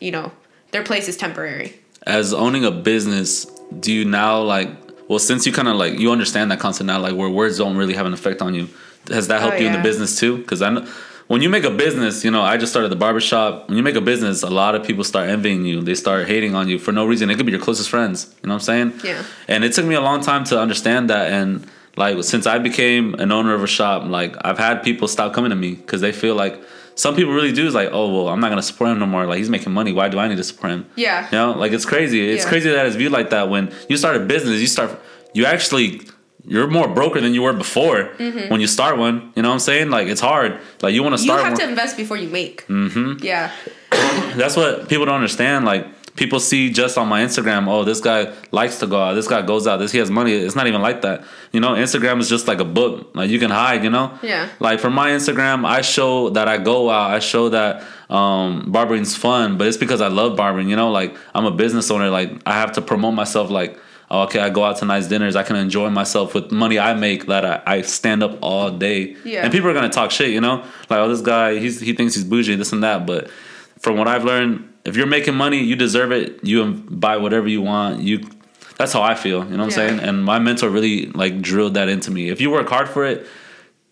you 0.00 0.10
know, 0.10 0.32
their 0.70 0.84
place 0.84 1.08
is 1.08 1.16
temporary. 1.16 1.74
As 2.06 2.34
owning 2.34 2.64
a 2.64 2.70
business, 2.70 3.46
do 3.80 3.92
you 3.92 4.04
now 4.04 4.42
like? 4.42 4.68
Well, 5.08 5.18
since 5.18 5.46
you 5.46 5.52
kind 5.52 5.68
of 5.68 5.76
like 5.76 5.98
you 5.98 6.10
understand 6.12 6.50
that 6.50 6.60
concept 6.60 6.86
now, 6.86 6.98
like 6.98 7.14
where 7.14 7.28
words 7.28 7.58
don't 7.58 7.76
really 7.76 7.94
have 7.94 8.06
an 8.06 8.12
effect 8.12 8.42
on 8.42 8.54
you, 8.54 8.68
has 9.10 9.28
that 9.28 9.40
helped 9.40 9.56
Oh, 9.56 9.60
you 9.60 9.66
in 9.66 9.72
the 9.72 9.82
business 9.82 10.18
too? 10.18 10.38
Because 10.38 10.62
I 10.62 10.70
know 10.70 10.86
when 11.26 11.40
you 11.40 11.48
make 11.48 11.64
a 11.64 11.70
business, 11.70 12.22
you 12.24 12.30
know, 12.30 12.42
I 12.42 12.56
just 12.58 12.70
started 12.72 12.90
the 12.90 12.96
barbershop. 12.96 13.68
When 13.68 13.76
you 13.78 13.82
make 13.82 13.94
a 13.96 14.00
business, 14.00 14.42
a 14.42 14.50
lot 14.50 14.74
of 14.74 14.84
people 14.86 15.04
start 15.04 15.28
envying 15.30 15.64
you. 15.64 15.80
They 15.80 15.94
start 15.94 16.26
hating 16.26 16.54
on 16.54 16.68
you 16.68 16.78
for 16.78 16.92
no 16.92 17.06
reason. 17.06 17.30
It 17.30 17.36
could 17.36 17.46
be 17.46 17.52
your 17.52 17.60
closest 17.62 17.88
friends. 17.88 18.34
You 18.42 18.48
know 18.48 18.54
what 18.54 18.68
I'm 18.68 18.90
saying? 18.92 19.00
Yeah. 19.02 19.22
And 19.48 19.64
it 19.64 19.72
took 19.72 19.86
me 19.86 19.94
a 19.94 20.02
long 20.02 20.20
time 20.22 20.44
to 20.44 20.60
understand 20.60 21.08
that. 21.10 21.32
And 21.32 21.66
like 21.96 22.22
since 22.24 22.46
I 22.46 22.58
became 22.58 23.14
an 23.14 23.32
owner 23.32 23.54
of 23.54 23.62
a 23.62 23.66
shop, 23.66 24.04
like 24.04 24.36
I've 24.44 24.58
had 24.58 24.82
people 24.82 25.08
stop 25.08 25.32
coming 25.32 25.50
to 25.50 25.56
me 25.56 25.74
because 25.76 26.00
they 26.02 26.12
feel 26.12 26.34
like 26.34 26.60
some 26.96 27.16
people 27.16 27.32
really 27.32 27.52
do 27.52 27.66
is 27.66 27.74
like, 27.74 27.88
oh 27.90 28.12
well, 28.14 28.28
I'm 28.28 28.40
not 28.40 28.50
gonna 28.50 28.62
support 28.62 28.90
him 28.90 28.98
no 28.98 29.06
more. 29.06 29.24
Like 29.26 29.38
he's 29.38 29.48
making 29.50 29.72
money. 29.72 29.92
Why 29.92 30.08
do 30.10 30.18
I 30.18 30.28
need 30.28 30.36
to 30.36 30.44
support 30.44 30.72
him? 30.72 30.86
Yeah. 30.94 31.24
You 31.32 31.38
know, 31.38 31.52
like 31.58 31.72
it's 31.72 31.86
crazy. 31.86 32.28
It's 32.30 32.44
Yeah. 32.44 32.48
crazy 32.50 32.70
that 32.70 32.84
it's 32.86 32.96
viewed 32.96 33.12
like 33.12 33.30
that. 33.30 33.48
When 33.48 33.72
you 33.88 33.96
start 33.96 34.16
a 34.16 34.20
business, 34.20 34.60
you 34.60 34.66
start, 34.66 34.90
you 35.32 35.46
actually, 35.46 36.02
you're 36.46 36.66
more 36.68 36.88
broker 36.88 37.20
than 37.20 37.32
you 37.34 37.42
were 37.42 37.52
before 37.54 38.04
when 38.50 38.60
you 38.60 38.66
start 38.66 38.98
one. 38.98 39.32
You 39.34 39.42
know 39.42 39.48
what 39.48 39.54
I'm 39.54 39.60
saying? 39.60 39.90
Like 39.90 40.08
it's 40.08 40.20
hard. 40.20 40.60
Like 40.82 40.94
you 40.94 41.02
want 41.02 41.16
to 41.16 41.22
Mm-hmm. 41.22 41.30
You 41.30 41.44
have 41.44 41.52
one. 41.52 41.60
to 41.60 41.68
invest 41.68 41.96
before 41.96 42.16
you 42.16 42.28
make. 42.28 42.66
Mm-hmm. 42.68 43.24
Yeah. 43.24 43.50
That's 44.36 44.56
what 44.56 44.88
people 44.88 45.06
don't 45.06 45.14
understand. 45.14 45.64
Like 45.64 45.86
people 46.16 46.38
see 46.40 46.70
just 46.70 46.96
on 46.98 47.08
my 47.08 47.22
Instagram, 47.22 47.66
oh, 47.68 47.84
this 47.84 48.00
guy 48.00 48.32
likes 48.52 48.78
to 48.80 48.86
go 48.86 49.00
out. 49.02 49.14
This 49.14 49.26
guy 49.26 49.42
goes 49.42 49.66
out. 49.66 49.78
This 49.78 49.90
he 49.92 49.98
has 49.98 50.10
money. 50.10 50.32
It's 50.32 50.54
not 50.54 50.66
even 50.66 50.82
like 50.82 51.02
that. 51.02 51.24
You 51.52 51.60
know, 51.60 51.70
Instagram 51.70 52.20
is 52.20 52.28
just 52.28 52.46
like 52.46 52.60
a 52.60 52.64
book. 52.64 53.10
Like 53.14 53.30
you 53.30 53.38
can 53.38 53.50
hide. 53.50 53.82
You 53.82 53.90
know. 53.90 54.16
Yeah. 54.22 54.48
Like 54.60 54.80
for 54.80 54.90
my 54.90 55.10
Instagram, 55.10 55.64
I 55.66 55.80
show 55.80 56.30
that 56.30 56.46
I 56.48 56.58
go 56.58 56.90
out. 56.90 57.10
I 57.12 57.20
show 57.20 57.48
that 57.50 57.82
um 58.10 58.70
barbering's 58.70 59.16
fun, 59.16 59.56
but 59.56 59.66
it's 59.66 59.78
because 59.78 60.00
I 60.00 60.08
love 60.08 60.36
barbering. 60.36 60.68
You 60.68 60.76
know, 60.76 60.90
like 60.90 61.16
I'm 61.34 61.46
a 61.46 61.50
business 61.52 61.90
owner. 61.90 62.10
Like 62.10 62.30
I 62.44 62.52
have 62.52 62.72
to 62.72 62.82
promote 62.82 63.14
myself. 63.14 63.50
Like. 63.50 63.78
Oh, 64.10 64.22
Okay, 64.22 64.40
I 64.40 64.50
go 64.50 64.64
out 64.64 64.78
to 64.78 64.84
nice 64.84 65.06
dinners. 65.08 65.36
I 65.36 65.42
can 65.42 65.56
enjoy 65.56 65.90
myself 65.90 66.34
with 66.34 66.50
money 66.50 66.78
I 66.78 66.94
make 66.94 67.26
that 67.26 67.44
I, 67.44 67.62
I 67.66 67.82
stand 67.82 68.22
up 68.22 68.38
all 68.42 68.70
day. 68.70 69.16
Yeah. 69.24 69.42
And 69.42 69.52
people 69.52 69.68
are 69.68 69.74
gonna 69.74 69.88
talk 69.88 70.10
shit, 70.10 70.30
you 70.30 70.40
know? 70.40 70.64
Like, 70.88 70.98
oh, 70.98 71.08
this 71.08 71.20
guy, 71.20 71.58
he's 71.58 71.80
he 71.80 71.92
thinks 71.92 72.14
he's 72.14 72.24
bougie, 72.24 72.56
this 72.56 72.72
and 72.72 72.82
that. 72.82 73.06
But 73.06 73.30
from 73.78 73.96
what 73.96 74.08
I've 74.08 74.24
learned, 74.24 74.72
if 74.84 74.96
you're 74.96 75.06
making 75.06 75.34
money, 75.34 75.62
you 75.62 75.76
deserve 75.76 76.12
it. 76.12 76.42
You 76.42 76.72
buy 76.72 77.16
whatever 77.16 77.48
you 77.48 77.62
want. 77.62 78.00
You 78.00 78.28
that's 78.76 78.92
how 78.92 79.02
I 79.02 79.14
feel. 79.14 79.44
You 79.44 79.50
know 79.52 79.58
what 79.58 79.64
I'm 79.64 79.70
saying? 79.70 80.00
And 80.00 80.24
my 80.24 80.38
mentor 80.38 80.68
really 80.68 81.06
like 81.06 81.40
drilled 81.40 81.74
that 81.74 81.88
into 81.88 82.10
me. 82.10 82.28
If 82.28 82.40
you 82.40 82.50
work 82.50 82.68
hard 82.68 82.88
for 82.88 83.04
it, 83.04 83.26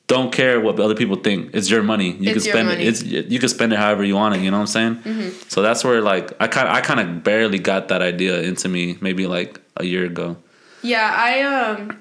don't 0.09 0.33
care 0.33 0.61
what 0.61 0.79
other 0.79 0.95
people 0.95 1.17
think. 1.17 1.51
It's 1.55 1.71
your 1.71 1.83
money. 1.83 2.13
You 2.13 2.31
It's 2.33 2.45
can 2.45 2.53
spend 2.53 2.69
money. 2.69 2.85
it. 2.85 2.89
It's 2.89 3.03
you 3.03 3.39
can 3.39 3.49
spend 3.49 3.73
it 3.73 3.79
however 3.79 4.05
you 4.05 4.15
want 4.17 4.37
it. 4.37 4.41
You 4.43 4.51
know 4.51 4.59
what 4.59 4.63
I'm 4.63 4.67
saying? 4.67 4.97
Mm-hmm. 4.97 5.49
So 5.49 5.63
that's 5.63 5.85
where 5.85 6.01
like 6.03 6.33
I 6.41 6.49
kind 6.49 6.69
I 6.69 6.81
kind 6.81 7.01
of 7.01 7.25
barely 7.25 7.59
got 7.59 7.89
that 7.89 8.03
idea 8.03 8.43
into 8.43 8.69
me 8.69 8.99
maybe 9.01 9.27
like 9.27 9.61
a 9.77 9.85
year 9.85 10.05
ago. 10.05 10.37
Yeah, 10.83 11.11
I 11.15 11.43
um 11.43 11.99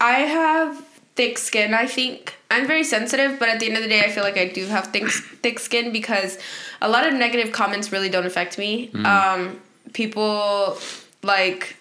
I 0.00 0.20
have 0.20 0.84
thick 1.14 1.38
skin, 1.38 1.74
I 1.74 1.86
think. 1.86 2.34
I'm 2.50 2.66
very 2.66 2.84
sensitive, 2.84 3.38
but 3.38 3.48
at 3.48 3.60
the 3.60 3.66
end 3.66 3.76
of 3.76 3.82
the 3.82 3.88
day 3.88 4.00
I 4.00 4.10
feel 4.10 4.24
like 4.24 4.36
I 4.38 4.48
do 4.48 4.66
have 4.66 4.88
thick 4.88 5.08
thick 5.42 5.58
skin 5.58 5.92
because 5.92 6.38
a 6.80 6.88
lot 6.88 7.06
of 7.06 7.14
negative 7.14 7.52
comments 7.52 7.92
really 7.92 8.08
don't 8.08 8.26
affect 8.26 8.58
me. 8.58 8.90
Um 9.04 9.60
people 9.92 10.76
like 11.22 11.76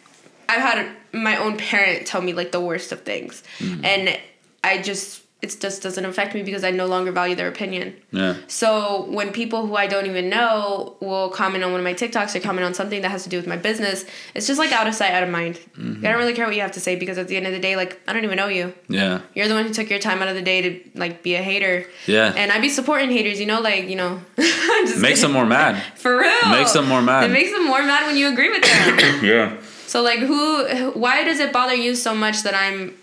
I've 0.47 0.61
had 0.61 0.89
my 1.11 1.37
own 1.37 1.57
parent 1.57 2.05
tell 2.05 2.21
me 2.21 2.33
like 2.33 2.51
the 2.51 2.61
worst 2.61 2.91
of 2.91 3.01
things. 3.01 3.43
And 3.83 4.17
I 4.65 4.81
just 4.81 5.21
it 5.41 5.57
just 5.59 5.83
doesn't 5.83 6.05
affect 6.05 6.33
me 6.33 6.41
because 6.43 6.63
I 6.63 6.71
no 6.71 6.87
longer 6.87 7.11
value 7.11 7.35
their 7.35 7.47
opinion. 7.49 7.95
Yeah. 8.11 8.35
So 8.47 9.05
when 9.09 9.31
people 9.31 9.67
who 9.67 9.75
I 9.75 9.85
don't 9.85 10.07
even 10.07 10.29
know 10.29 10.95
will 11.01 11.29
comment 11.29 11.63
on 11.63 11.71
one 11.71 11.79
of 11.79 11.83
my 11.83 11.93
TikToks 11.93 12.35
or 12.35 12.39
comment 12.39 12.65
on 12.65 12.73
something 12.73 13.01
that 13.01 13.09
has 13.11 13.23
to 13.25 13.29
do 13.29 13.37
with 13.37 13.45
my 13.45 13.57
business, 13.57 14.05
it's 14.33 14.47
just 14.47 14.57
like 14.57 14.71
out 14.71 14.87
of 14.87 14.95
sight, 14.95 15.11
out 15.11 15.23
of 15.23 15.29
mind. 15.29 15.55
Mm-hmm. 15.77 16.05
I 16.05 16.09
don't 16.09 16.17
really 16.17 16.33
care 16.33 16.45
what 16.47 16.55
you 16.55 16.61
have 16.61 16.71
to 16.71 16.79
say 16.79 16.95
because 16.95 17.17
at 17.17 17.27
the 17.27 17.37
end 17.37 17.45
of 17.45 17.51
the 17.53 17.59
day, 17.59 17.75
like 17.75 17.99
I 18.07 18.13
don't 18.13 18.23
even 18.23 18.37
know 18.37 18.47
you. 18.47 18.73
Yeah. 18.87 19.21
You're 19.35 19.47
the 19.47 19.53
one 19.53 19.65
who 19.67 19.73
took 19.73 19.89
your 19.89 19.99
time 19.99 20.21
out 20.21 20.29
of 20.29 20.35
the 20.35 20.41
day 20.41 20.61
to 20.61 20.89
like 20.99 21.21
be 21.21 21.35
a 21.35 21.43
hater. 21.43 21.85
Yeah. 22.07 22.33
And 22.35 22.51
I'd 22.51 22.61
be 22.61 22.69
supporting 22.69 23.11
haters, 23.11 23.39
you 23.39 23.45
know, 23.45 23.61
like 23.61 23.87
you 23.87 23.97
know, 23.97 24.21
just 24.37 24.99
Makes 24.99 25.21
them 25.21 25.33
more 25.33 25.45
mad. 25.45 25.81
for 25.95 26.17
real. 26.17 26.49
makes 26.49 26.73
them 26.73 26.87
more 26.87 27.01
mad. 27.01 27.29
It 27.29 27.33
makes 27.33 27.51
them 27.51 27.65
more 27.67 27.83
mad 27.83 28.07
when 28.07 28.17
you 28.17 28.31
agree 28.31 28.49
with 28.49 28.63
them. 28.63 29.23
Yeah. 29.25 29.57
so 29.85 30.01
like, 30.01 30.19
who? 30.19 30.91
Why 30.91 31.23
does 31.23 31.39
it 31.39 31.51
bother 31.53 31.75
you 31.75 31.93
so 31.93 32.15
much 32.15 32.41
that 32.43 32.55
I'm 32.55 32.95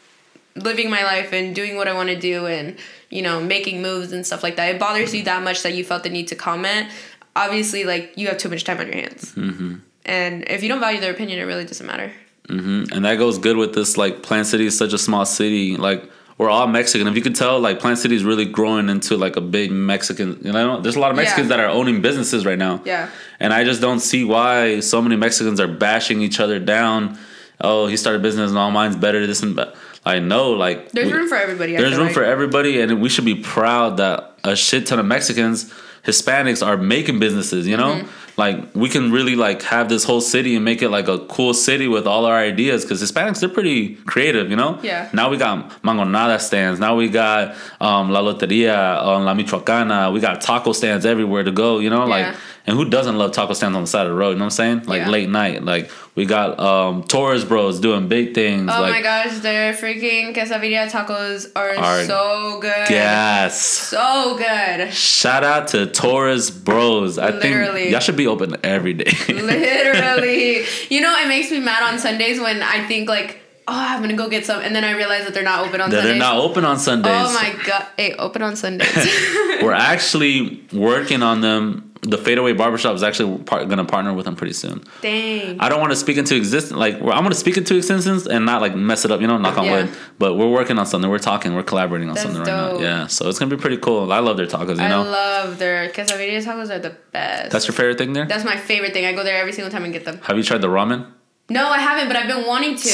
living 0.55 0.91
my 0.91 1.03
life 1.03 1.33
and 1.33 1.55
doing 1.55 1.77
what 1.77 1.88
I 1.88 1.95
want 1.95 2.09
to 2.11 2.19
do 2.19 2.47
and 2.47 2.77
you 3.11 3.23
know 3.23 3.41
making 3.41 3.83
moves 3.83 4.12
and 4.12 4.27
stuff 4.27 4.43
like 4.43 4.57
that? 4.57 4.75
It 4.75 4.79
bothers 4.81 5.15
you 5.15 5.23
that 5.25 5.43
much 5.43 5.62
that 5.62 5.75
you 5.75 5.85
felt 5.85 6.03
the 6.03 6.11
need 6.11 6.29
to 6.29 6.35
comment. 6.37 6.88
obviously 7.35 7.85
like 7.85 8.12
you 8.17 8.29
have 8.29 8.38
too 8.38 8.49
much 8.49 8.65
time 8.65 8.79
on 8.79 8.87
your 8.87 8.97
hands. 8.97 9.33
Mm-hmm. 9.35 9.77
And 10.05 10.45
if 10.51 10.62
you 10.62 10.69
don't 10.69 10.81
value 10.81 11.01
their 11.01 11.12
opinion, 11.12 11.38
it 11.38 11.45
really 11.45 11.65
doesn't 11.65 11.87
matter. 11.87 12.12
and 12.49 13.05
that 13.05 13.17
goes 13.17 13.38
good 13.38 13.57
with 13.57 13.73
this 13.75 13.97
like 13.97 14.23
plant 14.23 14.47
city 14.47 14.67
is 14.67 14.77
such 14.77 14.93
a 14.93 14.99
small 14.99 15.25
city 15.25 15.77
like 15.77 16.03
we're 16.38 16.51
all 16.51 16.67
mexican 16.67 17.07
if 17.07 17.15
you 17.15 17.23
could 17.23 17.37
tell 17.37 17.59
like 17.61 17.79
plant 17.79 17.97
city 17.99 18.15
is 18.17 18.25
really 18.25 18.45
growing 18.45 18.88
into 18.91 19.17
like 19.17 19.37
a 19.37 19.41
big 19.41 19.71
mexican 19.71 20.38
you 20.43 20.53
know 20.53 20.81
there's 20.81 20.97
a 20.97 21.01
lot 21.01 21.11
of 21.12 21.17
Yeah. 21.17 21.23
mexicans 21.23 21.49
that 21.49 21.61
are 21.61 21.69
owning 21.69 22.03
businesses 22.03 22.45
right 22.45 22.59
now 22.59 22.83
Yeah. 22.85 23.09
and 23.41 23.55
i 23.55 23.62
just 23.65 23.81
don't 23.81 24.01
see 24.01 24.25
why 24.25 24.81
so 24.81 25.01
many 25.01 25.17
mexicans 25.17 25.61
are 25.61 25.69
bashing 25.69 26.21
each 26.21 26.41
other 26.41 26.59
down 26.59 27.17
oh 27.61 27.87
he 27.87 27.97
started 27.97 28.19
a 28.19 28.23
business 28.23 28.51
and 28.51 28.59
all 28.59 28.73
mine's 28.73 28.97
better 28.97 29.25
this 29.27 29.41
and 29.43 29.57
that 29.57 29.75
i 30.05 30.19
know 30.19 30.51
like 30.53 30.91
There's 30.93 31.07
we- 31.12 31.19
room 31.19 31.29
for 31.29 31.37
everybody. 31.37 31.77
I 31.77 31.81
there's 31.81 31.97
room 31.97 32.07
like. 32.07 32.15
for 32.15 32.25
everybody 32.25 32.81
and 32.81 33.01
we 33.01 33.09
should 33.09 33.25
be 33.25 33.37
proud 33.37 33.97
that 33.99 34.33
a 34.45 34.57
shit 34.57 34.87
ton 34.87 34.99
of 34.99 35.07
mexicans 35.07 35.73
hispanics 36.05 36.67
are 36.67 36.77
making 36.77 37.19
businesses 37.19 37.67
you 37.67 37.77
know 37.77 37.95
Mm-hmm. 37.95 38.09
like 38.41 38.75
we 38.75 38.88
can 38.88 39.12
really 39.12 39.37
like 39.37 39.62
have 39.62 39.88
this 39.88 40.05
whole 40.05 40.21
city 40.21 40.57
and 40.57 40.65
make 40.65 40.81
it 40.83 40.88
like 40.88 41.07
a 41.07 41.19
cool 41.27 41.55
city 41.55 41.87
with 41.87 42.07
all 42.07 42.25
our 42.25 42.37
ideas 42.38 42.83
because 42.83 43.01
hispanics 43.03 43.38
they're 43.41 43.49
pretty 43.61 43.95
creative 44.12 44.51
you 44.51 44.57
know 44.57 44.79
Yeah. 44.83 45.09
now 45.12 45.29
we 45.31 45.37
got 45.37 45.83
mangonada 45.83 46.41
stands 46.41 46.81
now 46.81 46.97
we 46.97 47.09
got 47.09 47.55
um, 47.81 48.11
la 48.11 48.21
loteria 48.21 48.77
um, 49.07 49.25
la 49.25 49.35
michoacana 49.35 50.12
we 50.12 50.19
got 50.21 50.41
taco 50.41 50.73
stands 50.73 51.05
everywhere 51.07 51.45
to 51.45 51.53
go 51.53 51.79
you 51.79 51.91
know 51.91 52.05
like 52.07 52.27
Yeah. 52.27 52.37
And 52.66 52.77
who 52.77 52.85
doesn't 52.88 53.18
love 53.18 53.33
taco 53.33 53.55
stands 53.55 53.75
on 53.77 53.83
the 53.83 53.87
side 53.88 54.07
of 54.07 54.12
the 54.12 54.18
road 54.18 54.31
you 54.31 54.35
know 54.37 54.40
what 54.44 54.46
i'm 54.46 54.51
saying 54.51 54.83
like 54.87 55.01
Yeah. 55.03 55.11
late 55.11 55.29
night 55.29 55.64
like 55.64 55.90
we 56.14 56.27
got 56.27 56.61
um 56.61 57.03
Torres 57.05 57.44
Bros 57.44 57.81
doing 57.81 58.07
big 58.09 58.35
things 58.35 58.70
Oh 58.72 58.81
like 58.83 58.92
my 58.92 59.03
gosh, 59.03 59.38
their 59.40 59.72
freaking 59.72 60.35
quesadilla 60.35 60.88
tacos 60.90 61.51
are, 61.57 61.75
Are 61.77 62.05
so 62.05 62.59
good. 62.61 62.87
gas 62.88 63.57
So 63.59 64.37
good. 64.37 64.92
Shout 64.92 65.42
out 65.42 65.68
to 65.68 65.87
Torres 65.87 66.51
Bros. 66.51 67.18
I 67.18 67.31
Literally. 67.31 67.81
think 67.85 67.90
y'all 67.92 68.01
should 68.01 68.16
be 68.16 68.27
open 68.27 68.57
every 68.62 68.92
day. 68.92 69.11
Literally. 69.29 70.64
You 70.90 71.01
know, 71.01 71.14
it 71.18 71.29
makes 71.29 71.51
me 71.51 71.61
mad 71.61 71.83
on 71.83 71.98
Sundays 71.98 72.38
when 72.40 72.62
I 72.62 72.87
think 72.87 73.09
like, 73.09 73.40
oh, 73.66 73.72
I'm 73.75 74.01
gonna 74.03 74.14
go 74.14 74.29
get 74.29 74.44
some, 74.46 74.61
and 74.62 74.75
then 74.75 74.85
I 74.85 74.92
realize 74.92 75.25
that 75.25 75.35
they're 75.35 75.42
not 75.42 75.66
open 75.66 75.81
on 75.81 75.90
that 75.90 75.96
Sundays. 76.03 76.11
they're 76.12 76.18
not 76.18 76.37
open 76.38 76.64
on 76.64 76.79
Sundays. 76.79 77.12
Oh 77.14 77.33
my 77.33 77.55
god! 77.64 77.87
Hey, 77.96 78.12
open 78.14 78.42
on 78.42 78.57
Sundays. 78.57 78.94
We're 79.62 79.72
actually 79.72 80.62
working 80.72 81.22
on 81.22 81.40
them. 81.40 81.91
The 82.05 82.19
Fadeaway 82.19 82.53
Barbershop 82.55 82.97
is 82.97 83.05
actually 83.05 83.38
par- 83.45 83.65
going 83.67 83.79
to 83.79 83.85
partner 83.85 84.12
with 84.12 84.25
them 84.25 84.35
pretty 84.35 84.55
soon. 84.55 84.83
Dang. 85.03 85.61
I 85.61 85.69
don't 85.69 85.81
want 85.81 85.93
to 85.93 85.97
speak 85.97 86.17
into 86.17 86.35
existence. 86.35 86.77
Like 86.77 86.95
I'm 86.97 87.01
going 87.01 87.29
to 87.29 87.35
speak 87.37 87.57
into 87.57 87.77
existence 87.77 88.27
and 88.27 88.45
not 88.45 88.61
like 88.61 88.75
mess 88.75 89.05
it 89.05 89.12
up. 89.12 89.21
You 89.21 89.29
know, 89.29 89.38
knock 89.38 89.57
on 89.57 89.67
Yeah. 89.67 89.83
wood. 89.85 89.91
But 90.19 90.35
we're 90.35 90.51
working 90.51 90.79
on 90.81 90.87
something. 90.87 91.09
We're 91.09 91.19
talking. 91.21 91.55
We're 91.55 91.62
collaborating 91.62 92.09
on 92.09 92.15
That's 92.17 92.25
something 92.25 92.41
right 92.43 92.71
dope. 92.73 92.81
now. 92.81 92.87
Yeah. 92.87 93.07
So 93.07 93.29
it's 93.29 93.38
going 93.38 93.51
to 93.51 93.57
be 93.57 93.61
pretty 93.61 93.77
cool. 93.77 94.12
I 94.12 94.19
love 94.19 94.37
their 94.37 94.49
tacos. 94.49 94.79
You 94.79 94.83
I 94.83 94.88
know, 94.88 95.03
I 95.05 95.09
love 95.09 95.59
their 95.61 95.91
quesadilla 95.91 96.43
tacos 96.45 96.71
are 96.71 96.81
the 96.81 96.97
best. 97.12 97.53
that's 97.53 97.69
your 97.69 97.75
favorite 97.75 97.99
thing 97.99 98.15
there. 98.15 98.27
That's 98.27 98.45
my 98.45 98.57
favorite 98.57 98.93
thing. 98.95 99.05
I 99.07 99.12
go 99.12 99.23
there 99.23 99.37
every 99.38 99.53
single 99.53 99.71
time 99.71 99.85
and 99.85 99.93
get 99.93 100.05
them. 100.05 100.19
Have 100.25 100.37
you 100.37 100.43
tried 100.43 100.61
the 100.61 100.69
ramen? 100.69 101.07
No, 101.51 101.69
I 101.69 101.79
haven't, 101.79 102.09
but 102.09 102.17
I've 102.17 102.27
been 102.29 102.47
wanting 102.49 102.75
to. 102.77 102.88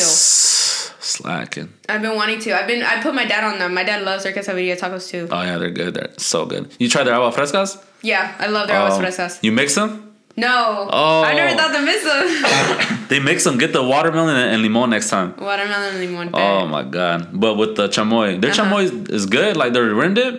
Slacking. 1.18 1.68
I've 1.88 2.00
been 2.02 2.14
wanting 2.14 2.38
to. 2.44 2.52
I've 2.58 2.66
been. 2.68 2.82
I 2.82 3.02
put 3.02 3.14
my 3.14 3.24
dad 3.24 3.42
on 3.44 3.58
them. 3.58 3.74
My 3.74 3.82
dad 3.84 4.02
loves 4.04 4.22
their 4.24 4.32
quesadilla 4.32 4.76
tacos 4.78 5.08
too. 5.10 5.26
Oh 5.30 5.42
yeah, 5.42 5.58
they're 5.58 5.70
good. 5.82 5.94
They're 5.94 6.12
so 6.16 6.46
good. 6.46 6.70
You 6.78 6.88
tried 6.88 7.04
their 7.04 7.14
agua 7.14 7.32
frescas? 7.32 7.70
Yeah, 8.02 8.34
I 8.38 8.46
love 8.46 8.68
their 8.68 8.76
aguas 8.80 8.98
Oh. 8.98 9.02
frescas. 9.02 9.38
You 9.42 9.50
mix 9.52 9.74
them? 9.74 9.90
No, 10.36 10.88
Oh. 10.92 11.22
I 11.24 11.34
never 11.34 11.56
thought 11.58 11.72
to 11.76 11.82
mix 11.82 12.04
them. 12.04 13.06
They 13.08 13.18
mix 13.20 13.42
them. 13.42 13.56
Get 13.58 13.72
the 13.72 13.82
watermelon 13.82 14.36
and, 14.36 14.62
limon 14.62 14.90
next 14.90 15.08
time. 15.10 15.34
Watermelon 15.38 15.94
and 15.94 15.98
limon. 16.00 16.30
Oh 16.34 16.66
my 16.66 16.82
god! 16.84 17.30
But 17.32 17.54
with 17.60 17.74
the 17.76 17.88
chamoy, 17.88 18.40
their 18.40 18.52
Uh-huh. 18.52 18.62
chamoy 18.64 19.10
is 19.10 19.24
good. 19.26 19.56
Like 19.56 19.72
their 19.72 19.84
rim 20.00 20.14
dip. 20.14 20.34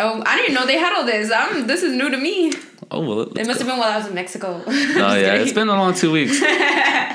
Oh, 0.00 0.22
I 0.26 0.36
didn't 0.36 0.54
know 0.54 0.66
they 0.66 0.78
had 0.78 0.92
all 0.96 1.06
this. 1.06 1.30
I'm, 1.34 1.66
this 1.66 1.82
is 1.82 1.92
new 2.00 2.10
to 2.10 2.16
me. 2.18 2.52
Oh 2.90 3.00
well, 3.00 3.20
It 3.20 3.46
must 3.46 3.46
go. 3.46 3.52
have 3.52 3.66
been 3.66 3.78
while 3.78 3.92
I 3.92 3.98
was 3.98 4.06
in 4.06 4.14
Mexico. 4.14 4.62
Oh 4.66 5.14
yeah, 5.14 5.34
it's 5.34 5.52
been 5.52 5.68
a 5.68 5.72
long 5.74 5.94
two 5.94 6.10
weeks. 6.12 6.40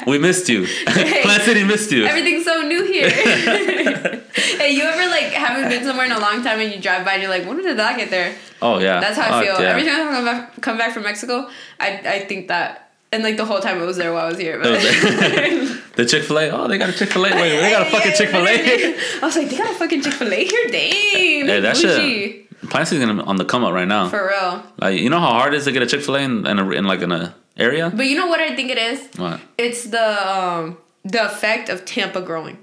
we 0.05 0.17
missed 0.19 0.47
you. 0.49 0.67
Plant 0.85 1.43
City 1.43 1.63
missed 1.63 1.91
you. 1.91 2.05
Everything's 2.05 2.45
so 2.45 2.61
new 2.61 2.83
here. 2.83 3.09
hey, 3.09 4.71
you 4.71 4.83
ever 4.83 5.09
like 5.09 5.31
haven't 5.33 5.69
been 5.69 5.83
somewhere 5.83 6.05
in 6.05 6.11
a 6.11 6.19
long 6.19 6.43
time 6.43 6.59
and 6.59 6.71
you 6.73 6.79
drive 6.79 7.03
by 7.05 7.13
and 7.13 7.21
you're 7.23 7.31
like, 7.31 7.45
when 7.47 7.57
did 7.61 7.79
I 7.79 7.97
get 7.97 8.09
there? 8.11 8.35
Oh 8.61 8.79
yeah. 8.79 8.99
That's 8.99 9.17
how 9.17 9.35
I 9.35 9.39
Oh, 9.41 9.43
feel. 9.55 9.61
yeah. 9.63 9.69
Every 9.71 9.83
time 9.83 10.07
I 10.07 10.11
come 10.11 10.25
back, 10.25 10.61
come 10.61 10.77
back 10.77 10.91
from 10.93 11.03
Mexico, 11.03 11.49
I, 11.79 11.87
I 12.05 12.19
think 12.25 12.47
that. 12.49 12.82
And 13.13 13.23
like 13.23 13.37
the 13.37 13.45
whole 13.45 13.59
time 13.59 13.79
it 13.81 13.85
was 13.85 13.97
there 13.97 14.11
while 14.11 14.25
I 14.25 14.29
was 14.29 14.39
here. 14.39 14.57
But 14.59 14.71
The 15.95 16.05
Chick 16.07 16.23
Fil 16.23 16.39
A. 16.39 16.49
Oh, 16.49 16.67
they 16.67 16.79
got 16.79 16.89
a 16.89 16.93
Chick 16.93 17.09
Fil 17.09 17.25
A. 17.27 17.29
Wait, 17.31 17.59
they 17.61 17.69
got 17.69 17.85
a 17.87 17.91
fucking 17.91 18.13
Chick 18.13 18.29
Fil 18.29 18.47
A. 18.47 18.51
I 18.51 19.19
was 19.21 19.35
like, 19.35 19.49
they 19.49 19.57
got 19.57 19.69
a 19.69 19.75
fucking 19.75 20.01
Chick 20.01 20.13
Fil 20.13 20.33
A 20.33 20.43
here. 20.43 20.67
Dang, 20.71 20.91
Hey, 20.91 21.43
that 21.43 21.59
that's 21.61 21.79
shit. 21.79 22.49
Plant 22.69 22.89
be 22.89 23.03
on 23.03 23.35
the 23.35 23.45
come 23.45 23.63
up 23.63 23.73
right 23.73 23.87
now. 23.87 24.09
for 24.09 24.27
real. 24.27 24.63
Like 24.79 24.99
you 24.99 25.09
know 25.09 25.19
how 25.19 25.33
hard 25.33 25.53
it 25.53 25.57
is 25.57 25.65
to 25.65 25.71
get 25.71 25.83
a 25.83 25.85
Chick 25.85 26.01
Fil 26.01 26.15
A 26.15 26.19
in, 26.21 26.47
in, 26.47 26.57
a, 26.59 26.69
in 26.71 26.85
like 26.85 27.01
in 27.01 27.11
a 27.11 27.35
area. 27.55 27.91
But 27.95 28.07
you 28.07 28.17
know 28.17 28.27
what 28.27 28.39
I 28.39 28.55
think 28.55 28.71
it 28.71 28.79
is? 28.79 29.07
What? 29.17 29.39
It's 29.59 29.83
the 29.83 30.33
um, 30.35 30.77
the 31.03 31.25
effect 31.25 31.69
of 31.69 31.85
Tampa 31.85 32.21
growing. 32.21 32.57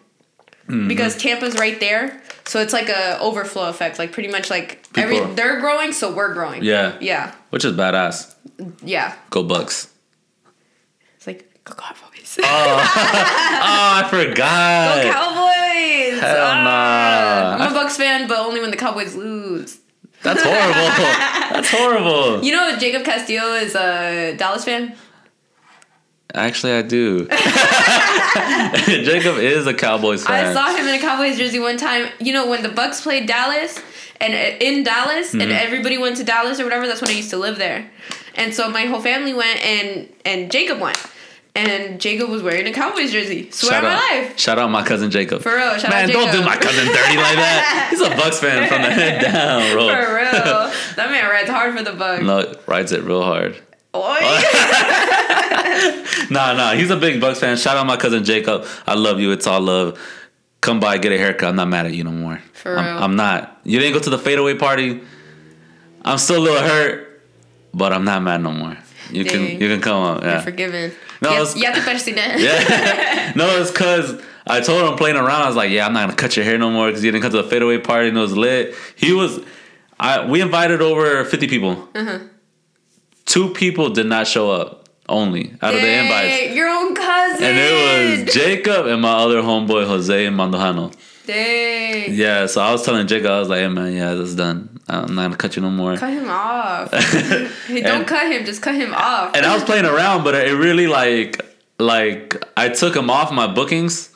Mm-hmm. 0.67 0.89
Because 0.89 1.17
Tampa's 1.17 1.57
right 1.57 1.79
there, 1.81 2.21
so 2.45 2.61
it's 2.61 2.73
like 2.73 2.89
a 2.89 3.19
overflow 3.21 3.69
effect. 3.69 3.99
Like 3.99 4.13
pretty 4.13 4.29
much 4.29 4.51
like 4.51 4.85
every 4.97 5.21
they're 5.35 5.61
growing, 5.61 5.93
so 5.93 6.13
we're 6.13 6.33
growing. 6.33 6.63
Yeah. 6.63 6.97
yeah, 7.01 7.35
Which 7.51 7.65
is 7.65 7.77
badass. 7.77 8.35
yeah. 8.85 9.17
Go 9.31 9.43
Bucks. 9.43 9.89
Go 11.71 11.77
Cowboys. 11.77 12.39
Oh, 13.63 14.03
I 14.03 14.07
forgot. 14.11 15.03
Go 15.03 15.13
Cowboys! 15.13 16.21
Hell 16.21 16.47
Ah. 16.47 17.57
nah. 17.59 17.65
I'm 17.65 17.73
a 17.73 17.75
Bucks 17.75 17.97
fan, 17.97 18.29
but 18.29 18.39
only 18.39 18.61
when 18.61 18.71
the 18.71 18.77
Cowboys 18.77 19.15
lose. 19.15 19.79
That's 20.23 20.43
horrible. 20.43 20.91
That's 21.55 21.71
horrible. 21.71 22.45
You 22.45 22.53
know, 22.53 22.77
Jacob 22.79 23.05
Castillo 23.05 23.55
is 23.55 23.75
a 23.75 24.35
Dallas 24.37 24.65
fan. 24.65 24.95
Actually, 26.35 26.75
I 26.75 26.83
do. 26.83 27.27
Jacob 28.87 29.39
is 29.39 29.67
a 29.67 29.75
Cowboys 29.75 30.25
fan. 30.25 30.47
I 30.47 30.53
saw 30.53 30.75
him 30.77 30.87
in 30.87 30.95
a 30.95 30.99
Cowboys 31.01 31.37
jersey 31.39 31.59
one 31.59 31.77
time. 31.77 32.09
You 32.21 32.33
know, 32.33 32.49
when 32.49 32.63
the 32.63 32.69
Bucks 32.69 33.01
played 33.01 33.27
Dallas 33.27 33.79
and 34.21 34.33
uh, 34.35 34.65
in 34.65 34.85
Dallas, 34.85 35.29
Mm-hmm. 35.31 35.41
and 35.41 35.53
everybody 35.53 35.99
went 35.99 36.17
to 36.19 36.25
Dallas 36.25 36.61
or 36.61 36.65
whatever. 36.65 36.87
That's 36.87 37.01
when 37.01 37.11
I 37.11 37.15
used 37.15 37.31
to 37.31 37.37
live 37.37 37.59
there, 37.59 37.91
and 38.37 38.55
so 38.55 38.69
my 38.71 38.83
whole 38.87 39.01
family 39.01 39.35
went, 39.35 39.59
and 39.65 40.09
and 40.25 40.51
Jacob 40.53 40.79
went, 40.81 40.99
and 41.55 42.01
Jacob 42.01 42.29
was 42.31 42.43
wearing 42.43 42.67
a 42.67 42.73
Cowboys 42.73 43.13
jersey. 43.13 43.51
Swear 43.51 43.73
shout 43.73 43.83
my 43.83 43.93
out, 43.95 44.11
life. 44.11 44.39
shout 44.39 44.59
out 44.59 44.71
my 44.71 44.83
cousin 44.85 45.11
Jacob. 45.11 45.43
For 45.43 45.55
real, 45.55 45.79
shout 45.79 45.91
Man, 45.91 46.09
out 46.09 46.13
don't 46.13 46.33
do 46.33 46.43
my 46.45 46.57
cousin 46.57 46.87
dirty 46.87 47.17
like 47.17 47.37
that. 47.37 47.89
He's 47.91 48.01
a 48.01 48.11
Bucks 48.11 48.39
fan 48.39 48.69
from 48.69 48.83
the 48.83 48.91
head 48.91 49.21
down, 49.33 49.73
bro. 49.73 49.89
For 49.89 50.15
real, 50.15 50.73
that 50.97 51.09
man 51.11 51.29
rides 51.31 51.51
hard 51.51 51.77
for 51.77 51.83
the 51.83 51.93
Bucks. 51.93 52.23
No, 52.23 52.55
rides 52.67 52.93
it 52.93 53.03
real 53.03 53.23
hard. 53.23 53.61
Oi. 53.95 54.19
Nah, 56.31 56.53
nah, 56.53 56.73
he's 56.75 56.91
a 56.91 56.97
big 56.97 57.21
Bucks 57.21 57.41
fan. 57.41 57.57
Shout 57.57 57.77
out 57.77 57.87
my 57.87 57.97
cousin 57.97 58.23
Jacob. 58.25 58.65
I 58.87 58.95
love 58.95 59.19
you. 59.19 59.33
It's 59.33 59.47
all 59.47 59.61
love. 59.61 59.99
Come 60.61 60.79
by, 60.79 60.99
get 60.99 61.11
a 61.13 61.19
haircut. 61.19 61.49
I'm 61.49 61.57
not 61.57 61.69
mad 61.69 61.87
at 61.87 61.93
you 61.93 62.05
no 62.05 62.13
more. 62.13 62.41
For 62.53 62.77
I'm, 62.77 62.85
real. 62.85 63.05
I'm 63.05 63.17
not. 63.17 63.61
You 63.65 63.79
didn't 63.81 63.95
go 63.95 64.01
to 64.01 64.11
the 64.11 64.19
fadeaway 64.19 64.55
party. 64.55 65.01
I'm 66.05 66.19
still 66.19 66.39
a 66.39 66.43
little 66.43 66.61
hurt, 66.61 67.23
but 67.75 67.93
I'm 67.93 68.05
not 68.05 68.23
mad 68.23 68.43
no 68.43 68.53
more. 68.53 68.77
You 69.13 69.25
can 69.25 69.43
you 69.61 69.69
can 69.69 69.81
come. 69.81 70.21
You're 70.23 70.31
Yeah. 70.33 70.41
forgiven. 70.41 70.93
No, 71.23 71.31
ya, 71.33 71.45
ya 71.57 71.73
te 71.73 71.81
persiné. 71.81 72.39
Yeah. 72.39 73.33
no, 73.37 73.61
it's 73.61 73.71
cause 73.71 74.21
I 74.47 74.61
told 74.61 74.91
him 74.91 74.97
playing 74.97 75.17
around. 75.17 75.43
I 75.43 75.47
was 75.47 75.57
like, 75.57 75.71
yeah, 75.71 75.87
I'm 75.87 75.93
not 75.93 76.03
gonna 76.07 76.17
cut 76.17 76.37
your 76.37 76.45
hair 76.45 76.59
no 76.59 76.71
more 76.71 76.87
because 76.89 77.05
you 77.05 77.11
didn't 77.11 77.23
come 77.23 77.33
to 77.33 77.43
the 77.43 77.49
fadeaway 77.49 77.79
party 77.79 78.09
and 78.09 78.17
it 78.17 78.21
was 78.21 78.37
lit. 78.37 78.75
He 78.97 79.13
was. 79.13 79.41
I 79.99 80.25
we 80.25 80.41
invited 80.41 80.81
over 80.81 81.25
50 81.25 81.47
people. 81.49 81.89
Uh-huh. 81.95 82.19
Two 83.27 83.51
people 83.51 83.91
did 83.91 84.07
not 84.07 84.27
show 84.27 84.51
up. 84.51 84.89
Only 85.09 85.55
out 85.61 85.75
of 85.75 85.81
the 85.81 85.89
invites. 85.93 86.55
Your 86.55 86.69
own 86.69 86.95
cousin. 86.95 87.43
And 87.45 87.59
it 87.59 88.25
was 88.25 88.33
Jacob 88.35 88.87
and 88.87 89.03
my 89.03 89.13
other 89.13 89.43
homeboy 89.43 89.87
Jose 89.87 90.25
and 90.27 90.37
Mandojano. 90.37 90.95
Dang. 91.27 92.15
Yeah, 92.15 92.47
so 92.47 92.61
I 92.61 92.71
was 92.73 92.85
telling 92.85 93.07
Jacob, 93.09 93.31
I 93.31 93.41
was 93.41 93.49
like, 93.49 93.59
hey 93.59 93.69
man, 93.69 93.93
yeah, 93.93 94.15
this 94.15 94.29
is 94.31 94.37
done. 94.37 94.80
I'm 94.93 95.15
not 95.15 95.23
gonna 95.23 95.37
cut 95.37 95.57
you 95.57 95.63
no 95.63 95.71
more. 95.71 95.97
Cut 95.97 96.13
him 96.13 96.29
off. 96.29 96.93
hey, 97.67 97.83
don't 97.83 98.01
And- 98.01 98.07
cut 98.07 98.31
him. 98.31 98.45
Just 98.45 98.63
cut 98.63 98.75
him 98.75 98.93
off. 98.95 99.35
And 99.37 99.45
I 99.47 99.55
was 99.55 99.65
playing 99.65 99.85
around, 99.87 100.25
but 100.25 100.35
it 100.35 100.53
really 100.57 100.87
like 100.87 101.41
like 101.79 102.43
I 102.57 102.69
took 102.69 102.95
him 102.97 103.11
off 103.11 103.33
my 103.33 103.47
bookings. 103.47 104.09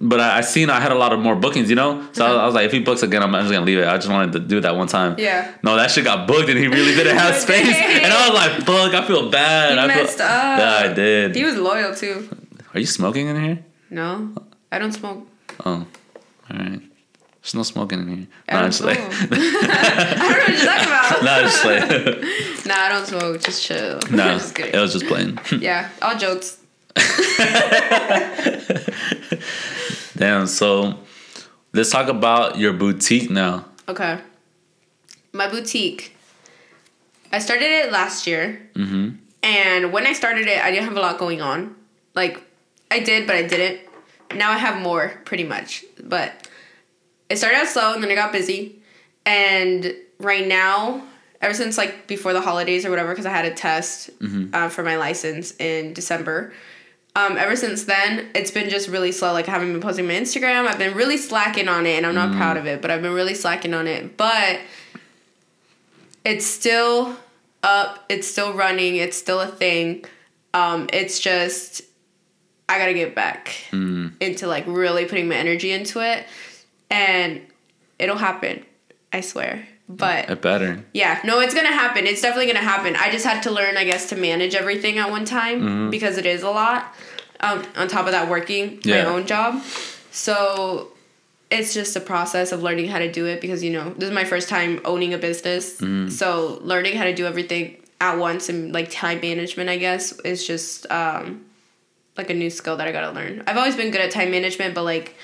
But 0.00 0.18
I, 0.18 0.38
I 0.38 0.40
seen 0.40 0.68
I 0.68 0.80
had 0.80 0.90
a 0.90 0.96
lot 0.96 1.12
of 1.12 1.20
more 1.20 1.36
bookings, 1.36 1.70
you 1.70 1.76
know. 1.76 2.04
So 2.12 2.24
I, 2.26 2.28
was, 2.30 2.38
I 2.38 2.46
was 2.46 2.54
like, 2.56 2.66
if 2.66 2.72
he 2.72 2.80
books 2.80 3.04
again, 3.04 3.22
I'm 3.22 3.30
just 3.32 3.52
gonna 3.52 3.64
leave 3.64 3.78
it. 3.78 3.86
I 3.86 3.96
just 3.96 4.08
wanted 4.08 4.32
to 4.32 4.40
do 4.40 4.60
that 4.62 4.74
one 4.74 4.88
time. 4.88 5.14
Yeah. 5.16 5.52
No, 5.62 5.76
that 5.76 5.92
shit 5.92 6.02
got 6.04 6.26
booked, 6.26 6.48
and 6.48 6.58
he 6.58 6.66
really 6.66 6.92
didn't 6.96 7.16
have 7.24 7.36
space. 7.36 7.76
And 7.76 8.12
I 8.12 8.28
was 8.28 8.34
like, 8.34 8.66
fuck, 8.66 8.94
I 8.94 9.06
feel 9.06 9.30
bad. 9.30 9.74
He 9.74 9.78
I 9.78 9.94
feel, 9.94 10.02
messed 10.02 10.20
up. 10.20 10.58
Yeah, 10.58 10.90
I 10.90 10.92
did. 10.92 11.36
he 11.36 11.44
was 11.44 11.54
loyal 11.56 11.94
too. 11.94 12.28
Are 12.74 12.80
you 12.80 12.86
smoking 12.86 13.28
in 13.28 13.40
here? 13.40 13.64
No, 13.90 14.32
I 14.72 14.80
don't 14.80 14.90
smoke. 14.92 15.24
Oh, 15.64 15.86
all 16.50 16.56
right. 16.58 16.80
There's 17.46 17.54
no 17.54 17.62
smoking 17.62 18.00
in 18.00 18.08
here. 18.08 18.26
I 18.48 18.52
No, 18.54 18.58
I'm 18.58 18.62
don't 18.64 18.70
just 18.72 18.82
smoke. 18.82 18.98
like, 18.98 19.08
I 19.30 20.06
don't 20.08 20.18
know 20.18 20.26
what 20.26 20.48
you're 20.48 20.66
talking 20.66 20.88
about. 20.88 21.22
no, 21.22 21.42
just 21.42 21.64
like, 21.64 22.66
Nah, 22.66 22.74
I 22.74 22.88
don't 22.88 23.06
smoke. 23.06 23.40
Just 23.40 23.62
chill. 23.64 24.00
no, 24.10 24.32
just 24.36 24.58
it 24.58 24.74
was 24.74 24.92
just 24.92 25.06
playing. 25.06 25.38
yeah, 25.60 25.90
all 26.02 26.18
jokes. 26.18 26.58
Damn. 30.16 30.46
So 30.48 30.98
let's 31.72 31.90
talk 31.90 32.08
about 32.08 32.58
your 32.58 32.72
boutique 32.72 33.30
now. 33.30 33.66
Okay. 33.88 34.18
My 35.32 35.48
boutique. 35.48 36.16
I 37.32 37.38
started 37.38 37.66
it 37.70 37.92
last 37.92 38.26
year. 38.26 38.68
Mm-hmm. 38.74 39.10
And 39.44 39.92
when 39.92 40.04
I 40.04 40.14
started 40.14 40.48
it, 40.48 40.64
I 40.64 40.72
didn't 40.72 40.86
have 40.86 40.96
a 40.96 41.00
lot 41.00 41.18
going 41.18 41.40
on. 41.40 41.76
Like, 42.14 42.42
I 42.90 42.98
did, 42.98 43.26
but 43.28 43.36
I 43.36 43.42
didn't. 43.46 43.82
Now 44.34 44.50
I 44.50 44.58
have 44.58 44.82
more, 44.82 45.20
pretty 45.24 45.44
much. 45.44 45.84
But 46.02 46.48
it 47.28 47.36
started 47.36 47.56
out 47.58 47.66
slow 47.68 47.94
and 47.94 48.02
then 48.02 48.10
it 48.10 48.14
got 48.14 48.32
busy. 48.32 48.80
And 49.24 49.94
right 50.18 50.46
now, 50.46 51.02
ever 51.40 51.54
since 51.54 51.76
like 51.76 52.06
before 52.06 52.32
the 52.32 52.40
holidays 52.40 52.84
or 52.86 52.90
whatever, 52.90 53.10
because 53.10 53.26
I 53.26 53.30
had 53.30 53.44
a 53.44 53.54
test 53.54 54.10
uh, 54.54 54.68
for 54.68 54.82
my 54.82 54.96
license 54.96 55.54
in 55.58 55.92
December. 55.92 56.52
Um, 57.14 57.38
ever 57.38 57.56
since 57.56 57.84
then, 57.84 58.28
it's 58.34 58.50
been 58.50 58.68
just 58.68 58.88
really 58.88 59.10
slow. 59.10 59.32
Like 59.32 59.48
I 59.48 59.52
haven't 59.52 59.72
been 59.72 59.80
posting 59.80 60.06
my 60.06 60.12
Instagram. 60.14 60.66
I've 60.66 60.78
been 60.78 60.94
really 60.94 61.16
slacking 61.16 61.66
on 61.66 61.86
it, 61.86 61.96
and 61.96 62.04
I'm 62.06 62.14
not 62.14 62.36
proud 62.36 62.56
of 62.58 62.66
it. 62.66 62.82
But 62.82 62.90
I've 62.90 63.00
been 63.00 63.14
really 63.14 63.34
slacking 63.34 63.72
on 63.72 63.86
it. 63.86 64.18
But 64.18 64.60
it's 66.24 66.44
still 66.44 67.16
up. 67.62 68.04
It's 68.10 68.28
still 68.28 68.52
running. 68.52 68.96
It's 68.96 69.16
still 69.16 69.40
a 69.40 69.46
thing. 69.46 70.04
Um, 70.52 70.88
it's 70.92 71.18
just 71.18 71.82
I 72.68 72.78
gotta 72.78 72.94
get 72.94 73.14
back 73.14 73.54
into 74.20 74.46
like 74.46 74.64
really 74.66 75.06
putting 75.06 75.28
my 75.28 75.36
energy 75.36 75.70
into 75.72 76.00
it, 76.00 76.26
and 76.90 77.40
it'll 77.98 78.16
happen. 78.18 78.64
I 79.12 79.20
swear. 79.20 79.66
But 79.88 80.28
It 80.30 80.42
better. 80.42 80.84
yeah, 80.92 81.20
no, 81.24 81.38
it's 81.40 81.54
gonna 81.54 81.68
happen. 81.72 82.06
It's 82.06 82.20
definitely 82.20 82.52
gonna 82.52 82.64
happen. 82.64 82.96
I 82.96 83.10
just 83.10 83.24
had 83.24 83.42
to 83.44 83.52
learn, 83.52 83.76
I 83.76 83.84
guess, 83.84 84.08
to 84.08 84.16
manage 84.16 84.54
everything 84.56 84.98
at 84.98 85.10
one 85.10 85.24
time 85.24 85.90
because 85.90 86.18
it 86.18 86.26
is 86.26 86.42
a 86.42 86.50
lot. 86.50 86.92
Um, 87.38 87.64
on 87.76 87.86
top 87.86 88.06
of 88.06 88.12
that, 88.12 88.28
working 88.28 88.80
Yeah. 88.82 89.04
my 89.04 89.10
own 89.10 89.26
job, 89.26 89.62
so 90.10 90.88
it's 91.50 91.72
just 91.74 91.94
a 91.94 92.00
process 92.00 92.50
of 92.50 92.62
learning 92.62 92.88
how 92.88 92.98
to 92.98 93.12
do 93.12 93.26
it 93.26 93.40
because 93.40 93.62
you 93.62 93.70
know 93.70 93.90
this 93.96 94.08
is 94.08 94.14
my 94.14 94.24
first 94.24 94.48
time 94.48 94.80
owning 94.84 95.14
a 95.14 95.18
business. 95.18 95.78
So 96.18 96.58
learning 96.62 96.96
how 96.96 97.04
to 97.04 97.14
do 97.14 97.26
everything 97.26 97.76
at 98.00 98.18
once 98.18 98.48
and 98.48 98.72
like 98.74 98.90
time 98.90 99.20
management, 99.20 99.70
I 99.70 99.76
guess, 99.78 100.18
is 100.20 100.44
just 100.46 100.90
um, 100.90 101.44
like 102.16 102.30
a 102.30 102.34
new 102.34 102.50
skill 102.50 102.76
that 102.78 102.88
I 102.88 102.92
gotta 102.92 103.12
learn. 103.12 103.42
I've 103.46 103.56
always 103.56 103.76
been 103.76 103.90
good 103.92 104.00
at 104.00 104.10
time 104.10 104.30
management, 104.32 104.74
but 104.74 104.82
like 104.84 105.14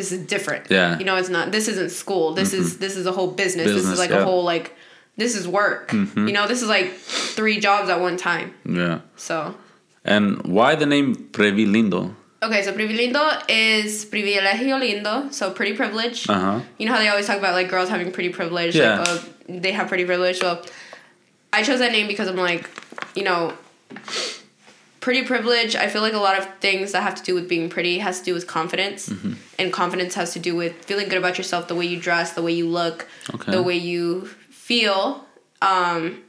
this 0.00 0.12
is 0.12 0.26
different. 0.26 0.70
Yeah. 0.70 0.98
You 0.98 1.04
know, 1.04 1.16
it's 1.16 1.28
not. 1.28 1.52
This 1.52 1.68
isn't 1.68 1.90
school. 1.90 2.32
This 2.32 2.52
is 2.52 2.78
this 2.78 2.96
is 2.96 3.04
a 3.06 3.12
whole 3.12 3.30
business. 3.42 3.66
business 3.66 3.84
this 3.84 3.92
is 3.92 3.98
like 3.98 4.10
yeah. 4.10 4.22
a 4.22 4.24
whole 4.24 4.44
like. 4.44 4.74
This 5.16 5.36
is 5.36 5.46
work. 5.46 5.92
You 5.92 6.32
know, 6.36 6.46
this 6.48 6.62
is 6.62 6.68
like 6.68 6.88
three 7.38 7.60
jobs 7.60 7.90
at 7.90 8.00
one 8.00 8.16
time. 8.16 8.54
Yeah. 8.64 9.00
So 9.16 9.54
And 10.04 10.22
why 10.56 10.74
the 10.76 10.86
name 10.86 11.14
Previlindo? 11.36 12.14
okay, 12.42 12.62
so 12.62 12.72
privilegio 12.72 13.24
is 13.48 14.06
privilegio 14.06 14.76
lindo. 14.80 15.14
So 15.38 15.50
pretty 15.50 15.74
privilege. 15.76 16.28
Uh 16.28 16.40
huh. 16.40 16.60
You 16.78 16.86
know 16.86 16.94
how 16.94 17.00
they 17.02 17.08
always 17.08 17.26
talk 17.26 17.38
about 17.38 17.54
like 17.60 17.68
girls 17.68 17.90
having 17.90 18.10
pretty 18.12 18.30
privilege. 18.30 18.74
Yeah. 18.74 19.00
Like, 19.00 19.08
oh, 19.08 19.18
they 19.64 19.72
have 19.72 19.88
pretty 19.88 20.06
privilege. 20.06 20.40
Well, 20.42 20.64
I 21.52 21.62
chose 21.62 21.80
that 21.80 21.92
name 21.92 22.06
because 22.06 22.28
I'm 22.28 22.36
like, 22.36 22.64
you 23.14 23.24
know, 23.24 23.52
pretty 25.00 25.22
privilege. 25.24 25.74
I 25.76 25.88
feel 25.88 26.02
like 26.02 26.12
a 26.12 26.18
lot 26.18 26.38
of 26.38 26.46
things 26.60 26.92
that 26.92 27.02
have 27.02 27.14
to 27.16 27.22
do 27.22 27.34
with 27.34 27.48
being 27.48 27.68
pretty 27.70 27.98
has 27.98 28.18
to 28.20 28.24
do 28.26 28.34
with 28.34 28.46
confidence, 28.46 29.08
Mm-hmm. 29.08 29.32
and 29.58 29.72
confidence 29.72 30.14
has 30.14 30.32
to 30.34 30.38
do 30.38 30.54
with 30.54 30.74
feeling 30.84 31.08
good 31.08 31.18
about 31.18 31.38
yourself, 31.38 31.68
the 31.68 31.74
way 31.74 31.86
you 31.86 31.98
dress, 31.98 32.32
the 32.34 32.42
way 32.42 32.52
you 32.52 32.68
look, 32.68 33.08
Okay. 33.34 33.50
the 33.52 33.62
way 33.62 33.76
you 33.76 34.26
feel. 34.50 35.24
Um, 35.62 36.22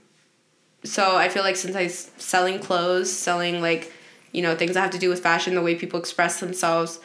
so 0.83 1.15
I 1.15 1.29
feel 1.29 1.43
like 1.43 1.55
since 1.55 1.75
I 1.75 1.83
s- 1.85 2.11
selling 2.17 2.59
clothes, 2.59 3.11
selling 3.11 3.61
like, 3.61 3.91
you 4.31 4.41
know, 4.41 4.55
things 4.55 4.73
that 4.73 4.81
have 4.81 4.91
to 4.91 4.97
do 4.99 5.09
with 5.09 5.19
fashion, 5.21 5.53
the 5.55 5.61
way 5.61 5.75
people 5.75 5.99
express 5.99 6.39
themselves, 6.39 6.99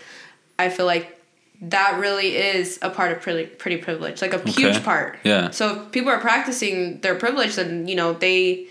I 0.58 0.68
feel 0.70 0.86
like 0.86 1.12
that 1.60 1.98
really 1.98 2.36
is 2.36 2.78
a 2.82 2.90
part 2.90 3.12
of 3.12 3.20
pretty, 3.20 3.46
pretty 3.46 3.78
privilege, 3.78 4.22
like 4.22 4.32
a 4.34 4.40
huge 4.50 4.82
part. 4.84 5.18
Yeah. 5.24 5.50
So 5.50 5.82
if 5.82 5.92
people 5.92 6.10
are 6.10 6.20
practicing 6.20 7.00
their 7.00 7.14
privilege, 7.16 7.56
then 7.56 7.88
you 7.88 7.94
know 7.96 8.12
they 8.12 8.66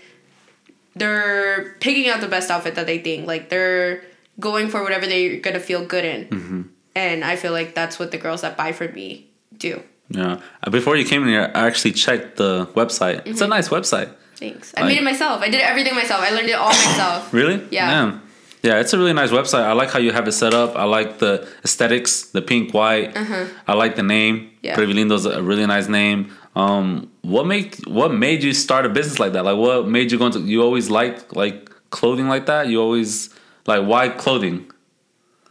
they're 0.96 1.76
picking 1.80 2.08
out 2.08 2.20
the 2.20 2.28
best 2.28 2.50
outfit 2.50 2.74
that 2.74 2.86
they 2.86 2.98
think. 2.98 3.26
Like 3.26 3.48
they're 3.50 4.02
going 4.40 4.68
for 4.68 4.82
whatever 4.82 5.06
they're 5.06 5.38
gonna 5.40 5.60
feel 5.60 5.84
good 5.84 6.04
in. 6.04 6.24
Mm-hmm. 6.26 6.62
And 6.96 7.24
I 7.24 7.36
feel 7.36 7.52
like 7.52 7.74
that's 7.74 7.98
what 7.98 8.10
the 8.10 8.18
girls 8.18 8.40
that 8.40 8.56
buy 8.56 8.72
from 8.72 8.92
me 8.94 9.28
do. 9.56 9.82
Yeah. 10.08 10.40
Uh, 10.62 10.70
Before 10.70 10.96
you 10.96 11.04
came 11.04 11.22
in 11.22 11.28
here, 11.28 11.50
I 11.54 11.66
actually 11.66 11.92
checked 11.92 12.36
the 12.36 12.66
website. 12.74 13.18
It's 13.26 13.40
Mm-hmm. 13.40 13.52
a 13.52 13.56
nice 13.56 13.68
website. 13.68 14.10
Thanks. 14.36 14.72
I 14.76 14.82
made 14.84 14.98
it 14.98 15.04
myself. 15.04 15.40
I 15.42 15.48
did 15.48 15.60
everything 15.62 15.94
myself. 15.94 16.20
I 16.22 16.30
learned 16.30 16.48
it 16.48 16.52
all 16.54 16.68
myself. 16.68 17.32
Really? 17.40 17.60
Yeah. 17.70 17.86
Man. 17.88 18.20
Yeah, 18.62 18.80
it's 18.80 18.92
a 18.92 18.98
really 18.98 19.12
nice 19.12 19.30
website. 19.30 19.62
I 19.62 19.72
like 19.72 19.90
how 19.90 19.98
you 20.00 20.10
have 20.12 20.26
it 20.26 20.32
set 20.32 20.52
up. 20.52 20.74
I 20.76 20.84
like 20.84 21.18
the 21.18 21.46
aesthetics, 21.64 22.22
the 22.36 22.42
pink, 22.42 22.74
white. 22.74 23.16
Uh-huh. 23.16 23.44
I 23.68 23.74
like 23.74 23.94
the 23.96 24.02
name. 24.02 24.50
Yeah. 24.62 24.74
Previlindo's 24.76 25.24
a 25.26 25.42
really 25.42 25.66
nice 25.66 25.88
name. 25.88 26.32
Um, 26.56 27.10
what 27.22 27.46
made 27.46 27.76
what 27.86 28.12
made 28.12 28.42
you 28.42 28.52
start 28.54 28.86
a 28.86 28.88
business 28.88 29.18
like 29.20 29.32
that? 29.34 29.44
Like, 29.44 29.58
what 29.58 29.86
made 29.86 30.10
you 30.10 30.18
go 30.18 30.26
into? 30.26 30.40
You 30.40 30.62
always 30.62 30.90
liked 30.90 31.36
like 31.36 31.70
clothing 31.90 32.28
like 32.28 32.46
that. 32.46 32.68
You 32.68 32.80
always 32.80 33.30
like 33.66 33.86
why 33.86 34.08
clothing? 34.08 34.70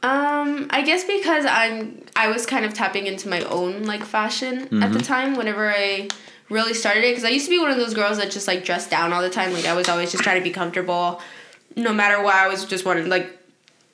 Um, 0.03 0.67
I 0.71 0.81
guess 0.83 1.03
because 1.03 1.45
I'm 1.45 2.03
I 2.15 2.27
was 2.29 2.45
kind 2.45 2.65
of 2.65 2.73
tapping 2.73 3.07
into 3.07 3.29
my 3.29 3.41
own 3.43 3.83
like 3.83 4.03
fashion 4.03 4.63
at 4.63 4.69
Mm-hmm. 4.71 4.93
the 4.93 4.99
time 5.01 5.35
whenever 5.35 5.69
I 5.71 6.07
really 6.49 6.73
started 6.73 7.03
it 7.03 7.11
because 7.11 7.23
I 7.23 7.29
used 7.29 7.45
to 7.45 7.51
be 7.51 7.59
one 7.59 7.71
of 7.71 7.77
those 7.77 7.93
girls 7.93 8.17
that 8.17 8.31
just 8.31 8.47
like 8.47 8.63
dressed 8.65 8.89
down 8.89 9.13
all 9.13 9.21
the 9.21 9.29
time. 9.29 9.53
Like 9.53 9.65
I 9.65 9.73
was 9.73 9.87
always 9.89 10.11
just 10.11 10.23
trying 10.23 10.37
to 10.39 10.43
be 10.43 10.51
comfortable, 10.51 11.21
no 11.75 11.93
matter 11.93 12.21
what. 12.21 12.35
I 12.35 12.47
was 12.47 12.65
just 12.65 12.83
wanting 12.85 13.09
like 13.09 13.27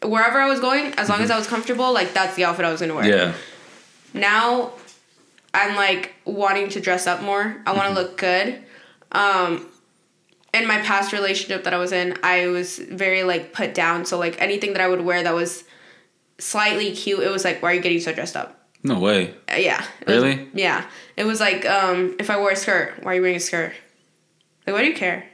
wherever 0.01 0.39
I 0.39 0.47
was 0.47 0.59
going, 0.61 0.93
as 0.97 1.09
long 1.09 1.21
as 1.21 1.29
I 1.31 1.37
was 1.37 1.47
comfortable, 1.47 1.91
like 1.93 2.13
that's 2.13 2.35
the 2.35 2.45
outfit 2.45 2.65
I 2.65 2.71
was 2.71 2.79
gonna 2.81 2.95
wear. 2.95 3.03
Mm-hmm. 3.05 3.31
Yeah. 4.13 4.21
Now, 4.21 4.71
I'm 5.53 5.75
like 5.75 6.13
wanting 6.25 6.69
to 6.69 6.79
dress 6.79 7.07
up 7.07 7.21
more. 7.21 7.61
I 7.65 7.73
want 7.73 7.89
to 7.89 7.93
look 7.93 8.17
good. 8.17 8.61
Um, 9.11 9.67
in 10.53 10.67
my 10.67 10.79
past 10.79 11.13
relationship 11.13 11.63
that 11.65 11.73
I 11.73 11.77
was 11.77 11.91
in, 11.91 12.17
I 12.23 12.47
was 12.47 12.77
very 12.79 13.23
like 13.23 13.53
put 13.53 13.73
down. 13.73 14.05
So 14.05 14.17
like 14.17 14.41
anything 14.41 14.73
that 14.73 14.81
I 14.81 14.87
would 14.87 15.01
wear 15.01 15.23
that 15.23 15.33
was 15.33 15.63
slightly 16.39 16.91
cute, 16.93 17.19
it 17.21 17.29
was 17.29 17.43
like, 17.43 17.61
why 17.61 17.71
are 17.71 17.75
you 17.75 17.81
getting 17.81 17.99
so 17.99 18.13
dressed 18.13 18.35
up? 18.35 18.57
No 18.83 18.99
way. 18.99 19.33
Uh, 19.51 19.55
yeah. 19.57 19.83
It 20.01 20.07
was- 20.07 20.23
Really? 20.23 20.49
yeah. 20.53 20.85
It 21.17 21.25
was 21.25 21.39
like, 21.39 21.65
um, 21.65 22.15
if 22.19 22.29
I 22.29 22.37
wore 22.37 22.51
a 22.51 22.55
skirt, 22.55 22.95
why 23.03 23.11
are 23.11 23.15
you 23.15 23.21
wearing 23.21 23.35
a 23.37 23.39
skirt? 23.39 23.73
Like, 24.65 24.75
why 24.75 24.81
do 24.81 24.87
you 24.87 24.95
care? 24.95 25.25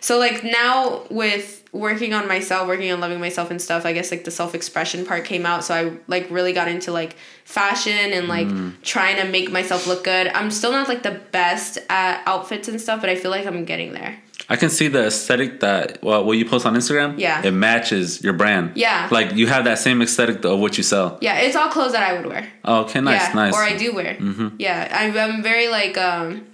So 0.00 0.18
like 0.18 0.42
now 0.44 1.04
with 1.10 1.63
working 1.74 2.14
on 2.14 2.28
myself, 2.28 2.68
working 2.68 2.90
on 2.92 3.00
loving 3.00 3.20
myself 3.20 3.50
and 3.50 3.60
stuff, 3.60 3.84
I 3.84 3.92
guess 3.92 4.10
like 4.10 4.24
the 4.24 4.30
self 4.30 4.54
expression 4.54 5.04
part 5.04 5.24
came 5.24 5.44
out. 5.44 5.64
So 5.64 5.74
I 5.74 5.96
like 6.06 6.30
really 6.30 6.52
got 6.52 6.68
into 6.68 6.92
like 6.92 7.16
fashion 7.44 7.92
and 7.92 8.28
like 8.28 8.48
trying 8.82 9.16
to 9.16 9.24
make 9.24 9.50
myself 9.50 9.86
look 9.86 10.04
good. 10.04 10.28
I'm 10.28 10.50
still 10.50 10.70
not 10.70 10.88
like 10.88 11.02
the 11.02 11.20
best 11.32 11.78
at 11.90 12.22
outfits 12.26 12.68
and 12.68 12.80
stuff, 12.80 13.00
but 13.00 13.10
I 13.10 13.16
feel 13.16 13.30
like 13.30 13.44
I'm 13.44 13.64
getting 13.64 13.92
there. 13.92 14.18
I 14.48 14.56
can 14.56 14.68
see 14.70 14.88
the 14.88 15.06
aesthetic 15.06 15.60
that 15.60 16.02
well, 16.02 16.24
what 16.24 16.38
you 16.38 16.44
post 16.44 16.64
on 16.64 16.74
Instagram. 16.74 17.18
Yeah. 17.18 17.44
It 17.44 17.50
matches 17.50 18.22
your 18.22 18.34
brand. 18.34 18.76
Yeah. 18.76 19.08
Like 19.10 19.34
you 19.34 19.48
have 19.48 19.64
that 19.64 19.78
same 19.78 20.00
aesthetic 20.00 20.44
of 20.44 20.60
what 20.60 20.76
you 20.76 20.84
sell. 20.84 21.18
Yeah, 21.20 21.38
it's 21.38 21.56
all 21.56 21.68
clothes 21.70 21.92
that 21.92 22.02
I 22.02 22.12
would 22.14 22.26
wear. 22.26 22.48
Oh, 22.64 22.82
okay, 22.82 23.00
nice, 23.00 23.28
yeah, 23.28 23.34
nice. 23.34 23.54
Or 23.54 23.62
I 23.62 23.76
do 23.76 23.94
wear. 23.94 24.16
Yeah, 24.58 24.88
I'm, 24.92 25.18
I'm 25.18 25.42
very 25.42 25.68
like 25.68 25.98
um. 25.98 26.46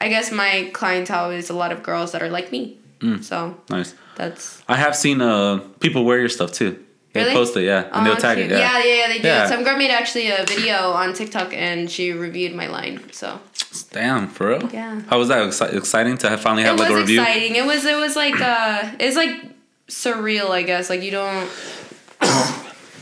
I 0.00 0.08
guess 0.08 0.32
my 0.32 0.68
clientele 0.72 1.30
is 1.30 1.48
a 1.48 1.54
lot 1.54 1.70
of 1.70 1.84
girls 1.84 2.10
that 2.10 2.22
are 2.22 2.28
like 2.28 2.50
me. 2.50 2.76
Mm. 3.02 3.22
So 3.24 3.56
nice. 3.68 3.94
that's 4.16 4.62
I 4.68 4.76
have 4.76 4.94
seen 4.96 5.20
uh 5.20 5.58
people 5.80 6.04
wear 6.04 6.18
your 6.20 6.28
stuff 6.28 6.52
too. 6.52 6.78
They 7.12 7.20
Really? 7.24 7.34
post 7.34 7.54
it, 7.58 7.64
yeah, 7.64 7.90
and 7.92 8.06
they'll 8.06 8.14
Oh, 8.14 8.18
tag 8.18 8.38
it. 8.38 8.50
Yeah. 8.50 8.58
yeah, 8.58 8.78
yeah, 8.84 8.94
yeah, 9.00 9.08
they 9.08 9.18
do. 9.18 9.28
Yeah. 9.28 9.46
Some 9.46 9.64
girl 9.64 9.76
made 9.76 9.90
actually 9.90 10.30
a 10.30 10.44
video 10.46 10.92
on 10.92 11.12
TikTok 11.12 11.52
and 11.52 11.90
she 11.90 12.12
reviewed 12.12 12.54
my 12.54 12.68
line. 12.68 13.00
So 13.12 13.38
Damn, 13.90 14.28
for 14.28 14.48
real. 14.48 14.70
Yeah. 14.72 15.00
How 15.10 15.18
was 15.18 15.28
that 15.28 15.46
Exci- 15.46 15.74
exciting 15.76 16.16
to 16.18 16.28
have 16.30 16.40
finally 16.40 16.62
have 16.62 16.76
it 16.76 16.80
like 16.82 16.90
a 16.90 16.94
review? 16.96 17.18
It 17.18 17.20
was 17.20 17.28
exciting. 17.28 17.56
It 17.56 17.66
was 17.66 17.84
it 17.84 17.96
was 17.96 18.16
like 18.16 18.40
uh 18.40 18.92
it's 18.98 19.16
like 19.16 19.34
surreal, 19.88 20.48
I 20.50 20.62
guess. 20.62 20.88
Like 20.88 21.02
you 21.02 21.10
don't 21.10 21.50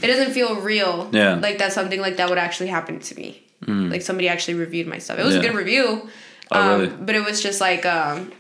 it 0.03 0.07
doesn't 0.07 0.33
feel 0.33 0.61
real. 0.61 1.09
Yeah. 1.13 1.37
Mm. 1.37 1.43
Like 1.43 1.59
that 1.59 1.73
something 1.73 2.01
like 2.01 2.17
that 2.17 2.29
would 2.29 2.39
actually 2.39 2.69
happen 2.69 2.99
to 3.01 3.15
me. 3.15 3.43
Like 3.67 4.03
somebody 4.03 4.27
actually 4.29 4.55
reviewed 4.55 4.89
my 4.89 4.99
stuff. 4.99 5.19
It 5.21 5.25
was 5.25 5.37
a 5.37 5.41
good 5.41 5.55
review. 5.55 6.09
Oh, 6.51 6.61
um, 6.61 6.81
really? 6.81 6.89
But 6.89 7.15
it 7.15 7.25
was 7.25 7.41
just 7.41 7.61
like 7.61 7.87
um 7.87 8.33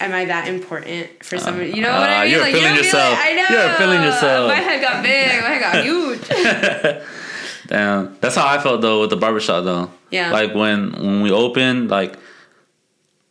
Am 0.00 0.12
I 0.12 0.26
that 0.26 0.46
important 0.46 1.08
for 1.24 1.38
somebody? 1.38 1.70
You 1.72 1.82
know 1.82 1.90
what 1.90 2.08
Ah, 2.08 2.18
I 2.20 2.22
mean? 2.24 2.32
you're 2.32 2.40
like 2.40 2.54
feeling 2.54 2.74
you 2.74 2.82
yourself. 2.82 3.12
Like, 3.18 3.26
I 3.26 3.32
know. 3.32 3.46
You're 3.66 3.74
feeling 3.74 4.02
yourself. 4.02 4.48
My 4.48 4.54
head 4.54 4.80
got 4.80 5.02
big. 5.02 5.42
My 5.42 5.48
head 5.48 5.60
got 5.60 5.84
huge. 6.98 7.04
Damn, 7.68 8.16
that's 8.20 8.34
how 8.36 8.46
I 8.46 8.58
felt 8.62 8.80
though 8.80 9.00
with 9.02 9.10
the 9.10 9.16
barbershop 9.16 9.64
though. 9.64 9.90
Yeah. 10.10 10.30
Like 10.32 10.54
when 10.54 10.92
when 10.92 11.22
we 11.22 11.30
opened, 11.32 11.90
like 11.90 12.16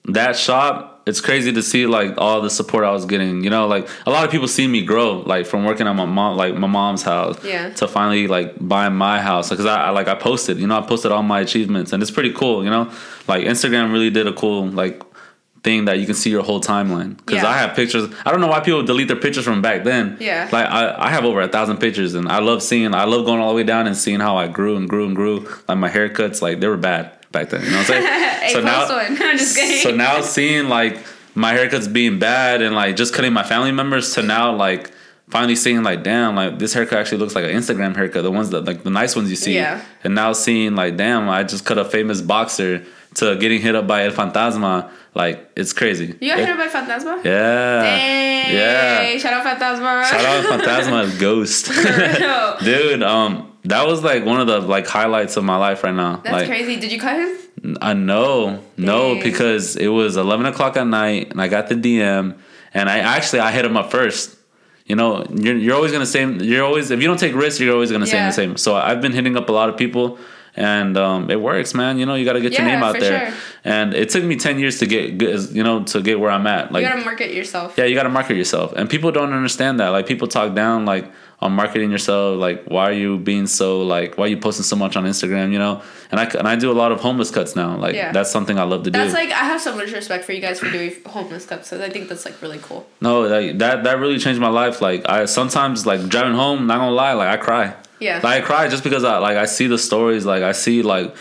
that 0.05 0.35
shop, 0.35 1.01
it's 1.07 1.21
crazy 1.21 1.51
to 1.53 1.63
see 1.63 1.85
like 1.87 2.13
all 2.17 2.41
the 2.41 2.49
support 2.49 2.83
I 2.83 2.91
was 2.91 3.05
getting. 3.05 3.43
You 3.43 3.49
know, 3.49 3.65
like 3.67 3.87
a 4.05 4.11
lot 4.11 4.25
of 4.25 4.31
people 4.31 4.47
see 4.47 4.67
me 4.67 4.83
grow, 4.83 5.19
like 5.21 5.45
from 5.47 5.63
working 5.65 5.87
at 5.87 5.93
my 5.95 6.05
mom, 6.05 6.37
like 6.37 6.53
my 6.55 6.67
mom's 6.67 7.01
house, 7.01 7.43
Yeah. 7.43 7.69
to 7.75 7.87
finally 7.87 8.27
like 8.27 8.53
buying 8.59 8.93
my 8.93 9.19
house. 9.21 9.49
Because 9.49 9.65
I, 9.65 9.85
I 9.85 9.89
like 9.91 10.07
I 10.07 10.15
posted, 10.15 10.59
you 10.59 10.67
know, 10.67 10.77
I 10.77 10.81
posted 10.85 11.11
all 11.11 11.23
my 11.23 11.39
achievements, 11.39 11.91
and 11.93 12.03
it's 12.03 12.11
pretty 12.11 12.33
cool. 12.33 12.63
You 12.63 12.69
know, 12.69 12.91
like 13.27 13.45
Instagram 13.45 13.91
really 13.91 14.09
did 14.11 14.27
a 14.27 14.33
cool 14.33 14.67
like 14.67 15.01
thing 15.67 15.79
that 15.87 15.97
you 15.99 16.05
can 16.09 16.15
see 16.15 16.29
your 16.35 16.43
whole 16.49 16.61
timeline. 16.73 17.11
Because 17.17 17.41
Yeah. 17.43 17.49
I 17.53 17.55
have 17.61 17.75
pictures. 17.75 18.05
I 18.25 18.31
don't 18.31 18.41
know 18.43 18.51
why 18.55 18.61
people 18.67 18.83
delete 18.91 19.09
their 19.11 19.21
pictures 19.25 19.45
from 19.49 19.61
back 19.61 19.83
then. 19.83 20.05
Yeah. 20.19 20.47
Like 20.55 20.67
I, 20.79 20.81
I 21.07 21.09
have 21.15 21.25
over 21.29 21.41
a 21.41 21.47
thousand 21.55 21.77
pictures, 21.85 22.11
and 22.19 22.25
I 22.37 22.39
love 22.49 22.59
seeing. 22.69 22.93
I 22.93 23.05
love 23.13 23.25
going 23.25 23.39
all 23.41 23.49
the 23.53 23.55
way 23.61 23.63
down 23.73 23.83
and 23.89 23.95
seeing 24.03 24.21
how 24.27 24.37
I 24.43 24.47
grew 24.47 24.73
and 24.77 24.87
grew 24.93 25.05
and 25.07 25.15
grew. 25.15 25.35
Like 25.67 25.77
my 25.85 25.89
haircuts, 25.97 26.41
like 26.41 26.59
they 26.61 26.67
were 26.73 26.77
bad. 26.91 27.05
back 27.33 27.49
then. 27.49 27.61
You 27.65 27.71
know 27.71 27.77
what 27.83 27.89
I'm 27.91 28.01
saying? 28.03 28.23
So 28.53 28.63
one. 28.63 29.17
I'm 29.21 29.37
so 29.37 29.91
now 29.91 30.21
seeing 30.21 30.69
like 30.69 30.93
my 31.35 31.51
haircuts 31.57 31.91
being 31.99 32.17
bad 32.17 32.61
and 32.61 32.73
like 32.81 32.95
just 32.95 33.13
cutting 33.13 33.33
my 33.33 33.43
family 33.43 33.73
members 33.73 34.13
to 34.15 34.21
now 34.23 34.45
like 34.55 34.83
finally 35.29 35.57
seeing 35.57 35.83
like 35.83 36.01
damn 36.01 36.33
like 36.41 36.57
this 36.57 36.73
haircut 36.73 36.97
actually 36.99 37.17
looks 37.17 37.35
like 37.35 37.43
an 37.43 37.51
Instagram 37.61 37.93
haircut 37.99 38.23
the 38.23 38.31
ones 38.31 38.49
that 38.51 38.63
like 38.63 38.83
the 38.83 38.89
nice 39.01 39.13
ones 39.17 39.29
you 39.29 39.35
see 39.35 39.55
Yeah. 39.55 39.81
and 40.05 40.15
now 40.15 40.31
seeing 40.31 40.75
like 40.81 40.95
damn 40.95 41.27
I 41.37 41.43
just 41.43 41.65
cut 41.65 41.77
a 41.77 41.83
famous 41.83 42.21
boxer 42.21 42.85
to 43.15 43.35
getting 43.35 43.61
hit 43.61 43.75
up 43.75 43.85
by 43.85 44.05
El 44.05 44.11
Fantasma 44.11 44.89
like 45.17 45.35
it's 45.55 45.73
crazy 45.73 46.07
you 46.21 46.29
got 46.31 46.39
It- 46.39 46.47
hit 46.47 46.57
by 46.57 46.67
Fantasma? 46.67 47.13
yeah 47.25 47.81
Dang. 47.81 48.55
yeah 48.55 49.17
Shout 49.17 49.33
out 49.33 49.43
Fantasma. 49.49 50.03
shout 50.11 50.25
out 50.25 50.41
Fantasma 50.61 51.19
Ghost 51.19 51.63
dude 52.63 53.03
um 53.03 53.51
that 53.63 53.85
was 53.85 54.03
like 54.03 54.23
one 54.25 54.39
of 54.39 54.47
the 54.47 54.59
like 54.61 54.87
highlights 54.87 55.35
of 55.37 55.43
my 55.43 55.57
life 55.57 55.83
right 55.83 55.93
now 55.93 56.17
That's 56.23 56.31
like 56.33 56.47
crazy. 56.47 56.75
Did 56.79 56.91
you 56.91 56.99
cut 56.99 57.19
him? 57.19 57.77
I 57.81 57.93
know, 57.93 58.61
no, 58.77 59.15
Dang. 59.15 59.23
because 59.23 59.75
it 59.75 59.87
was 59.89 60.15
eleven 60.15 60.45
o'clock 60.45 60.77
at 60.77 60.87
night, 60.87 61.31
and 61.31 61.41
I 61.41 61.47
got 61.49 61.67
the 61.67 61.75
DM, 61.75 62.37
and 62.73 62.89
I 62.89 62.99
actually 62.99 63.39
I 63.41 63.51
hit 63.51 63.65
him 63.65 63.75
up 63.75 63.91
first. 63.91 64.37
You 64.85 64.95
know, 64.95 65.25
you're 65.33 65.57
you're 65.57 65.75
always 65.75 65.91
gonna 65.91 66.05
say 66.05 66.23
you're 66.49 66.63
always 66.63 66.91
if 66.91 67.01
you 67.01 67.07
don't 67.07 67.19
take 67.19 67.35
risks, 67.35 67.59
you're 67.59 67.73
always 67.73 67.91
gonna 67.91 68.05
say 68.07 68.17
Yeah. 68.17 68.27
the 68.27 68.33
same. 68.41 68.55
So 68.57 68.75
I've 68.75 69.01
been 69.01 69.11
hitting 69.11 69.35
up 69.35 69.49
a 69.49 69.51
lot 69.51 69.67
of 69.69 69.75
people, 69.75 70.17
and 70.57 70.97
um, 70.97 71.29
it 71.29 71.39
works, 71.39 71.73
man. 71.73 71.99
You 71.99 72.05
know, 72.05 72.15
you 72.15 72.25
got 72.25 72.33
to 72.33 72.41
get 72.41 72.53
your 72.57 72.65
name 72.65 72.81
out 72.83 72.95
for 72.95 73.01
there, 73.01 73.31
sure. 73.31 73.39
and 73.63 73.93
it 73.93 74.09
took 74.09 74.23
me 74.23 74.35
ten 74.35 74.59
years 74.59 74.79
to 74.79 74.85
get 74.87 75.17
good, 75.17 75.51
you 75.51 75.63
know 75.63 75.83
to 75.83 76.01
get 76.01 76.19
where 76.19 76.31
I'm 76.31 76.47
at. 76.47 76.71
Like 76.71 76.83
you 76.83 76.89
gotta 76.89 77.05
market 77.05 77.31
yourself. 77.33 77.75
yeah, 77.77 77.85
you 77.85 77.95
got 77.95 78.03
to 78.03 78.09
market 78.09 78.35
yourself, 78.35 78.73
and 78.73 78.89
people 78.89 79.11
don't 79.11 79.31
understand 79.31 79.79
that. 79.79 79.89
Like 79.89 80.07
people 80.07 80.27
talk 80.27 80.55
down 80.55 80.85
like 80.85 81.09
on 81.39 81.51
marketing 81.51 81.91
yourself. 81.91 82.39
Like 82.39 82.65
why 82.65 82.89
are 82.89 82.93
you 82.93 83.19
being 83.19 83.45
so 83.45 83.83
like 83.83 84.17
why 84.17 84.25
are 84.25 84.27
you 84.29 84.37
posting 84.37 84.63
so 84.63 84.75
much 84.75 84.95
on 84.95 85.05
Instagram? 85.05 85.51
You 85.51 85.59
know, 85.59 85.83
and 86.09 86.19
I 86.19 86.25
and 86.25 86.47
I 86.47 86.55
do 86.55 86.71
a 86.71 86.73
lot 86.73 86.91
of 86.91 86.99
homeless 87.01 87.29
cuts 87.29 87.55
now. 87.55 87.77
Like 87.77 87.93
Yeah. 87.93 88.11
that's 88.11 88.31
something 88.31 88.57
I 88.57 88.63
love 88.63 88.81
to 88.83 88.89
That's 88.89 89.11
do. 89.11 89.17
That's 89.17 89.29
like 89.31 89.39
I 89.39 89.45
have 89.45 89.61
so 89.61 89.75
much 89.75 89.91
respect 89.91 90.25
for 90.25 90.33
you 90.33 90.41
guys 90.41 90.59
for 90.59 90.71
doing 90.71 90.91
homeless 91.05 91.45
cups. 91.45 91.67
So 91.67 91.83
I 91.83 91.89
think 91.91 92.09
that's 92.09 92.25
like 92.25 92.41
really 92.41 92.57
cool. 92.59 92.87
no, 93.01 93.21
like, 93.21 93.59
that 93.59 93.83
that 93.83 93.99
really 93.99 94.17
changed 94.17 94.41
my 94.41 94.49
life. 94.49 94.81
Like 94.81 95.07
I 95.07 95.25
sometimes 95.25 95.85
like 95.85 96.07
driving 96.09 96.33
home, 96.33 96.65
not 96.65 96.79
gonna 96.79 96.91
lie, 96.91 97.13
like 97.13 97.29
I 97.29 97.37
cry. 97.37 97.75
Yeah. 97.99 98.19
Like 98.23 98.43
I 98.43 98.45
cry 98.45 98.67
just 98.67 98.83
because 98.83 99.03
I 99.03 99.17
like 99.19 99.37
I 99.37 99.45
see 99.45 99.67
the 99.67 99.77
stories. 99.77 100.25
Like 100.25 100.43
I 100.43 100.51
see 100.51 100.81
like 100.83 101.15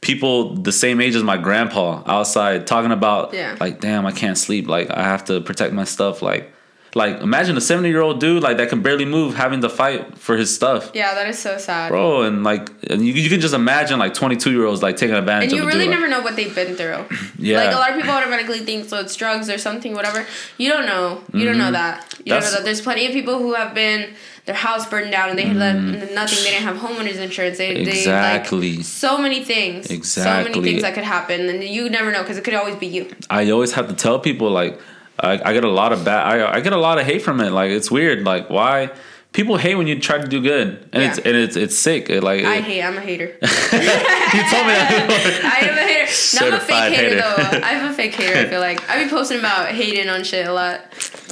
people 0.00 0.54
the 0.54 0.72
same 0.72 1.00
age 1.00 1.14
as 1.14 1.22
my 1.22 1.36
grandpa 1.36 2.02
outside 2.06 2.66
talking 2.66 2.92
about 2.92 3.34
Yeah. 3.34 3.56
like 3.60 3.80
damn 3.80 4.06
I 4.06 4.12
can't 4.12 4.38
sleep. 4.38 4.66
Like 4.68 4.90
I 4.90 5.02
have 5.04 5.24
to 5.26 5.40
protect 5.40 5.72
my 5.74 5.84
stuff. 5.84 6.22
Like 6.22 6.52
like 6.94 7.20
imagine 7.20 7.56
a 7.56 7.60
seventy 7.60 7.88
year 7.88 8.00
old 8.00 8.18
dude 8.20 8.42
like 8.42 8.56
that 8.56 8.68
can 8.68 8.82
barely 8.82 9.04
move 9.04 9.34
having 9.36 9.60
to 9.60 9.68
fight 9.68 10.18
for 10.18 10.36
his 10.36 10.52
stuff. 10.54 10.90
Yeah, 10.94 11.14
that 11.14 11.28
is 11.28 11.38
so 11.38 11.56
sad. 11.58 11.90
Bro, 11.90 12.22
and 12.22 12.42
like, 12.42 12.68
and 12.90 13.04
you, 13.06 13.12
you 13.12 13.28
can 13.30 13.40
just 13.40 13.54
imagine 13.54 13.98
like 13.98 14.12
22 14.14 14.50
year 14.50 14.64
olds 14.64 14.82
like 14.82 14.96
taking 14.96 15.14
advantage 15.14 15.52
of 15.52 15.58
and 15.58 15.62
you 15.64 15.68
really 15.68 15.84
dude. 15.86 15.94
never 15.94 16.08
know 16.08 16.20
what 16.22 16.34
they've 16.36 16.54
been 16.54 16.74
through. 16.74 17.04
Yeah. 17.38 17.58
Like 17.64 17.74
a 17.74 17.78
lot 17.78 17.90
of 17.90 17.96
people 17.96 18.10
automatically 18.10 18.60
think 18.60 18.88
so 18.88 18.98
it's 18.98 19.14
drugs 19.14 19.48
or 19.48 19.58
something, 19.58 19.94
whatever. 19.94 20.26
You 20.58 20.68
don't 20.68 20.86
know. 20.86 21.22
You 21.32 21.44
don't 21.44 21.58
know 21.58 21.70
that. 21.72 22.04
You 22.24 22.32
don't 22.34 22.40
Mm-hmm. 22.42 22.50
Know 22.50 22.56
that. 22.58 22.64
There's 22.64 22.80
plenty 22.80 23.06
of 23.06 23.12
people 23.12 23.38
who 23.38 23.54
have 23.54 23.74
been 23.74 24.14
their 24.46 24.54
house 24.54 24.88
burned 24.88 25.12
down 25.12 25.28
and 25.30 25.38
they 25.38 25.44
had 25.44 25.56
left 25.56 25.78
nothing. 26.12 26.44
They 26.44 26.50
didn't 26.50 26.62
have 26.64 26.76
homeowners 26.78 27.16
insurance. 27.16 27.58
They 27.58 27.74
Mm. 27.76 27.86
Exactly. 27.86 28.70
They, 28.72 28.76
like, 28.78 28.84
so 28.84 29.18
many 29.18 29.44
things. 29.44 29.90
Exactly. 29.90 30.52
So 30.52 30.58
many 30.58 30.70
things 30.70 30.82
that 30.82 30.94
could 30.94 31.04
happen, 31.04 31.48
and 31.48 31.62
you 31.62 31.88
never 31.88 32.10
know 32.10 32.22
because 32.22 32.36
it 32.38 32.44
could 32.44 32.54
always 32.54 32.76
be 32.76 32.86
you. 32.86 33.08
I 33.28 33.50
always 33.50 33.72
have 33.72 33.86
to 33.88 33.94
tell 33.94 34.18
people 34.18 34.50
like 34.50 34.80
I, 35.22 35.50
I 35.50 35.52
get 35.52 35.64
a 35.64 35.70
lot 35.70 35.92
of 35.92 36.04
bad 36.04 36.26
I, 36.26 36.54
I 36.56 36.60
get 36.60 36.72
a 36.72 36.78
lot 36.78 36.98
of 36.98 37.06
hate 37.06 37.22
from 37.22 37.40
it 37.40 37.50
like 37.50 37.70
it's 37.70 37.90
weird 37.90 38.24
like 38.24 38.48
why 38.50 38.90
people 39.32 39.56
hate 39.56 39.76
when 39.76 39.86
you 39.86 40.00
try 40.00 40.18
to 40.18 40.26
do 40.26 40.40
good 40.42 40.88
and 40.92 41.02
it's 41.02 41.18
and 41.18 41.36
it's 41.36 41.56
it's 41.56 41.76
sick 41.76 42.10
It, 42.10 42.22
like 42.22 42.44
I 42.44 42.56
it- 42.56 42.64
hate. 42.64 42.82
I'm 42.82 42.96
a 42.96 43.00
hater. 43.00 43.26
you 43.36 43.38
told 43.38 44.66
me 44.66 44.72
that 44.74 45.40
I 45.44 45.66
am 45.68 45.78
a 45.78 45.82
hater. 45.82 46.40
No, 46.40 46.48
I'm 46.48 46.54
a 46.54 46.60
fake 46.60 46.92
hater, 46.94 47.08
hater. 47.10 47.20
though. 47.20 47.60
I'm 47.62 47.90
a 47.90 47.94
fake 47.94 48.14
hater. 48.14 48.38
I 48.38 48.44
feel 48.46 48.60
like 48.60 48.88
I 48.90 49.04
be 49.04 49.08
posting 49.10 49.38
about 49.38 49.68
hating 49.68 50.08
on 50.08 50.24
shit 50.24 50.46
a 50.46 50.52
lot, 50.52 50.80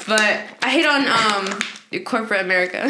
but 0.07 0.21
I 0.63 0.71
hate 0.71 0.87
on 0.87 1.09
um 1.09 1.59
corporate 2.05 2.43
America. 2.43 2.83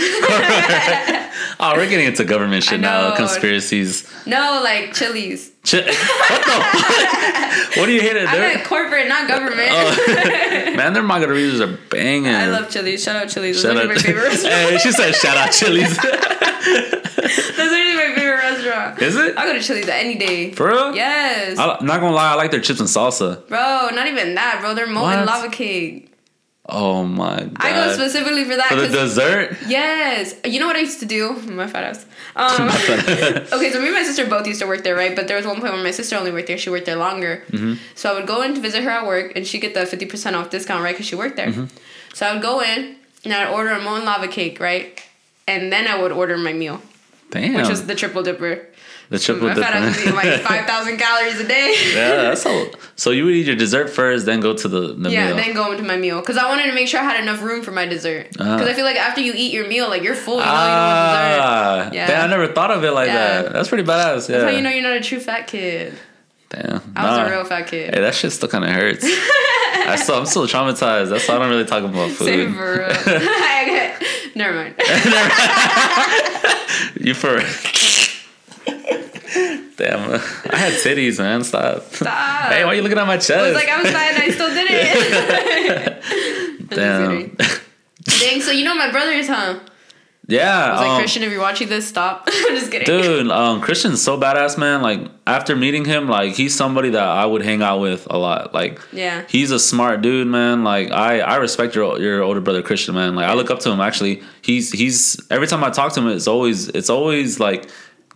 oh 1.60 1.72
we're 1.76 1.88
getting 1.88 2.06
into 2.06 2.24
government 2.24 2.64
shit 2.64 2.80
now 2.80 3.14
conspiracies 3.16 4.10
no, 4.26 4.60
like 4.62 4.92
Chili's. 4.94 5.52
Ch- 5.64 5.74
what 5.74 5.84
the 5.84 6.58
fuck 6.72 7.76
what 7.76 7.86
do 7.86 7.92
you 7.92 8.00
hate 8.00 8.16
it 8.16 8.28
I 8.28 8.38
meant 8.38 8.64
corporate, 8.64 9.08
not 9.08 9.28
government. 9.28 9.68
Oh. 9.70 10.72
man 10.76 10.92
their 10.92 11.02
margaritas 11.02 11.60
are 11.60 11.78
banging 11.90 12.28
I 12.28 12.46
love 12.46 12.70
Chili's. 12.70 13.02
Shout 13.02 13.16
out 13.16 13.28
Chili's. 13.28 13.60
Shout 13.60 13.74
That's 13.74 13.88
out, 13.88 13.94
my 13.94 14.00
favorite 14.00 14.22
restaurant. 14.24 14.54
hey, 14.70 14.78
she 14.78 14.92
said 14.92 15.14
shout 15.14 15.36
out 15.36 15.52
Chili's. 15.52 15.96
That's 15.96 17.58
literally 17.58 17.94
my 17.94 18.14
favorite 18.14 18.36
restaurant. 18.36 19.02
Is 19.02 19.16
it? 19.16 19.36
I 19.36 19.46
go 19.46 19.52
to 19.54 19.60
Chili's 19.60 19.88
any 19.88 20.16
day. 20.16 20.52
For 20.52 20.68
real? 20.68 20.94
Yes. 20.94 21.58
I'm 21.58 21.84
not 21.84 22.00
gonna 22.00 22.14
lie, 22.14 22.32
I 22.32 22.34
like 22.34 22.50
their 22.50 22.60
chips 22.60 22.80
and 22.80 22.88
salsa. 22.88 23.46
Bro, 23.48 23.90
not 23.94 24.06
even 24.06 24.34
that, 24.36 24.58
bro. 24.60 24.74
They're 24.74 24.86
molten 24.86 25.26
lava 25.26 25.50
cake. 25.50 26.12
Oh 26.70 27.02
my 27.04 27.44
god. 27.44 27.56
I 27.58 27.72
go 27.72 27.92
specifically 27.94 28.44
for 28.44 28.56
that. 28.56 28.68
For 28.68 28.76
the 28.76 28.88
dessert? 28.88 29.56
Yes. 29.66 30.34
You 30.44 30.60
know 30.60 30.66
what 30.66 30.76
I 30.76 30.80
used 30.80 31.00
to 31.00 31.06
do? 31.06 31.32
My 31.50 31.66
fat 31.66 31.84
ass. 31.84 32.06
Um, 32.38 32.68
okay, 32.68 33.72
so 33.72 33.80
me 33.80 33.86
and 33.86 33.94
my 33.94 34.04
sister 34.04 34.24
both 34.24 34.46
used 34.46 34.60
to 34.60 34.66
work 34.68 34.84
there, 34.84 34.94
right? 34.94 35.16
But 35.16 35.26
there 35.26 35.36
was 35.36 35.44
one 35.44 35.60
point 35.60 35.72
where 35.72 35.82
my 35.82 35.90
sister 35.90 36.14
only 36.14 36.30
worked 36.30 36.46
there. 36.46 36.56
She 36.56 36.70
worked 36.70 36.86
there 36.86 36.94
longer. 36.94 37.42
Mm-hmm. 37.50 37.82
So 37.96 38.12
I 38.12 38.14
would 38.14 38.28
go 38.28 38.42
in 38.42 38.54
to 38.54 38.60
visit 38.60 38.84
her 38.84 38.90
at 38.90 39.06
work, 39.06 39.32
and 39.34 39.44
she 39.44 39.58
get 39.58 39.74
the 39.74 39.80
50% 39.80 40.34
off 40.34 40.48
discount, 40.48 40.84
right? 40.84 40.94
Because 40.94 41.06
she 41.06 41.16
worked 41.16 41.34
there. 41.34 41.48
Mm-hmm. 41.48 41.64
So 42.14 42.26
I 42.26 42.34
would 42.34 42.42
go 42.42 42.60
in, 42.60 42.94
and 43.24 43.32
I'd 43.32 43.52
order 43.52 43.70
a 43.70 43.80
molten 43.82 44.04
lava 44.04 44.28
cake, 44.28 44.60
right? 44.60 45.02
And 45.48 45.72
then 45.72 45.88
I 45.88 46.00
would 46.00 46.12
order 46.12 46.36
my 46.36 46.52
meal, 46.52 46.80
Damn. 47.30 47.54
which 47.54 47.68
was 47.68 47.86
the 47.86 47.96
triple 47.96 48.22
dipper. 48.22 48.68
The 49.10 49.18
triple 49.18 49.48
my 49.48 49.54
fat 49.54 49.74
ass 49.74 49.96
dip. 49.96 50.06
was 50.14 50.22
eating 50.22 50.32
like 50.32 50.40
5,000 50.66 50.96
calories 50.98 51.40
a 51.40 51.48
day. 51.48 51.74
yeah, 51.94 52.14
that's 52.22 52.42
so. 52.42 52.70
So 52.96 53.10
you 53.10 53.24
would 53.24 53.34
eat 53.34 53.46
your 53.46 53.56
dessert 53.56 53.88
first, 53.90 54.26
then 54.26 54.40
go 54.40 54.52
to 54.54 54.68
the, 54.68 54.92
the 54.94 55.10
Yeah, 55.10 55.28
meal. 55.28 55.36
then 55.36 55.54
go 55.54 55.70
into 55.72 55.84
my 55.84 55.96
meal 55.96 56.20
because 56.20 56.36
I 56.36 56.46
wanted 56.48 56.66
to 56.66 56.72
make 56.74 56.88
sure 56.88 57.00
I 57.00 57.04
had 57.04 57.20
enough 57.22 57.40
room 57.42 57.62
for 57.62 57.70
my 57.70 57.86
dessert. 57.86 58.28
Because 58.32 58.46
Ah. 58.62 58.64
I 58.66 58.74
feel 58.74 58.84
like 58.84 58.96
after 58.96 59.20
you 59.20 59.32
eat 59.34 59.52
your 59.52 59.66
meal, 59.68 59.88
like 59.88 60.02
you're 60.02 60.14
full, 60.14 60.34
you 60.38 60.40
know 60.40 60.46
you 60.46 60.50
don't 60.50 60.58
want 60.58 61.12
dessert. 61.12 61.40
ah, 61.42 61.90
Yeah. 61.92 62.06
damn, 62.06 62.24
I 62.24 62.26
never 62.28 62.48
thought 62.52 62.70
of 62.70 62.84
it 62.84 62.90
like 62.92 63.06
Yeah. 63.08 63.42
that. 63.42 63.52
That's 63.52 63.68
pretty 63.68 63.84
badass. 63.84 64.28
Yeah. 64.28 64.38
That's 64.38 64.50
how 64.50 64.56
you 64.56 64.62
know 64.62 64.70
you're 64.70 64.82
not 64.82 64.96
a 64.96 65.00
true 65.00 65.20
fat 65.20 65.46
kid. 65.46 65.94
Damn. 66.50 66.80
I 66.96 67.08
was 67.10 67.28
a 67.28 67.30
real 67.30 67.44
fat 67.44 67.66
kid. 67.68 67.94
Hey, 67.94 68.00
that 68.00 68.14
shit 68.14 68.32
still 68.32 68.48
kind 68.48 68.64
of 68.64 68.70
hurts. 68.70 69.04
I 69.04 69.96
still, 69.96 70.16
I'm 70.16 70.26
still 70.26 70.46
traumatized. 70.46 71.10
That's 71.10 71.28
why 71.28 71.36
I 71.36 71.38
don't 71.38 71.50
really 71.50 71.64
talk 71.66 71.84
about 71.84 72.10
food. 72.10 72.26
Same 72.26 72.54
for 72.54 72.72
real. 72.78 72.88
Never 74.34 74.54
mind. 74.54 74.74
you 77.00 77.14
for. 77.14 77.40
Damn, 79.76 80.10
I 80.50 80.56
had 80.56 80.72
titties, 80.72 81.18
man. 81.18 81.44
Stop. 81.44 81.82
Stop. 81.92 82.50
Hey, 82.52 82.64
why 82.64 82.70
are 82.70 82.74
you 82.74 82.82
looking 82.82 82.98
at 82.98 83.06
my 83.06 83.16
chest? 83.16 83.30
I 83.30 83.42
was 83.42 83.54
like, 83.54 83.68
I 83.68 83.78
was 83.82 83.86
and 83.88 83.96
I 83.96 84.30
still 84.30 84.48
did 84.48 84.66
it. 84.70 86.68
Damn. 86.70 87.36
Dang, 88.20 88.40
so 88.40 88.50
you 88.50 88.64
know 88.64 88.74
my 88.74 88.90
brothers, 88.90 89.28
huh? 89.28 89.60
yeah. 90.26 90.64
I 90.66 90.70
was 90.72 90.80
like, 90.80 90.88
um, 90.90 90.98
Christian, 90.98 91.22
if 91.22 91.30
you're 91.30 91.40
watching 91.40 91.68
this, 91.68 91.86
stop. 91.86 92.24
I'm 92.30 92.54
just 92.56 92.70
kidding. 92.70 92.86
Dude, 92.86 93.30
um, 93.30 93.60
Christian's 93.60 94.02
so 94.02 94.18
badass, 94.20 94.58
man. 94.58 94.82
Like 94.82 95.00
after 95.26 95.54
meeting 95.56 95.84
him, 95.84 96.08
like 96.08 96.34
he's 96.34 96.54
somebody 96.54 96.90
that 96.90 97.02
I 97.02 97.24
would 97.24 97.42
hang 97.42 97.62
out 97.62 97.78
with 97.80 98.06
a 98.10 98.18
lot. 98.18 98.52
Like 98.54 98.80
Yeah. 98.92 99.24
he's 99.28 99.50
a 99.52 99.58
smart 99.58 100.00
dude, 100.02 100.26
man. 100.26 100.64
Like 100.64 100.90
I, 100.90 101.20
I 101.20 101.36
respect 101.36 101.74
your 101.74 101.98
your 102.00 102.22
older 102.22 102.40
brother 102.40 102.62
Christian, 102.62 102.94
man. 102.94 103.14
Like 103.14 103.26
I 103.26 103.34
look 103.34 103.50
up 103.50 103.60
to 103.60 103.70
him. 103.70 103.80
Actually, 103.80 104.22
he's 104.42 104.72
he's 104.72 105.20
every 105.30 105.46
time 105.46 105.62
I 105.62 105.70
talk 105.70 105.92
to 105.94 106.00
him, 106.00 106.08
it's 106.08 106.26
always 106.26 106.68
it's 106.68 106.90
always 106.90 107.38
like 107.40 107.68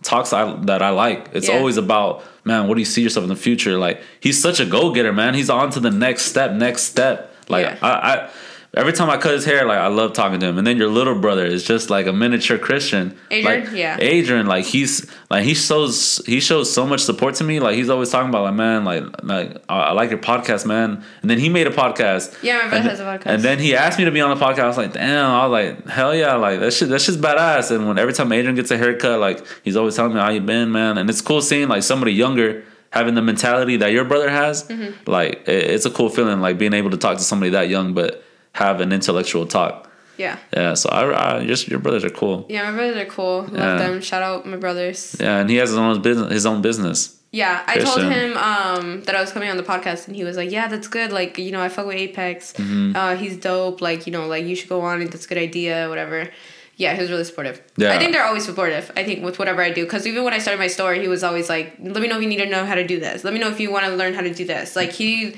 talks 0.03 0.33
I, 0.33 0.53
that 0.65 0.81
I 0.81 0.89
like. 0.89 1.29
It's 1.33 1.47
Yeah. 1.49 1.55
always 1.57 1.77
about 1.77 2.23
man, 2.45 2.67
what 2.67 2.75
do 2.75 2.81
you 2.81 2.85
see 2.85 3.01
yourself 3.01 3.23
in 3.23 3.29
the 3.29 3.35
future? 3.35 3.77
Like 3.77 4.01
he's 4.19 4.41
such 4.41 4.59
a 4.59 4.65
go 4.65 4.91
getter, 4.93 5.13
man. 5.13 5.33
He's 5.33 5.49
on 5.49 5.69
to 5.71 5.79
the 5.79 5.91
next 5.91 6.23
step, 6.23 6.51
next 6.51 6.83
step. 6.83 7.33
Like 7.49 7.65
Yeah. 7.65 7.77
I, 7.81 7.89
I 7.89 8.29
every 8.75 8.91
time 8.93 9.09
I 9.09 9.17
cut 9.17 9.33
his 9.33 9.45
hair, 9.45 9.65
like 9.65 9.77
I 9.77 9.87
love 9.87 10.13
talking 10.13 10.39
to 10.39 10.45
him. 10.47 10.57
And 10.57 10.65
then 10.65 10.77
your 10.77 10.89
little 10.89 11.15
brother 11.15 11.45
is 11.45 11.63
just 11.63 11.89
like 11.89 12.07
a 12.07 12.13
miniature 12.13 12.57
Christian. 12.57 13.17
Adrian? 13.29 13.65
Like, 13.65 13.73
Yeah. 13.73 13.97
Adrian, 13.99 14.47
like 14.47 14.65
he's 14.65 15.09
like 15.29 15.43
he 15.43 15.53
shows 15.53 16.21
he 16.25 16.39
shows 16.39 16.73
so 16.73 16.85
much 16.85 17.01
support 17.01 17.35
to 17.35 17.43
me. 17.43 17.59
Like 17.59 17.75
he's 17.75 17.89
always 17.89 18.09
talking 18.09 18.29
about 18.29 18.43
like 18.43 18.55
man, 18.55 18.83
like 18.83 19.03
like 19.23 19.63
I, 19.69 19.79
I 19.79 19.91
like 19.91 20.09
your 20.09 20.19
podcast, 20.19 20.65
man. 20.65 21.03
And 21.21 21.29
then 21.29 21.39
he 21.39 21.49
made 21.49 21.67
a 21.67 21.71
podcast. 21.71 22.41
Yeah, 22.41 22.55
my 22.55 22.61
brother 22.61 22.75
and, 22.77 22.89
has 22.89 22.99
a 22.99 23.03
podcast. 23.03 23.25
And 23.25 23.43
then 23.43 23.59
he 23.59 23.75
asked 23.75 23.99
me 23.99 24.05
to 24.05 24.11
be 24.11 24.21
on 24.21 24.37
the 24.37 24.43
podcast. 24.43 24.59
I 24.59 24.67
was 24.67 24.77
like, 24.77 24.93
damn. 24.93 25.29
I 25.29 25.45
was 25.45 25.51
like, 25.51 25.87
hell 25.87 26.15
yeah, 26.15 26.35
like 26.35 26.59
that 26.59 26.73
shit. 26.73 26.89
That's 26.89 27.05
just 27.05 27.21
badass. 27.21 27.71
And 27.75 27.87
when 27.87 27.99
every 27.99 28.13
time 28.13 28.31
Adrian 28.31 28.55
gets 28.55 28.71
a 28.71 28.77
haircut, 28.77 29.19
like 29.19 29.45
he's 29.63 29.75
always 29.75 29.95
telling 29.95 30.13
me 30.13 30.19
how 30.19 30.29
you 30.29 30.41
been, 30.41 30.71
man. 30.71 30.97
And 30.97 31.09
it's 31.09 31.21
cool 31.21 31.41
seeing 31.41 31.67
like 31.67 31.83
somebody 31.83 32.13
younger 32.13 32.63
having 32.89 33.15
the 33.15 33.21
mentality 33.21 33.77
that 33.77 33.91
your 33.91 34.05
brother 34.05 34.29
has. 34.29 34.63
Mm-hmm. 34.67 35.09
Like 35.09 35.47
it, 35.47 35.71
it's 35.71 35.85
a 35.85 35.91
cool 35.91 36.09
feeling, 36.09 36.41
like 36.41 36.57
being 36.57 36.73
able 36.73 36.91
to 36.91 36.97
talk 36.97 37.17
to 37.17 37.23
somebody 37.23 37.51
that 37.51 37.67
young, 37.67 37.93
but 37.93 38.22
have 38.53 38.81
an 38.81 38.91
intellectual 38.91 39.45
talk. 39.45 39.89
Yeah. 40.17 40.37
Yeah. 40.53 40.75
So 40.75 40.89
I, 40.89 41.39
I 41.39 41.45
just 41.45 41.67
your 41.67 41.79
brothers 41.79 42.03
are 42.05 42.09
cool. 42.09 42.45
Yeah, 42.49 42.69
my 42.69 42.77
brothers 42.77 42.97
are 42.97 43.05
cool. 43.05 43.41
Love 43.43 43.53
Yeah. 43.53 43.77
them. 43.77 44.01
Shout 44.01 44.21
out 44.21 44.45
my 44.45 44.57
brothers. 44.57 45.15
Yeah, 45.19 45.39
and 45.39 45.49
he 45.49 45.55
has 45.57 45.69
his 45.69 45.77
own 45.77 46.01
business. 46.01 46.31
His 46.31 46.45
own 46.45 46.61
business. 46.61 47.17
Yeah, 47.31 47.63
I 47.65 47.79
told 47.79 48.03
him 48.03 48.37
um, 48.37 49.01
that 49.05 49.15
I 49.15 49.21
was 49.21 49.31
coming 49.31 49.49
on 49.49 49.57
the 49.57 49.63
podcast, 49.63 50.05
and 50.05 50.15
he 50.15 50.23
was 50.23 50.37
like, 50.37 50.51
"Yeah, 50.51 50.67
that's 50.67 50.87
good. 50.87 51.11
Like, 51.11 51.39
you 51.39 51.51
know, 51.51 51.61
I 51.63 51.67
fuck 51.69 51.87
with 51.87 51.95
Apex. 51.95 52.53
Mm-hmm. 52.53 52.95
Uh, 52.95 53.15
he's 53.15 53.37
dope. 53.37 53.81
Like, 53.81 54.05
you 54.05 54.13
know, 54.13 54.27
like 54.27 54.45
you 54.45 54.55
should 54.55 54.69
go 54.69 54.81
on. 54.81 55.01
it. 55.01 55.09
That's 55.09 55.25
a 55.25 55.29
good 55.29 55.39
idea. 55.39 55.89
Whatever." 55.89 56.29
Yeah, 56.75 56.93
he 56.95 57.01
was 57.01 57.09
really 57.11 57.23
supportive. 57.23 57.59
Yeah. 57.77 57.93
I 57.93 57.97
think 57.99 58.13
they're 58.13 58.23
always 58.25 58.45
supportive. 58.45 58.91
I 58.95 59.03
think 59.03 59.23
with 59.23 59.37
whatever 59.39 59.61
I 59.63 59.71
do, 59.71 59.83
because 59.83 60.05
even 60.07 60.23
when 60.23 60.33
I 60.33 60.39
started 60.39 60.59
my 60.59 60.67
store, 60.67 60.93
he 60.95 61.07
was 61.07 61.23
always 61.23 61.49
like, 61.49 61.73
"Let 61.79 62.01
me 62.03 62.07
know 62.07 62.17
if 62.17 62.21
you 62.23 62.29
need 62.29 62.37
to 62.37 62.45
know 62.49 62.65
how 62.65 62.75
to 62.75 62.85
do 62.85 62.99
this. 62.99 63.23
Let 63.23 63.33
me 63.33 63.39
know 63.39 63.49
if 63.49 63.59
you 63.59 63.71
want 63.71 63.85
to 63.85 63.95
learn 63.95 64.13
how 64.13 64.21
to 64.21 64.33
do 64.33 64.45
this." 64.45 64.75
Like 64.75 64.91
he, 64.91 65.35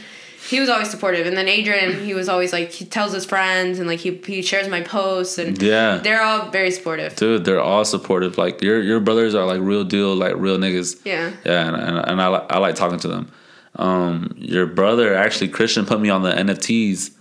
he 0.50 0.60
was 0.60 0.70
always 0.70 0.90
supportive. 0.92 1.26
And 1.28 1.36
then 1.36 1.48
Adrian, 1.48 2.04
he 2.06 2.14
was 2.14 2.30
always 2.30 2.54
like, 2.54 2.70
he 2.72 2.86
tells 2.86 3.14
his 3.14 3.26
friends 3.26 3.80
and 3.80 3.88
like 3.88 4.00
he 4.00 4.22
he 4.26 4.42
shares 4.42 4.68
my 4.68 4.82
posts 4.82 5.38
and 5.38 5.60
Yeah. 5.62 5.98
they're 5.98 6.22
all 6.22 6.50
very 6.52 6.72
supportive. 6.72 7.16
Dude, 7.16 7.46
they're 7.46 7.60
all 7.62 7.84
supportive. 7.86 8.38
Like 8.38 8.62
your 8.62 8.82
your 8.82 9.00
brothers 9.00 9.34
are 9.36 9.46
like 9.46 9.62
real 9.62 9.84
deal, 9.84 10.16
like 10.16 10.34
real 10.38 10.58
niggas. 10.58 11.00
Yeah. 11.06 11.32
Yeah, 11.46 11.68
and, 11.68 11.76
and, 11.76 11.98
and 12.10 12.22
I, 12.22 12.28
I 12.50 12.58
like 12.60 12.76
talking 12.76 13.00
to 13.00 13.08
them. 13.08 13.32
Um, 13.78 14.34
your 14.38 14.66
brother 14.68 15.14
actually 15.16 15.50
Christian 15.50 15.86
put 15.86 16.00
me 16.00 16.10
on 16.10 16.22
the 16.22 16.32
NFTs. 16.32 17.12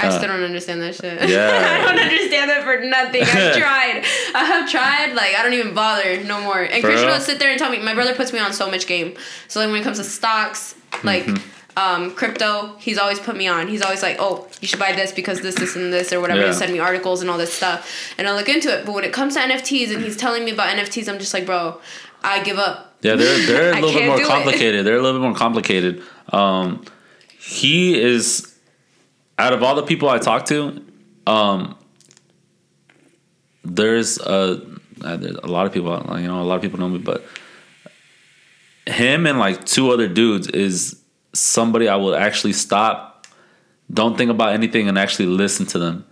I 0.00 0.06
Uh, 0.06 0.10
still 0.16 0.28
don't 0.28 0.42
understand 0.44 0.80
that 0.80 0.94
shit. 0.94 1.28
yeah. 1.28 1.80
I 1.82 1.84
don't 1.92 1.98
understand 2.00 2.50
that 2.50 2.62
for 2.64 2.78
nothing. 2.84 3.22
I've 3.22 3.56
tried. 3.64 4.04
I 4.34 4.44
have 4.44 4.70
tried. 4.70 5.12
Like 5.14 5.34
I 5.36 5.42
don't 5.42 5.54
even 5.54 5.74
bother 5.74 6.22
no 6.24 6.40
more. 6.40 6.62
And 6.62 6.80
For 6.80 6.88
Christian 6.88 7.08
real? 7.08 7.16
will 7.18 7.20
sit 7.24 7.38
there 7.40 7.50
and 7.50 7.58
tell 7.58 7.70
me. 7.70 7.78
My 7.82 7.94
brother 7.94 8.14
puts 8.14 8.32
me 8.32 8.38
on 8.38 8.52
so 8.52 8.70
much 8.70 8.86
game. 8.86 9.14
So 9.48 9.60
like 9.60 9.70
when 9.70 9.80
it 9.80 9.84
comes 9.84 9.98
to 9.98 10.04
stocks, 10.04 10.74
like 11.04 11.24
Mm-hmm. 11.24 11.57
Um, 11.76 12.10
crypto, 12.12 12.74
he's 12.78 12.98
always 12.98 13.20
put 13.20 13.36
me 13.36 13.46
on. 13.46 13.68
He's 13.68 13.82
always 13.82 14.02
like, 14.02 14.16
oh, 14.18 14.48
you 14.60 14.68
should 14.68 14.80
buy 14.80 14.92
this 14.92 15.12
because 15.12 15.40
this, 15.40 15.54
this, 15.54 15.76
and 15.76 15.92
this, 15.92 16.12
or 16.12 16.20
whatever. 16.20 16.40
Yeah. 16.40 16.46
He'll 16.46 16.54
send 16.54 16.72
me 16.72 16.78
articles 16.78 17.20
and 17.20 17.30
all 17.30 17.38
this 17.38 17.52
stuff, 17.52 18.12
and 18.18 18.26
I 18.26 18.34
look 18.34 18.48
into 18.48 18.68
it. 18.68 18.84
But 18.84 18.94
when 18.94 19.04
it 19.04 19.12
comes 19.12 19.34
to 19.34 19.40
NFTs 19.40 19.94
and 19.94 20.02
he's 20.02 20.16
telling 20.16 20.44
me 20.44 20.50
about 20.50 20.76
NFTs, 20.76 21.08
I'm 21.08 21.18
just 21.18 21.32
like, 21.32 21.46
bro, 21.46 21.80
I 22.22 22.42
give 22.42 22.58
up. 22.58 22.96
Yeah, 23.02 23.14
they're 23.14 23.46
they're 23.46 23.72
a 23.72 23.74
little 23.80 23.92
bit 23.92 24.06
more 24.06 24.26
complicated. 24.26 24.84
They're 24.84 24.98
a 24.98 25.02
little 25.02 25.20
bit 25.20 25.24
more 25.24 25.36
complicated. 25.36 26.02
Um, 26.30 26.84
he 27.38 28.00
is 28.00 28.58
out 29.38 29.52
of 29.52 29.62
all 29.62 29.76
the 29.76 29.84
people 29.84 30.08
I 30.08 30.18
talk 30.18 30.46
to, 30.46 30.84
um, 31.26 31.78
there's 33.64 34.18
a 34.18 34.62
uh, 35.02 35.16
there's 35.16 35.36
a 35.36 35.46
lot 35.46 35.66
of 35.66 35.72
people. 35.72 35.92
You 36.18 36.26
know, 36.26 36.42
a 36.42 36.44
lot 36.44 36.56
of 36.56 36.62
people 36.62 36.80
know 36.80 36.88
me, 36.88 36.98
but 36.98 37.24
him 38.86 39.26
and 39.26 39.38
like 39.38 39.64
two 39.64 39.90
other 39.90 40.08
dudes 40.08 40.48
is 40.48 41.00
somebody 41.38 41.88
I 41.88 41.96
will 41.96 42.14
actually 42.14 42.52
stop. 42.52 43.26
Don't 43.92 44.18
think 44.18 44.30
about 44.30 44.52
anything 44.52 44.88
and 44.88 44.98
actually 44.98 45.26
listen 45.26 45.64
to 45.66 45.78
them 45.78 46.04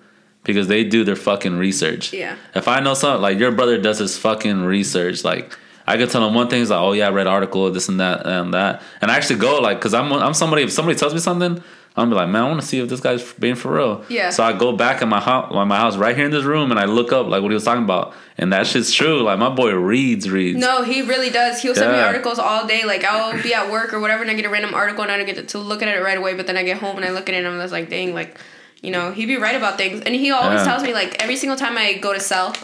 because 0.45 0.68
they 0.68 0.85
do 0.85 1.05
their 1.05 1.16
fucking 1.16 1.59
research. 1.59 2.12
Yeah. 2.12 2.37
If 2.55 2.68
I 2.68 2.81
know 2.81 2.95
something 2.95 3.20
like 3.20 3.39
your 3.39 3.53
brother 3.53 3.77
does 3.79 3.99
his 3.99 4.16
fucking 4.16 4.62
research, 4.64 5.24
like 5.24 5.57
I 5.87 5.97
could 5.97 6.11
tell 6.11 6.27
him 6.27 6.35
one 6.35 6.49
thing 6.49 6.62
is 6.62 6.70
like, 6.70 6.81
oh 6.81 6.93
yeah, 6.93 7.09
I 7.09 7.11
read 7.11 7.27
article, 7.27 7.70
this 7.70 7.89
and 7.89 8.01
that 8.01 8.27
and 8.27 8.55
that, 8.55 8.83
and 9.01 9.11
I 9.11 9.16
actually 9.16 9.39
go 9.39 9.59
like, 9.59 9.81
cause 9.81 9.93
I'm 9.93 10.12
I'm 10.12 10.35
somebody. 10.35 10.62
If 10.62 10.72
somebody 10.72 10.99
tells 10.99 11.12
me 11.12 11.20
something, 11.20 11.62
I'm 11.99 12.11
be 12.11 12.15
like, 12.15 12.29
man, 12.29 12.43
I 12.45 12.49
want 12.49 12.61
to 12.61 12.67
see 12.67 12.79
if 12.79 12.89
this 12.91 13.01
guy's 13.01 13.33
being 13.35 13.55
for 13.55 13.73
real. 13.75 14.05
Yeah. 14.11 14.29
So 14.31 14.45
I 14.45 14.53
go 14.53 14.77
back 14.77 15.01
in 15.01 15.09
my 15.09 15.21
house, 15.21 15.51
my 15.53 15.77
house 15.79 15.97
right 15.97 16.15
here 16.15 16.27
in 16.27 16.31
this 16.31 16.45
room, 16.45 16.71
and 16.71 16.79
I 16.79 16.85
look 16.85 17.11
up 17.11 17.27
like 17.27 17.41
what 17.43 17.51
he 17.51 17.55
was 17.55 17.65
talking 17.65 17.85
about, 17.85 18.13
and 18.37 18.53
that 18.53 18.67
shit's 18.67 18.93
true. 18.93 19.23
Like 19.23 19.39
my 19.39 19.49
boy 19.49 19.73
reads, 19.75 20.29
reads. 20.29 20.59
No, 20.59 20.83
he 20.83 21.01
really 21.03 21.31
does. 21.31 21.63
He'll 21.63 21.75
send 21.75 21.93
me 21.93 21.99
articles 21.99 22.39
all 22.39 22.67
day. 22.67 22.85
Like 22.85 23.03
I'll 23.05 23.43
be 23.43 23.55
at 23.55 23.71
work 23.71 23.95
or 23.95 24.01
whatever, 24.01 24.23
and 24.23 24.31
I 24.31 24.35
get 24.35 24.45
a 24.45 24.51
random 24.51 24.75
article, 24.75 25.03
and 25.05 25.11
I 25.11 25.17
don't 25.17 25.27
get 25.27 25.49
to 25.49 25.59
look 25.59 25.83
at 25.83 25.89
it 25.89 26.03
right 26.03 26.19
away. 26.19 26.35
But 26.35 26.47
then 26.47 26.57
I 26.59 26.63
get 26.65 26.79
home 26.79 26.97
and 26.97 27.05
I 27.05 27.11
look 27.13 27.29
at 27.31 27.35
it, 27.35 27.39
and 27.39 27.49
I'm 27.49 27.59
just 27.61 27.73
like, 27.73 27.89
dang, 27.89 28.13
like, 28.13 28.39
you 28.83 28.91
know, 28.91 29.13
he'd 29.13 29.27
be 29.27 29.37
right 29.39 29.57
about 29.57 29.79
things. 29.79 30.03
And 30.03 30.15
he 30.15 30.31
always 30.31 30.61
Yeah. 30.61 30.65
tells 30.67 30.83
me 30.83 30.93
like 30.93 31.23
every 31.23 31.37
single 31.37 31.57
time 31.57 31.79
I 31.79 31.95
go 31.95 32.13
to 32.13 32.21
sell 32.21 32.55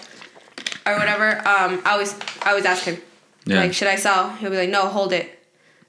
or 0.86 0.98
whatever, 0.98 1.38
um, 1.48 1.80
I 1.86 1.92
always 1.92 2.14
I 2.42 2.50
always 2.50 2.66
ask 2.66 2.84
him, 2.84 2.98
Yeah. 3.46 3.60
like, 3.60 3.72
should 3.72 3.88
I 3.88 3.96
sell? 3.96 4.28
He'll 4.34 4.50
be 4.50 4.56
like, 4.58 4.68
no, 4.68 4.88
hold 4.88 5.12
it. 5.14 5.38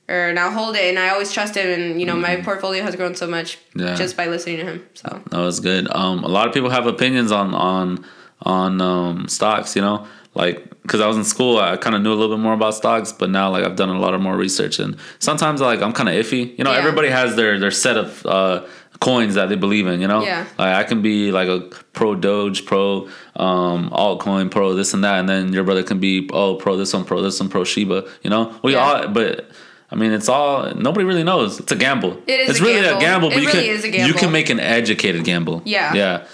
Or 0.10 0.34
now 0.34 0.52
hold 0.52 0.76
it, 0.76 0.84
and 0.90 1.00
I 1.00 1.10
always 1.10 1.32
trust 1.32 1.56
him, 1.56 1.68
and 1.68 2.00
you 2.00 2.06
know 2.06 2.16
my 2.18 2.36
portfolio 2.42 2.84
has 2.84 2.96
grown 2.96 3.16
so 3.16 3.26
much 3.28 3.58
Mm-hmm. 3.70 3.80
Yeah. 3.80 3.96
just 3.96 4.16
by 4.18 4.28
listening 4.28 4.58
to 4.58 4.66
him. 4.66 4.86
So 4.96 5.22
That 5.32 5.40
was 5.40 5.60
good. 5.62 5.88
Um, 5.96 6.24
a 6.24 6.28
lot 6.28 6.48
of 6.48 6.54
people 6.54 6.70
have 6.70 6.86
opinions 6.88 7.32
on 7.32 7.54
on 7.56 8.06
on 8.42 8.82
um, 8.82 9.28
stocks. 9.30 9.76
You 9.78 9.82
know, 9.82 10.06
like 10.36 10.70
because 10.82 11.00
I 11.00 11.08
was 11.08 11.16
in 11.16 11.24
school, 11.24 11.58
I 11.58 11.78
kind 11.78 11.96
of 11.96 12.02
knew 12.02 12.12
a 12.12 12.20
little 12.20 12.36
bit 12.36 12.42
more 12.44 12.54
about 12.54 12.76
stocks, 12.76 13.14
but 13.14 13.30
now 13.30 13.50
like 13.50 13.64
I've 13.64 13.78
done 13.78 13.90
a 13.90 13.98
lot 14.00 14.14
of 14.14 14.20
more 14.22 14.36
research, 14.36 14.78
and 14.78 14.98
sometimes 15.20 15.62
like 15.62 15.82
I'm 15.82 15.94
kind 15.94 16.10
of 16.10 16.16
iffy. 16.16 16.58
You 16.58 16.66
know, 16.66 16.72
Yeah. 16.74 16.80
everybody 16.80 17.08
has 17.10 17.36
their 17.38 17.58
their 17.58 17.72
set 17.72 17.96
of 17.96 18.26
uh, 18.26 18.66
coins 19.00 19.36
that 19.36 19.48
they 19.50 19.56
believe 19.56 19.88
in. 19.88 20.02
You 20.02 20.08
know, 20.10 20.22
Yeah. 20.24 20.46
like 20.60 20.76
I 20.76 20.84
can 20.84 21.02
be 21.02 21.32
like 21.32 21.48
a 21.48 21.62
pro 21.94 22.14
Doge, 22.16 22.66
pro 22.66 23.08
um, 23.38 23.90
altcoin, 23.90 24.52
pro 24.52 24.74
this 24.76 24.94
and 24.94 25.04
that, 25.06 25.20
and 25.22 25.30
then 25.30 25.54
your 25.54 25.64
brother 25.64 25.82
can 25.84 26.00
be 26.00 26.30
oh 26.34 26.56
pro 26.56 26.76
this 26.76 26.94
one, 26.94 27.06
pro 27.06 27.22
this 27.22 27.40
one, 27.40 27.48
pro 27.50 27.64
Shiba. 27.64 28.04
You 28.22 28.30
know, 28.30 28.54
we 28.64 28.74
Yeah. 28.74 28.80
all 28.86 29.08
but. 29.08 29.50
I 29.94 29.96
mean, 29.96 30.12
it's 30.12 30.28
all 30.28 30.74
nobody 30.74 31.06
really 31.06 31.24
knows. 31.24 31.60
It's 31.60 31.72
a 31.72 31.76
gamble. 31.76 32.14
It 32.26 32.40
is 32.42 32.50
It's 32.50 32.60
a 32.60 32.64
really 32.64 32.82
gamble. 32.82 32.98
a 32.98 33.02
gamble, 33.08 33.30
but 33.30 33.38
It 33.38 33.42
you 33.44 33.48
really 33.50 33.64
can 33.68 33.76
is 33.78 33.84
a 33.86 33.90
gamble. 33.90 34.08
you 34.08 34.14
can 34.22 34.32
make 34.32 34.50
an 34.50 34.60
educated 34.60 35.24
gamble. 35.24 35.62
Yeah. 35.66 35.94
Yeah. 35.94 36.26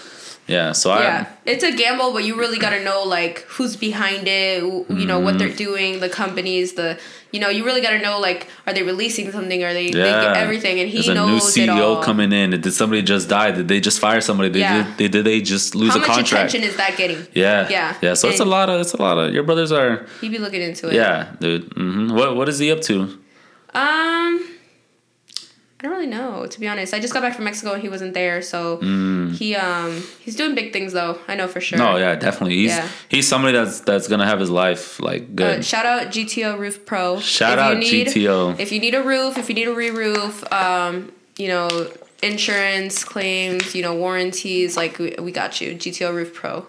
Yeah. 0.46 0.72
So 0.72 0.90
I 0.90 1.00
yeah, 1.02 1.26
I 1.28 1.50
it's 1.52 1.62
a 1.62 1.70
gamble, 1.76 2.12
but 2.12 2.24
you 2.24 2.34
really 2.36 2.58
got 2.58 2.70
to 2.70 2.82
know 2.82 3.04
like 3.04 3.40
who's 3.54 3.76
behind 3.76 4.26
it. 4.26 4.62
You 4.62 5.06
know 5.10 5.20
what 5.20 5.34
Mm-hmm. 5.34 5.38
they're 5.38 5.56
doing, 5.66 6.00
the 6.00 6.08
companies, 6.08 6.72
the 6.80 6.98
you 7.32 7.38
know 7.42 7.50
you 7.56 7.62
really 7.64 7.82
got 7.86 7.90
to 7.90 8.00
know 8.00 8.18
like 8.18 8.48
are 8.66 8.72
they 8.72 8.82
releasing 8.82 9.30
something? 9.30 9.62
Are 9.62 9.72
they, 9.78 9.90
yeah. 9.90 10.32
everything? 10.44 10.80
And 10.80 10.88
he 10.88 10.96
There's 10.96 11.08
a 11.08 11.14
knows 11.14 11.56
new 11.56 11.62
it 11.64 11.68
CEO 11.68 11.96
all. 11.96 12.02
coming 12.02 12.32
in. 12.32 12.50
Did 12.50 12.72
somebody 12.72 13.02
just 13.02 13.28
die? 13.28 13.50
Did 13.52 13.68
they 13.68 13.78
just 13.78 14.00
fire 14.00 14.20
somebody? 14.20 14.48
Did 14.50 14.60
Yeah. 14.60 14.92
they, 14.96 15.06
did 15.08 15.24
they 15.24 15.40
just 15.40 15.76
lose 15.76 15.90
How 15.90 15.96
a 15.96 16.00
much 16.00 16.08
contract? 16.16 16.48
attention 16.48 16.68
is 16.68 16.76
that 16.78 16.96
getting? 16.96 17.20
yeah. 17.32 17.68
Yeah. 17.70 17.94
Yeah. 18.02 18.14
So 18.14 18.28
it's 18.30 18.40
a 18.40 18.44
lot 18.56 18.70
of 18.70 18.80
it's 18.80 18.94
a 18.94 19.00
lot 19.00 19.18
of 19.18 19.32
your 19.34 19.44
brothers 19.44 19.70
are 19.70 20.06
He'd 20.20 20.32
be 20.32 20.38
looking 20.38 20.62
into 20.62 20.88
it. 20.88 20.94
yeah, 20.94 21.28
dude. 21.38 21.64
hmm 21.74 22.08
What 22.18 22.34
what 22.34 22.48
is 22.48 22.58
he 22.58 22.72
up 22.72 22.80
to? 22.90 22.96
Um, 23.74 24.46
I 25.78 25.84
don't 25.84 25.92
really 25.92 26.06
know 26.06 26.46
to 26.46 26.60
be 26.60 26.68
honest. 26.68 26.92
I 26.92 27.00
just 27.00 27.12
got 27.14 27.22
back 27.22 27.34
from 27.34 27.44
Mexico 27.44 27.72
and 27.72 27.80
he 27.82 27.88
wasn't 27.88 28.12
there, 28.12 28.42
so 28.42 28.76
he 29.38 29.54
um 29.56 30.02
he's 30.20 30.36
doing 30.36 30.54
big 30.54 30.72
things 30.74 30.92
though. 30.92 31.18
I 31.26 31.36
know 31.36 31.48
for 31.48 31.60
sure. 31.60 31.78
Mm. 31.78 31.82
No, 31.92 31.96
yeah, 31.96 32.14
definitely. 32.16 32.56
He's 32.56 32.70
Yeah. 32.72 32.88
he's 33.08 33.26
somebody 33.26 33.56
that's 33.56 33.80
that's 33.80 34.06
gonna 34.08 34.26
have 34.26 34.40
his 34.40 34.50
life 34.50 35.00
like 35.00 35.34
good. 35.34 35.60
Uh, 35.60 35.62
shout 35.62 35.86
out 35.86 36.08
GTO 36.08 36.58
Roof 36.58 36.84
Pro. 36.84 37.18
Shout 37.20 37.58
If 37.58 37.64
you 37.64 37.70
out 37.70 37.76
need- 37.78 38.06
GTO. 38.08 38.60
If 38.60 38.72
you 38.72 38.80
need 38.80 38.94
a 38.94 39.02
roof, 39.02 39.38
if 39.38 39.48
you 39.48 39.54
need 39.54 39.68
a 39.68 39.72
re-roof, 39.74 40.44
um, 40.52 41.12
you 41.38 41.48
know, 41.48 41.88
insurance 42.22 43.02
claims, 43.02 43.74
you 43.74 43.80
know, 43.82 43.94
warranties, 43.94 44.76
like 44.76 44.98
we, 44.98 45.14
we 45.18 45.32
got 45.32 45.60
you. 45.62 45.74
GTO 45.74 46.12
Roof 46.14 46.34
Pro. 46.34 46.66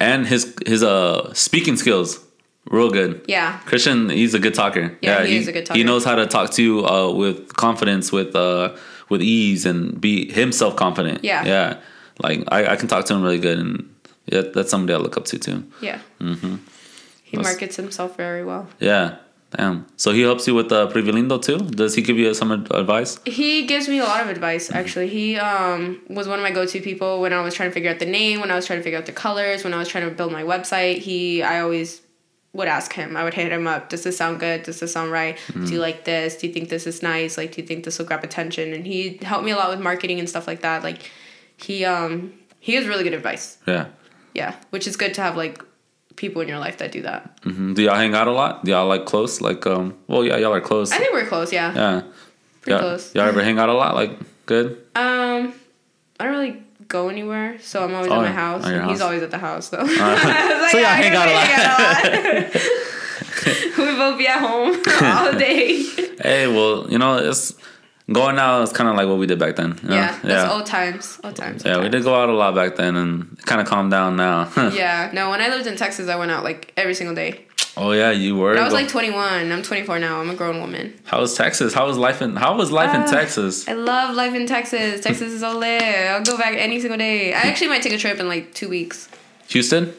and 0.00 0.26
his 0.26 0.54
his 0.66 0.82
uh 0.82 1.32
speaking 1.32 1.76
skills 1.76 2.18
real 2.70 2.90
good. 2.90 3.24
Yeah. 3.28 3.58
Christian, 3.66 4.08
he's 4.08 4.34
a 4.34 4.38
good 4.38 4.54
talker. 4.54 4.96
Yeah, 5.02 5.24
he 5.24 5.36
is 5.36 5.48
a 5.48 5.52
good 5.52 5.66
talker. 5.66 5.78
He 5.78 5.84
knows 5.84 6.04
how 6.04 6.14
to 6.14 6.26
talk 6.26 6.50
to 6.52 6.62
you 6.62 6.86
uh, 6.86 7.12
with 7.12 7.54
confidence, 7.56 8.12
with 8.12 8.34
uh, 8.36 8.76
with 9.08 9.22
ease, 9.22 9.66
and 9.66 10.00
be 10.00 10.30
himself 10.32 10.76
confident. 10.76 11.24
Yeah. 11.24 11.44
yeah. 11.44 11.80
Like 12.22 12.44
I, 12.48 12.72
I 12.72 12.76
can 12.76 12.88
talk 12.88 13.04
to 13.06 13.14
him 13.14 13.22
really 13.22 13.38
good, 13.38 13.58
and 13.58 13.94
yeah, 14.26 14.42
that's 14.54 14.70
somebody 14.70 14.94
I 14.94 14.98
look 14.98 15.16
up 15.16 15.24
to 15.26 15.38
too. 15.38 15.64
Yeah. 15.80 15.98
Mm-hmm. 16.20 16.56
He 17.24 17.36
That's- 17.36 17.52
markets 17.52 17.76
himself 17.76 18.16
very 18.16 18.44
well. 18.44 18.68
Yeah, 18.78 19.16
damn. 19.56 19.86
So 19.96 20.12
he 20.12 20.20
helps 20.20 20.46
you 20.46 20.54
with 20.54 20.70
uh, 20.70 20.88
Privilindo 20.88 21.40
too. 21.42 21.58
Does 21.58 21.94
he 21.94 22.02
give 22.02 22.18
you 22.18 22.32
some 22.34 22.50
advice? 22.52 23.18
He 23.24 23.66
gives 23.66 23.88
me 23.88 23.98
a 23.98 24.04
lot 24.04 24.20
of 24.20 24.28
advice 24.28 24.70
actually. 24.70 25.08
He 25.08 25.36
um 25.38 26.00
was 26.10 26.28
one 26.28 26.38
of 26.38 26.42
my 26.42 26.50
go-to 26.50 26.80
people 26.82 27.20
when 27.22 27.32
I 27.32 27.40
was 27.40 27.54
trying 27.54 27.70
to 27.70 27.74
figure 27.74 27.90
out 27.90 27.98
the 27.98 28.06
name, 28.06 28.40
when 28.40 28.50
I 28.50 28.54
was 28.54 28.66
trying 28.66 28.80
to 28.80 28.82
figure 28.82 28.98
out 28.98 29.06
the 29.06 29.12
colors, 29.12 29.64
when 29.64 29.72
I 29.72 29.78
was 29.78 29.88
trying 29.88 30.08
to 30.08 30.14
build 30.14 30.30
my 30.30 30.42
website. 30.42 30.98
He 30.98 31.42
I 31.42 31.60
always 31.60 32.02
would 32.52 32.68
ask 32.68 32.92
him. 32.92 33.16
I 33.16 33.24
would 33.24 33.34
hit 33.34 33.50
him 33.50 33.66
up. 33.66 33.88
Does 33.88 34.04
this 34.04 34.16
sound 34.16 34.38
good? 34.40 34.62
Does 34.64 34.80
this 34.80 34.92
sound 34.92 35.10
right? 35.10 35.38
Do 35.54 35.72
you 35.72 35.78
like 35.80 36.04
this? 36.04 36.36
Do 36.36 36.46
you 36.46 36.52
think 36.52 36.68
this 36.68 36.86
is 36.86 37.02
nice? 37.02 37.38
Like 37.38 37.52
do 37.52 37.62
you 37.62 37.66
think 37.66 37.84
this 37.84 37.98
will 37.98 38.06
grab 38.06 38.24
attention? 38.24 38.72
And 38.72 38.86
he 38.86 39.18
helped 39.22 39.44
me 39.44 39.52
a 39.52 39.56
lot 39.56 39.70
with 39.70 39.80
marketing 39.80 40.18
and 40.18 40.28
stuff 40.28 40.46
like 40.46 40.60
that. 40.60 40.82
Like 40.82 41.10
he 41.56 41.84
um 41.84 42.34
he 42.60 42.74
has 42.74 42.86
really 42.86 43.04
good 43.04 43.14
advice. 43.14 43.58
Yeah. 43.66 43.86
Yeah, 44.34 44.54
which 44.70 44.86
is 44.86 44.96
good 44.96 45.14
to 45.14 45.22
have 45.22 45.36
like 45.36 45.62
people 46.16 46.42
in 46.42 46.48
your 46.48 46.58
life 46.58 46.78
that 46.78 46.92
do 46.92 47.02
that. 47.02 47.38
hmm 47.42 47.74
Do 47.74 47.82
y'all 47.82 47.94
hang 47.94 48.14
out 48.14 48.28
a 48.28 48.32
lot? 48.32 48.64
Do 48.64 48.70
y'all 48.70 48.86
like 48.86 49.06
close? 49.06 49.40
Like 49.40 49.66
um. 49.66 49.96
Well, 50.06 50.24
yeah, 50.24 50.36
y'all 50.36 50.52
are 50.52 50.60
close. 50.60 50.92
I 50.92 50.98
think 50.98 51.12
we're 51.12 51.26
close, 51.26 51.52
yeah. 51.52 51.74
yeah. 51.74 52.02
Pretty 52.60 52.70
y'all, 52.72 52.80
close. 52.80 53.14
Y'all 53.14 53.28
ever 53.28 53.42
hang 53.42 53.58
out 53.58 53.68
a 53.68 53.74
lot? 53.74 53.94
Like 53.94 54.18
good. 54.46 54.72
Um, 54.94 55.54
I 56.20 56.24
don't 56.24 56.32
really 56.32 56.62
go 56.92 57.08
anywhere, 57.08 57.56
so 57.60 57.82
I'm 57.84 57.94
always 57.94 58.10
Oh, 58.12 58.16
at 58.16 58.22
my 58.22 58.32
house. 58.32 58.64
At 58.64 58.70
your 58.72 58.80
and 58.82 58.90
He's 58.90 58.98
house. 59.00 59.06
always 59.06 59.22
at 59.22 59.30
the 59.30 59.38
house, 59.38 59.68
though. 59.70 59.78
Uh, 59.82 60.68
so 60.68 60.78
yeah, 60.78 60.94
y'all 60.94 61.02
hang 61.02 61.14
out 61.20 61.28
a 61.28 61.32
lot. 61.38 62.44
lot. 62.44 62.62
we 63.78 63.96
both 63.96 64.18
be 64.18 64.26
at 64.26 64.38
home 64.40 64.70
all 65.02 65.32
day. 65.38 65.82
Hey, 66.20 66.46
well, 66.46 66.86
you 66.90 66.98
know, 66.98 67.16
it's 67.18 67.54
going 68.12 68.38
out 68.38 68.62
is 68.62 68.72
kind 68.72 68.88
of 68.90 68.96
like 68.96 69.08
what 69.08 69.18
we 69.18 69.26
did 69.26 69.38
back 69.38 69.56
then. 69.56 69.78
you 69.82 69.88
know? 69.88 69.94
Yeah, 69.96 70.18
that's 70.22 70.52
old 70.52 70.66
times. 70.66 71.18
Old 71.24 71.34
times. 71.36 71.64
Yeah, 71.64 71.72
old 71.76 71.84
we 71.84 71.90
times. 71.90 72.04
did 72.04 72.04
go 72.04 72.14
out 72.14 72.28
a 72.28 72.32
lot 72.32 72.54
back 72.54 72.76
then, 72.76 72.94
and 72.96 73.38
kind 73.46 73.60
of 73.60 73.66
calmed 73.66 73.90
down 73.90 74.16
now. 74.16 74.50
Yeah, 74.56 75.10
no. 75.12 75.30
When 75.30 75.40
I 75.40 75.48
lived 75.48 75.66
in 75.66 75.76
Texas, 75.76 76.08
I 76.08 76.16
went 76.16 76.30
out 76.30 76.44
like 76.44 76.72
every 76.76 76.94
single 76.94 77.14
day. 77.14 77.46
Oh 77.76 77.92
yeah, 77.92 78.10
you 78.10 78.36
were. 78.36 78.54
But 78.54 78.60
I 78.62 78.64
was 78.64 78.72
like 78.74 78.88
21. 78.88 79.50
I'm 79.52 79.62
24 79.62 79.98
now. 79.98 80.20
I'm 80.20 80.30
a 80.30 80.34
grown 80.34 80.60
woman. 80.60 80.94
how 81.04 81.20
was 81.20 81.34
Texas? 81.34 81.72
How 81.74 81.86
was 81.86 81.96
life 81.98 82.20
in 82.22 82.36
How 82.36 82.56
was 82.56 82.70
life 82.70 82.94
in 82.94 83.02
Ah. 83.02 83.06
Texas? 83.10 83.68
I 83.68 83.72
love 83.74 84.14
life 84.14 84.34
in 84.34 84.46
Texas. 84.46 85.00
Texas 85.04 85.32
is 85.32 85.42
all 85.42 85.56
lit. 85.58 85.82
I'll 85.82 86.22
go 86.24 86.36
back 86.38 86.54
any 86.56 86.80
single 86.80 86.98
day. 86.98 87.32
I 87.32 87.40
actually 87.42 87.68
might 87.68 87.82
take 87.82 87.92
a 87.92 87.98
trip 87.98 88.18
in 88.18 88.28
like 88.28 88.54
two 88.54 88.68
weeks. 88.68 89.08
Houston. 89.48 89.94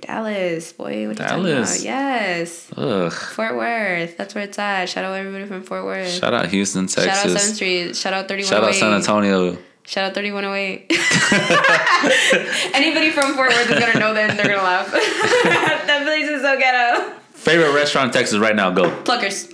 Dallas, 0.00 0.72
boy. 0.72 1.08
What 1.08 1.18
you 1.18 1.24
Dallas. 1.26 1.76
about? 1.80 1.84
Yes. 1.84 2.68
Ugh. 2.76 3.12
Fort 3.12 3.56
Worth. 3.56 4.16
That's 4.16 4.32
where 4.34 4.44
it's 4.44 4.56
at. 4.58 4.88
Shout 4.88 5.04
out 5.04 5.12
everybody 5.14 5.44
from 5.44 5.64
Fort 5.64 5.84
Worth. 5.84 6.08
Shout 6.08 6.32
out 6.32 6.46
Houston, 6.48 6.86
Texas. 6.86 7.04
Shout 7.04 7.16
out 7.16 7.22
Texas. 7.22 7.40
Seventh 7.42 7.56
Street. 7.56 7.96
Shout 7.96 8.12
out 8.12 8.28
31. 8.28 8.48
Shout 8.48 8.64
out 8.64 8.74
San 8.76 8.92
Antonio. 8.94 9.58
Shout 9.88 10.04
out 10.04 10.14
3108. 10.14 10.92
Anybody 12.74 13.10
from 13.10 13.34
Fort 13.34 13.48
Worth 13.48 13.70
is 13.70 13.78
gonna 13.78 13.98
know 13.98 14.12
that 14.12 14.28
and 14.30 14.38
they're 14.38 14.46
gonna 14.48 14.62
laugh. 14.62 14.90
that 14.92 16.02
place 16.04 16.28
is 16.28 16.42
so 16.42 16.58
ghetto. 16.58 17.14
Favorite 17.32 17.72
restaurant 17.72 18.08
in 18.08 18.12
Texas 18.12 18.38
right 18.38 18.54
now? 18.54 18.70
Go. 18.70 18.90
Pluckers. 19.04 19.50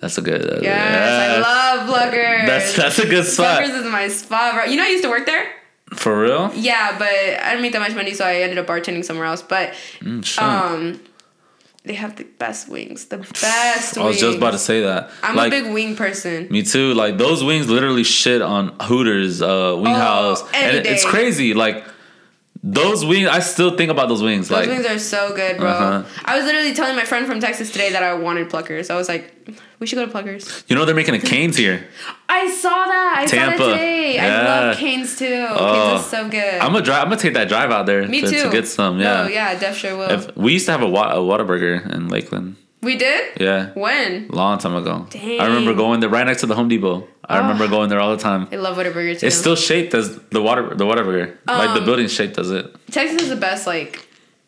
That's 0.00 0.16
a 0.18 0.22
good. 0.22 0.42
uh, 0.48 0.60
Yes, 0.62 0.64
yeah. 0.64 1.34
I 1.36 1.40
love 1.40 1.88
Pluckers. 1.90 2.46
That's 2.46 2.76
that's 2.76 2.98
a 3.00 3.06
good 3.06 3.24
spot. 3.24 3.62
Pluckers 3.62 3.80
is 3.84 3.90
my 3.90 4.06
spot, 4.08 4.54
bro. 4.54 4.64
You 4.64 4.76
know, 4.76 4.84
I 4.84 4.88
used 4.88 5.02
to 5.04 5.10
work 5.10 5.26
there. 5.26 5.44
For 5.94 6.18
real? 6.22 6.50
Yeah, 6.54 6.96
but 6.98 7.08
I 7.08 7.50
didn't 7.50 7.62
make 7.62 7.72
that 7.72 7.80
much 7.80 7.94
money, 7.94 8.14
so 8.14 8.24
I 8.24 8.36
ended 8.42 8.58
up 8.58 8.66
bartending 8.66 9.04
somewhere 9.04 9.26
else. 9.26 9.42
But 9.42 9.74
Mm, 10.00 10.24
sure. 10.24 10.44
um, 10.44 11.00
they 11.84 11.94
have 11.94 12.14
the 12.16 12.24
best 12.38 12.68
wings. 12.68 13.06
The 13.06 13.16
best. 13.40 13.96
Wings. 13.96 13.98
I 13.98 14.04
was 14.06 14.18
just 14.20 14.38
about 14.38 14.52
to 14.52 14.58
say 14.58 14.82
that. 14.82 15.10
I'm 15.22 15.34
like, 15.36 15.52
a 15.52 15.62
big 15.62 15.72
wing 15.72 15.96
person. 15.96 16.46
Me 16.50 16.62
too. 16.62 16.94
Like 16.94 17.18
those 17.18 17.42
wings 17.42 17.68
literally 17.68 18.04
shit 18.04 18.40
on 18.42 18.74
Hooters, 18.80 19.42
uh, 19.42 19.74
Wing 19.76 19.92
Oh, 19.92 19.98
House, 19.98 20.42
and 20.54 20.76
it- 20.76 20.86
it's 20.86 21.04
crazy. 21.04 21.54
Like 21.54 21.84
those 22.62 23.04
wings, 23.04 23.28
I 23.28 23.40
still 23.40 23.76
think 23.76 23.90
about 23.90 24.08
those 24.08 24.22
wings. 24.22 24.48
Those 24.48 24.66
like 24.66 24.68
wings 24.68 24.86
are 24.86 24.98
so 24.98 25.34
good, 25.34 25.56
bro. 25.58 25.68
Uh-huh. 25.68 26.08
I 26.24 26.36
was 26.36 26.44
literally 26.44 26.74
telling 26.74 26.94
my 26.94 27.04
friend 27.04 27.26
from 27.26 27.40
Texas 27.40 27.70
today 27.72 27.90
that 27.90 28.02
I 28.02 28.14
wanted 28.14 28.48
Pluckers. 28.50 28.88
I 28.88 28.96
was 28.96 29.08
like, 29.08 29.34
we 29.80 29.86
should 29.88 29.96
go 29.96 30.06
to 30.06 30.12
Pluckers. 30.12 30.62
you 30.68 30.76
know, 30.76 30.84
they're 30.84 30.94
making 30.94 31.16
a 31.16 31.18
Canes 31.18 31.56
here. 31.56 31.84
I 32.28 32.48
saw 32.50 32.70
that. 32.70 33.16
I 33.18 33.26
Tampa. 33.26 33.58
saw 33.58 33.66
that 33.66 33.72
today. 33.74 34.18
I 34.20 34.44
love 34.44 34.76
Canes 34.76 35.18
too. 35.18 35.46
Oh. 35.50 35.72
Canes 35.90 36.04
is 36.04 36.10
so 36.10 36.28
good. 36.28 36.54
I'm 36.60 36.72
gonna 36.72 36.84
drive. 36.84 37.02
I'm 37.02 37.08
gonna 37.08 37.20
take 37.20 37.34
that 37.34 37.48
drive 37.48 37.72
out 37.72 37.86
there 37.86 38.06
Me 38.06 38.20
to, 38.20 38.30
too. 38.30 38.42
to 38.44 38.50
get 38.50 38.68
some. 38.68 39.00
Yeah. 39.00 39.22
Oh 39.22 39.26
yeah, 39.28 39.58
Def 39.58 39.76
sure 39.76 39.96
will. 39.96 40.10
If, 40.10 40.36
we 40.36 40.52
used 40.52 40.66
to 40.66 40.72
have 40.72 40.82
a, 40.82 40.88
wa- 40.88 41.12
a 41.12 41.16
Whataburger 41.16 41.92
in 41.92 42.08
Lakeland. 42.08 42.56
We 42.82 42.96
did. 42.96 43.40
Yeah. 43.40 43.70
When? 43.74 44.26
Long 44.28 44.58
time 44.58 44.74
ago. 44.74 45.06
Dang. 45.10 45.40
I 45.40 45.46
remember 45.46 45.72
going 45.74 46.00
there 46.00 46.08
right 46.10 46.26
next 46.26 46.40
to 46.40 46.46
the 46.46 46.54
Home 46.56 46.68
Depot. 46.68 47.06
I 47.24 47.38
Oh. 47.38 47.42
remember 47.42 47.68
going 47.68 47.88
there 47.88 48.00
all 48.00 48.10
the 48.16 48.22
time. 48.22 48.48
I 48.52 48.56
love 48.56 48.76
Whataburger 48.76 49.18
too. 49.18 49.26
It's 49.26 49.36
still 49.36 49.54
shaped 49.56 49.94
as 49.94 50.18
the 50.30 50.42
water 50.42 50.74
the 50.74 50.84
Whataburger. 50.84 51.36
like 51.46 51.68
the 51.68 51.74
building 51.74 51.84
building's 51.84 52.12
shaped 52.12 52.38
as 52.38 52.50
it. 52.50 52.66
Texas 52.90 53.22
is 53.22 53.28
the 53.28 53.36
best 53.36 53.66
like 53.68 54.04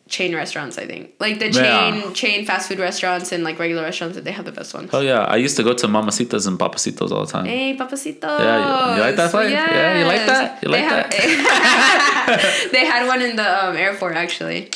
chain 0.09 0.35
restaurants. 0.35 0.77
I 0.77 0.85
think 0.85 1.11
like 1.19 1.39
the 1.39 1.49
Yeah. 1.49 1.61
chain 2.01 2.13
chain 2.13 2.45
fast 2.45 2.67
food 2.67 2.79
restaurants 2.79 3.31
and 3.31 3.43
like 3.45 3.57
regular 3.57 3.83
restaurants. 3.83 4.15
That 4.17 4.25
they 4.25 4.33
have 4.33 4.43
the 4.45 4.51
best 4.51 4.73
ones. 4.73 4.89
Oh 4.93 4.99
yeah, 4.99 5.21
I 5.35 5.37
used 5.37 5.55
to 5.55 5.63
go 5.63 5.73
to 5.73 5.87
Mamacitas 5.87 6.45
and 6.45 6.59
Pappasito's 6.59 7.11
all 7.13 7.25
the 7.25 7.31
time. 7.31 7.45
Hey, 7.45 7.75
Pappasito's. 7.77 8.41
Yeah, 8.43 8.57
you- 8.89 8.95
you 8.95 9.01
like 9.07 9.15
that 9.15 9.31
place? 9.31 9.49
Yeah, 9.51 9.99
you 9.99 10.05
like 10.13 10.25
that? 10.27 10.59
You 10.61 10.69
They 10.71 10.81
like 10.81 10.91
have- 10.91 12.71
they 12.73 12.85
had 12.85 13.07
one 13.07 13.21
in 13.21 13.37
the 13.37 13.65
um, 13.65 13.77
airport 13.77 14.15
actually, 14.17 14.69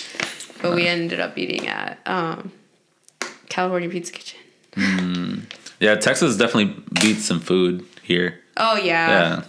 but 0.61 0.73
we 0.73 0.87
ended 0.87 1.19
up 1.19 1.37
eating 1.37 1.67
at 1.67 1.99
um, 2.05 2.51
California 3.49 3.89
Pizza 3.89 4.11
Kitchen. 4.13 4.39
Mm. 4.73 5.41
Yeah, 5.79 5.95
Texas 5.95 6.37
definitely 6.37 6.75
beats 7.01 7.25
some 7.25 7.39
food 7.39 7.85
here. 8.03 8.39
Oh 8.57 8.75
yeah, 8.77 9.09
Yeah. 9.09 9.43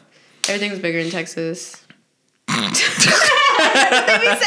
everything's 0.49 0.79
bigger 0.81 0.99
in 0.99 1.11
Texas. 1.11 1.77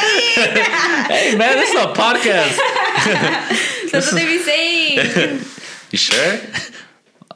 Hey 0.04 1.36
man, 1.38 1.56
this 1.58 1.70
is 1.70 1.76
a 1.84 1.88
podcast. 1.94 2.58
That's 3.92 4.12
what 4.12 4.16
they 4.16 4.26
be 4.26 4.40
saying. 4.40 5.40
You 5.92 5.98
sure? 6.00 6.40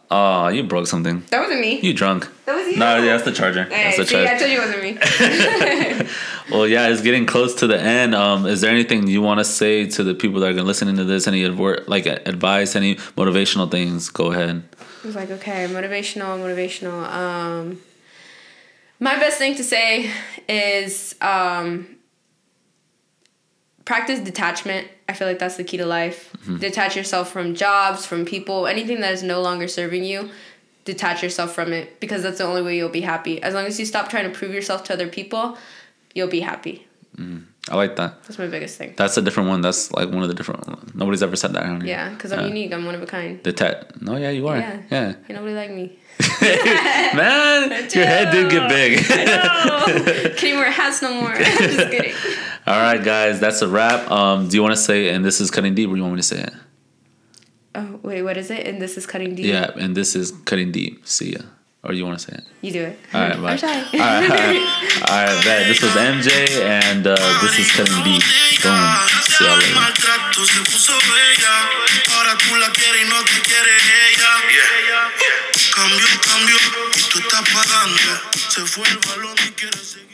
Oh, 0.10 0.48
you 0.48 0.64
broke 0.64 0.88
something. 0.88 1.24
That 1.30 1.42
wasn't 1.42 1.62
me. 1.62 1.80
You 1.82 1.94
drunk? 1.94 2.30
That 2.46 2.56
was 2.56 2.68
you. 2.68 2.78
No, 2.78 2.98
yeah, 2.98 3.18
that's 3.18 3.26
the 3.26 3.34
charger. 3.34 3.66
Hey, 3.66 3.96
That's 3.96 3.98
the 3.98 4.06
see, 4.06 4.26
I 4.26 4.38
told 4.38 4.52
you 4.52 4.62
it 4.62 4.66
wasn't 4.66 6.04
me. 6.04 6.10
Well, 6.50 6.66
yeah, 6.66 6.88
it's 6.88 7.02
getting 7.02 7.26
close 7.26 7.56
to 7.56 7.68
the 7.68 7.78
end. 7.78 8.16
Um, 8.16 8.46
is 8.46 8.62
there 8.62 8.72
anything 8.72 9.08
you 9.08 9.22
want 9.22 9.40
to 9.40 9.44
say 9.44 9.86
to 9.88 10.04
the 10.04 10.16
people 10.16 10.40
that 10.40 10.48
are 10.52 10.54
gonna 10.54 10.66
listening 10.66 10.96
to 10.96 11.04
this? 11.04 11.28
Any 11.28 11.46
like 11.46 12.06
advice, 12.06 12.76
any 12.78 12.96
motivational 12.96 13.70
things? 13.70 14.10
Go 14.10 14.32
ahead. 14.32 14.64
I 15.04 15.08
was 15.08 15.16
like, 15.16 15.30
okay, 15.30 15.68
motivational, 15.68 16.40
motivational. 16.40 17.04
Um, 17.12 17.82
my 19.00 19.18
best 19.18 19.38
thing 19.38 19.56
to 19.56 19.64
say 19.64 20.10
is 20.48 21.16
um, 21.20 21.97
practice 23.88 24.20
detachment. 24.20 24.86
I 25.08 25.14
feel 25.14 25.28
like 25.30 25.40
that's 25.40 25.56
the 25.56 25.64
key 25.64 25.78
to 25.78 25.86
life. 25.86 26.32
Mm-hmm. 26.40 26.58
Detach 26.58 26.98
yourself 26.98 27.32
from 27.32 27.56
jobs, 27.56 28.06
from 28.06 28.26
people, 28.26 28.68
anything 28.68 29.00
that 29.00 29.14
is 29.14 29.24
no 29.24 29.42
longer 29.42 29.68
serving 29.70 30.04
you. 30.04 30.30
Detach 30.84 31.24
yourself 31.24 31.56
from 31.56 31.72
it 31.72 32.00
because 32.02 32.22
that's 32.22 32.38
the 32.40 32.44
only 32.44 32.62
way 32.62 32.76
you'll 32.76 32.90
be 32.90 33.02
happy. 33.02 33.42
As 33.42 33.54
long 33.54 33.66
as 33.66 33.80
you 33.80 33.86
stop 33.86 34.10
trying 34.10 34.30
to 34.32 34.38
prove 34.38 34.54
yourself 34.54 34.84
to 34.86 34.94
other 34.94 35.08
people, 35.08 35.58
you'll 36.14 36.28
be 36.28 36.42
happy. 36.42 36.86
Mm-hmm. 37.16 37.44
I 37.70 37.76
like 37.76 37.96
that. 37.96 38.24
That's 38.24 38.38
my 38.38 38.48
biggest 38.48 38.78
thing. 38.78 38.94
That's 38.98 39.16
a 39.18 39.22
different 39.22 39.50
one. 39.50 39.62
That's 39.62 39.92
like 39.94 40.10
one 40.10 40.22
of 40.22 40.28
the 40.28 40.34
different. 40.34 40.94
Nobody's 40.96 41.24
ever 41.24 41.36
said 41.38 41.54
that. 41.54 41.64
around 41.64 41.82
here. 41.84 41.96
Yeah, 41.96 42.10
because 42.10 42.32
I'm 42.34 42.42
Yeah. 42.42 42.48
unique. 42.48 42.74
I'm 42.74 42.86
one 42.86 42.96
of 42.96 43.02
a 43.02 43.06
kind. 43.06 43.42
The. 43.44 43.86
No, 44.02 44.16
yeah, 44.18 44.30
you 44.32 44.48
are. 44.48 44.58
Yeah. 44.58 44.82
Yeah. 44.92 45.08
Ain't 45.08 45.30
nobody 45.30 45.54
like 45.54 45.72
me. 45.72 45.98
Man, 46.42 47.70
your 47.94 48.06
head 48.06 48.32
did 48.32 48.50
get 48.52 48.70
big. 48.78 49.00
No, 49.68 50.34
can't 50.36 50.58
wear 50.58 50.72
hats 50.72 51.02
no 51.02 51.14
more. 51.22 51.34
Just 51.36 51.92
kidding. 51.92 52.14
All 52.68 52.80
right, 52.80 53.02
guys, 53.02 53.40
that's 53.40 53.62
a 53.62 53.68
wrap. 53.68 54.12
Um, 54.12 54.50
do 54.50 54.58
you 54.58 54.62
want 54.62 54.76
to 54.76 54.82
say? 54.82 55.10
And 55.10 55.24
this 55.24 55.40
is 55.40 55.50
cutting 55.50 55.74
deep. 55.74 55.90
Or 55.90 55.96
you 55.96 56.04
want 56.04 56.16
me 56.16 56.20
to 56.20 56.28
say 56.28 56.42
it? 56.42 56.54
Oh 57.76 58.00
wait, 58.04 58.24
what 58.24 58.36
is 58.36 58.52
it? 58.52 58.68
And 58.68 58.82
this 58.82 58.98
is 58.98 59.06
cutting 59.06 59.36
deep. 59.36 59.46
Yeah, 59.46 59.72
and 59.80 59.96
this 59.96 60.16
is 60.16 60.32
cutting 60.44 60.72
deep. 60.74 61.08
See 61.08 61.32
ya. 61.32 61.42
Or 61.84 61.94
you 61.94 62.04
want 62.04 62.20
to 62.20 62.26
say 62.26 62.34
it? 62.36 62.44
You 62.60 62.72
do 62.74 62.84
it. 62.92 63.00
All 63.14 63.22
right, 63.22 63.40
bye. 63.40 63.52
I'm 63.52 63.58
shy. 63.58 63.70
All 63.72 63.80
right, 63.80 64.28
all 64.28 64.36
right, 64.36 65.08
all 65.08 65.24
right. 65.24 65.46
Bet. 65.46 65.68
This 65.72 65.80
was 65.80 65.94
MJ, 65.96 66.60
and 66.60 67.08
uh, 67.08 67.16
this 67.40 67.56
is 67.56 67.72
cutting 67.72 68.04
deep. 68.04 68.20
Boom. 68.60 68.76
See 69.32 69.46
y'all 69.46 69.56
later. 69.56 69.78
Maltrato 69.78 70.44
se 70.44 70.60
puso 70.68 70.92
bella. 71.08 71.56
Ahora 72.18 72.36
tú 72.36 72.52
la 72.60 72.68
quieres 72.76 73.00
y 73.00 73.08
no 73.08 73.24
te 73.24 73.40
quiere 73.48 73.72
ella. 74.12 74.32
Cambio, 75.72 76.08
cambio, 76.20 76.58
y 76.98 77.02
tú 77.14 77.20
estás 77.20 77.48
pagando. 77.48 78.12
Se 78.36 78.62
fue 78.66 78.84
el 78.90 78.98
balón 79.08 79.38
y 79.48 79.52
quieres 79.52 79.80
seguir. 79.80 80.07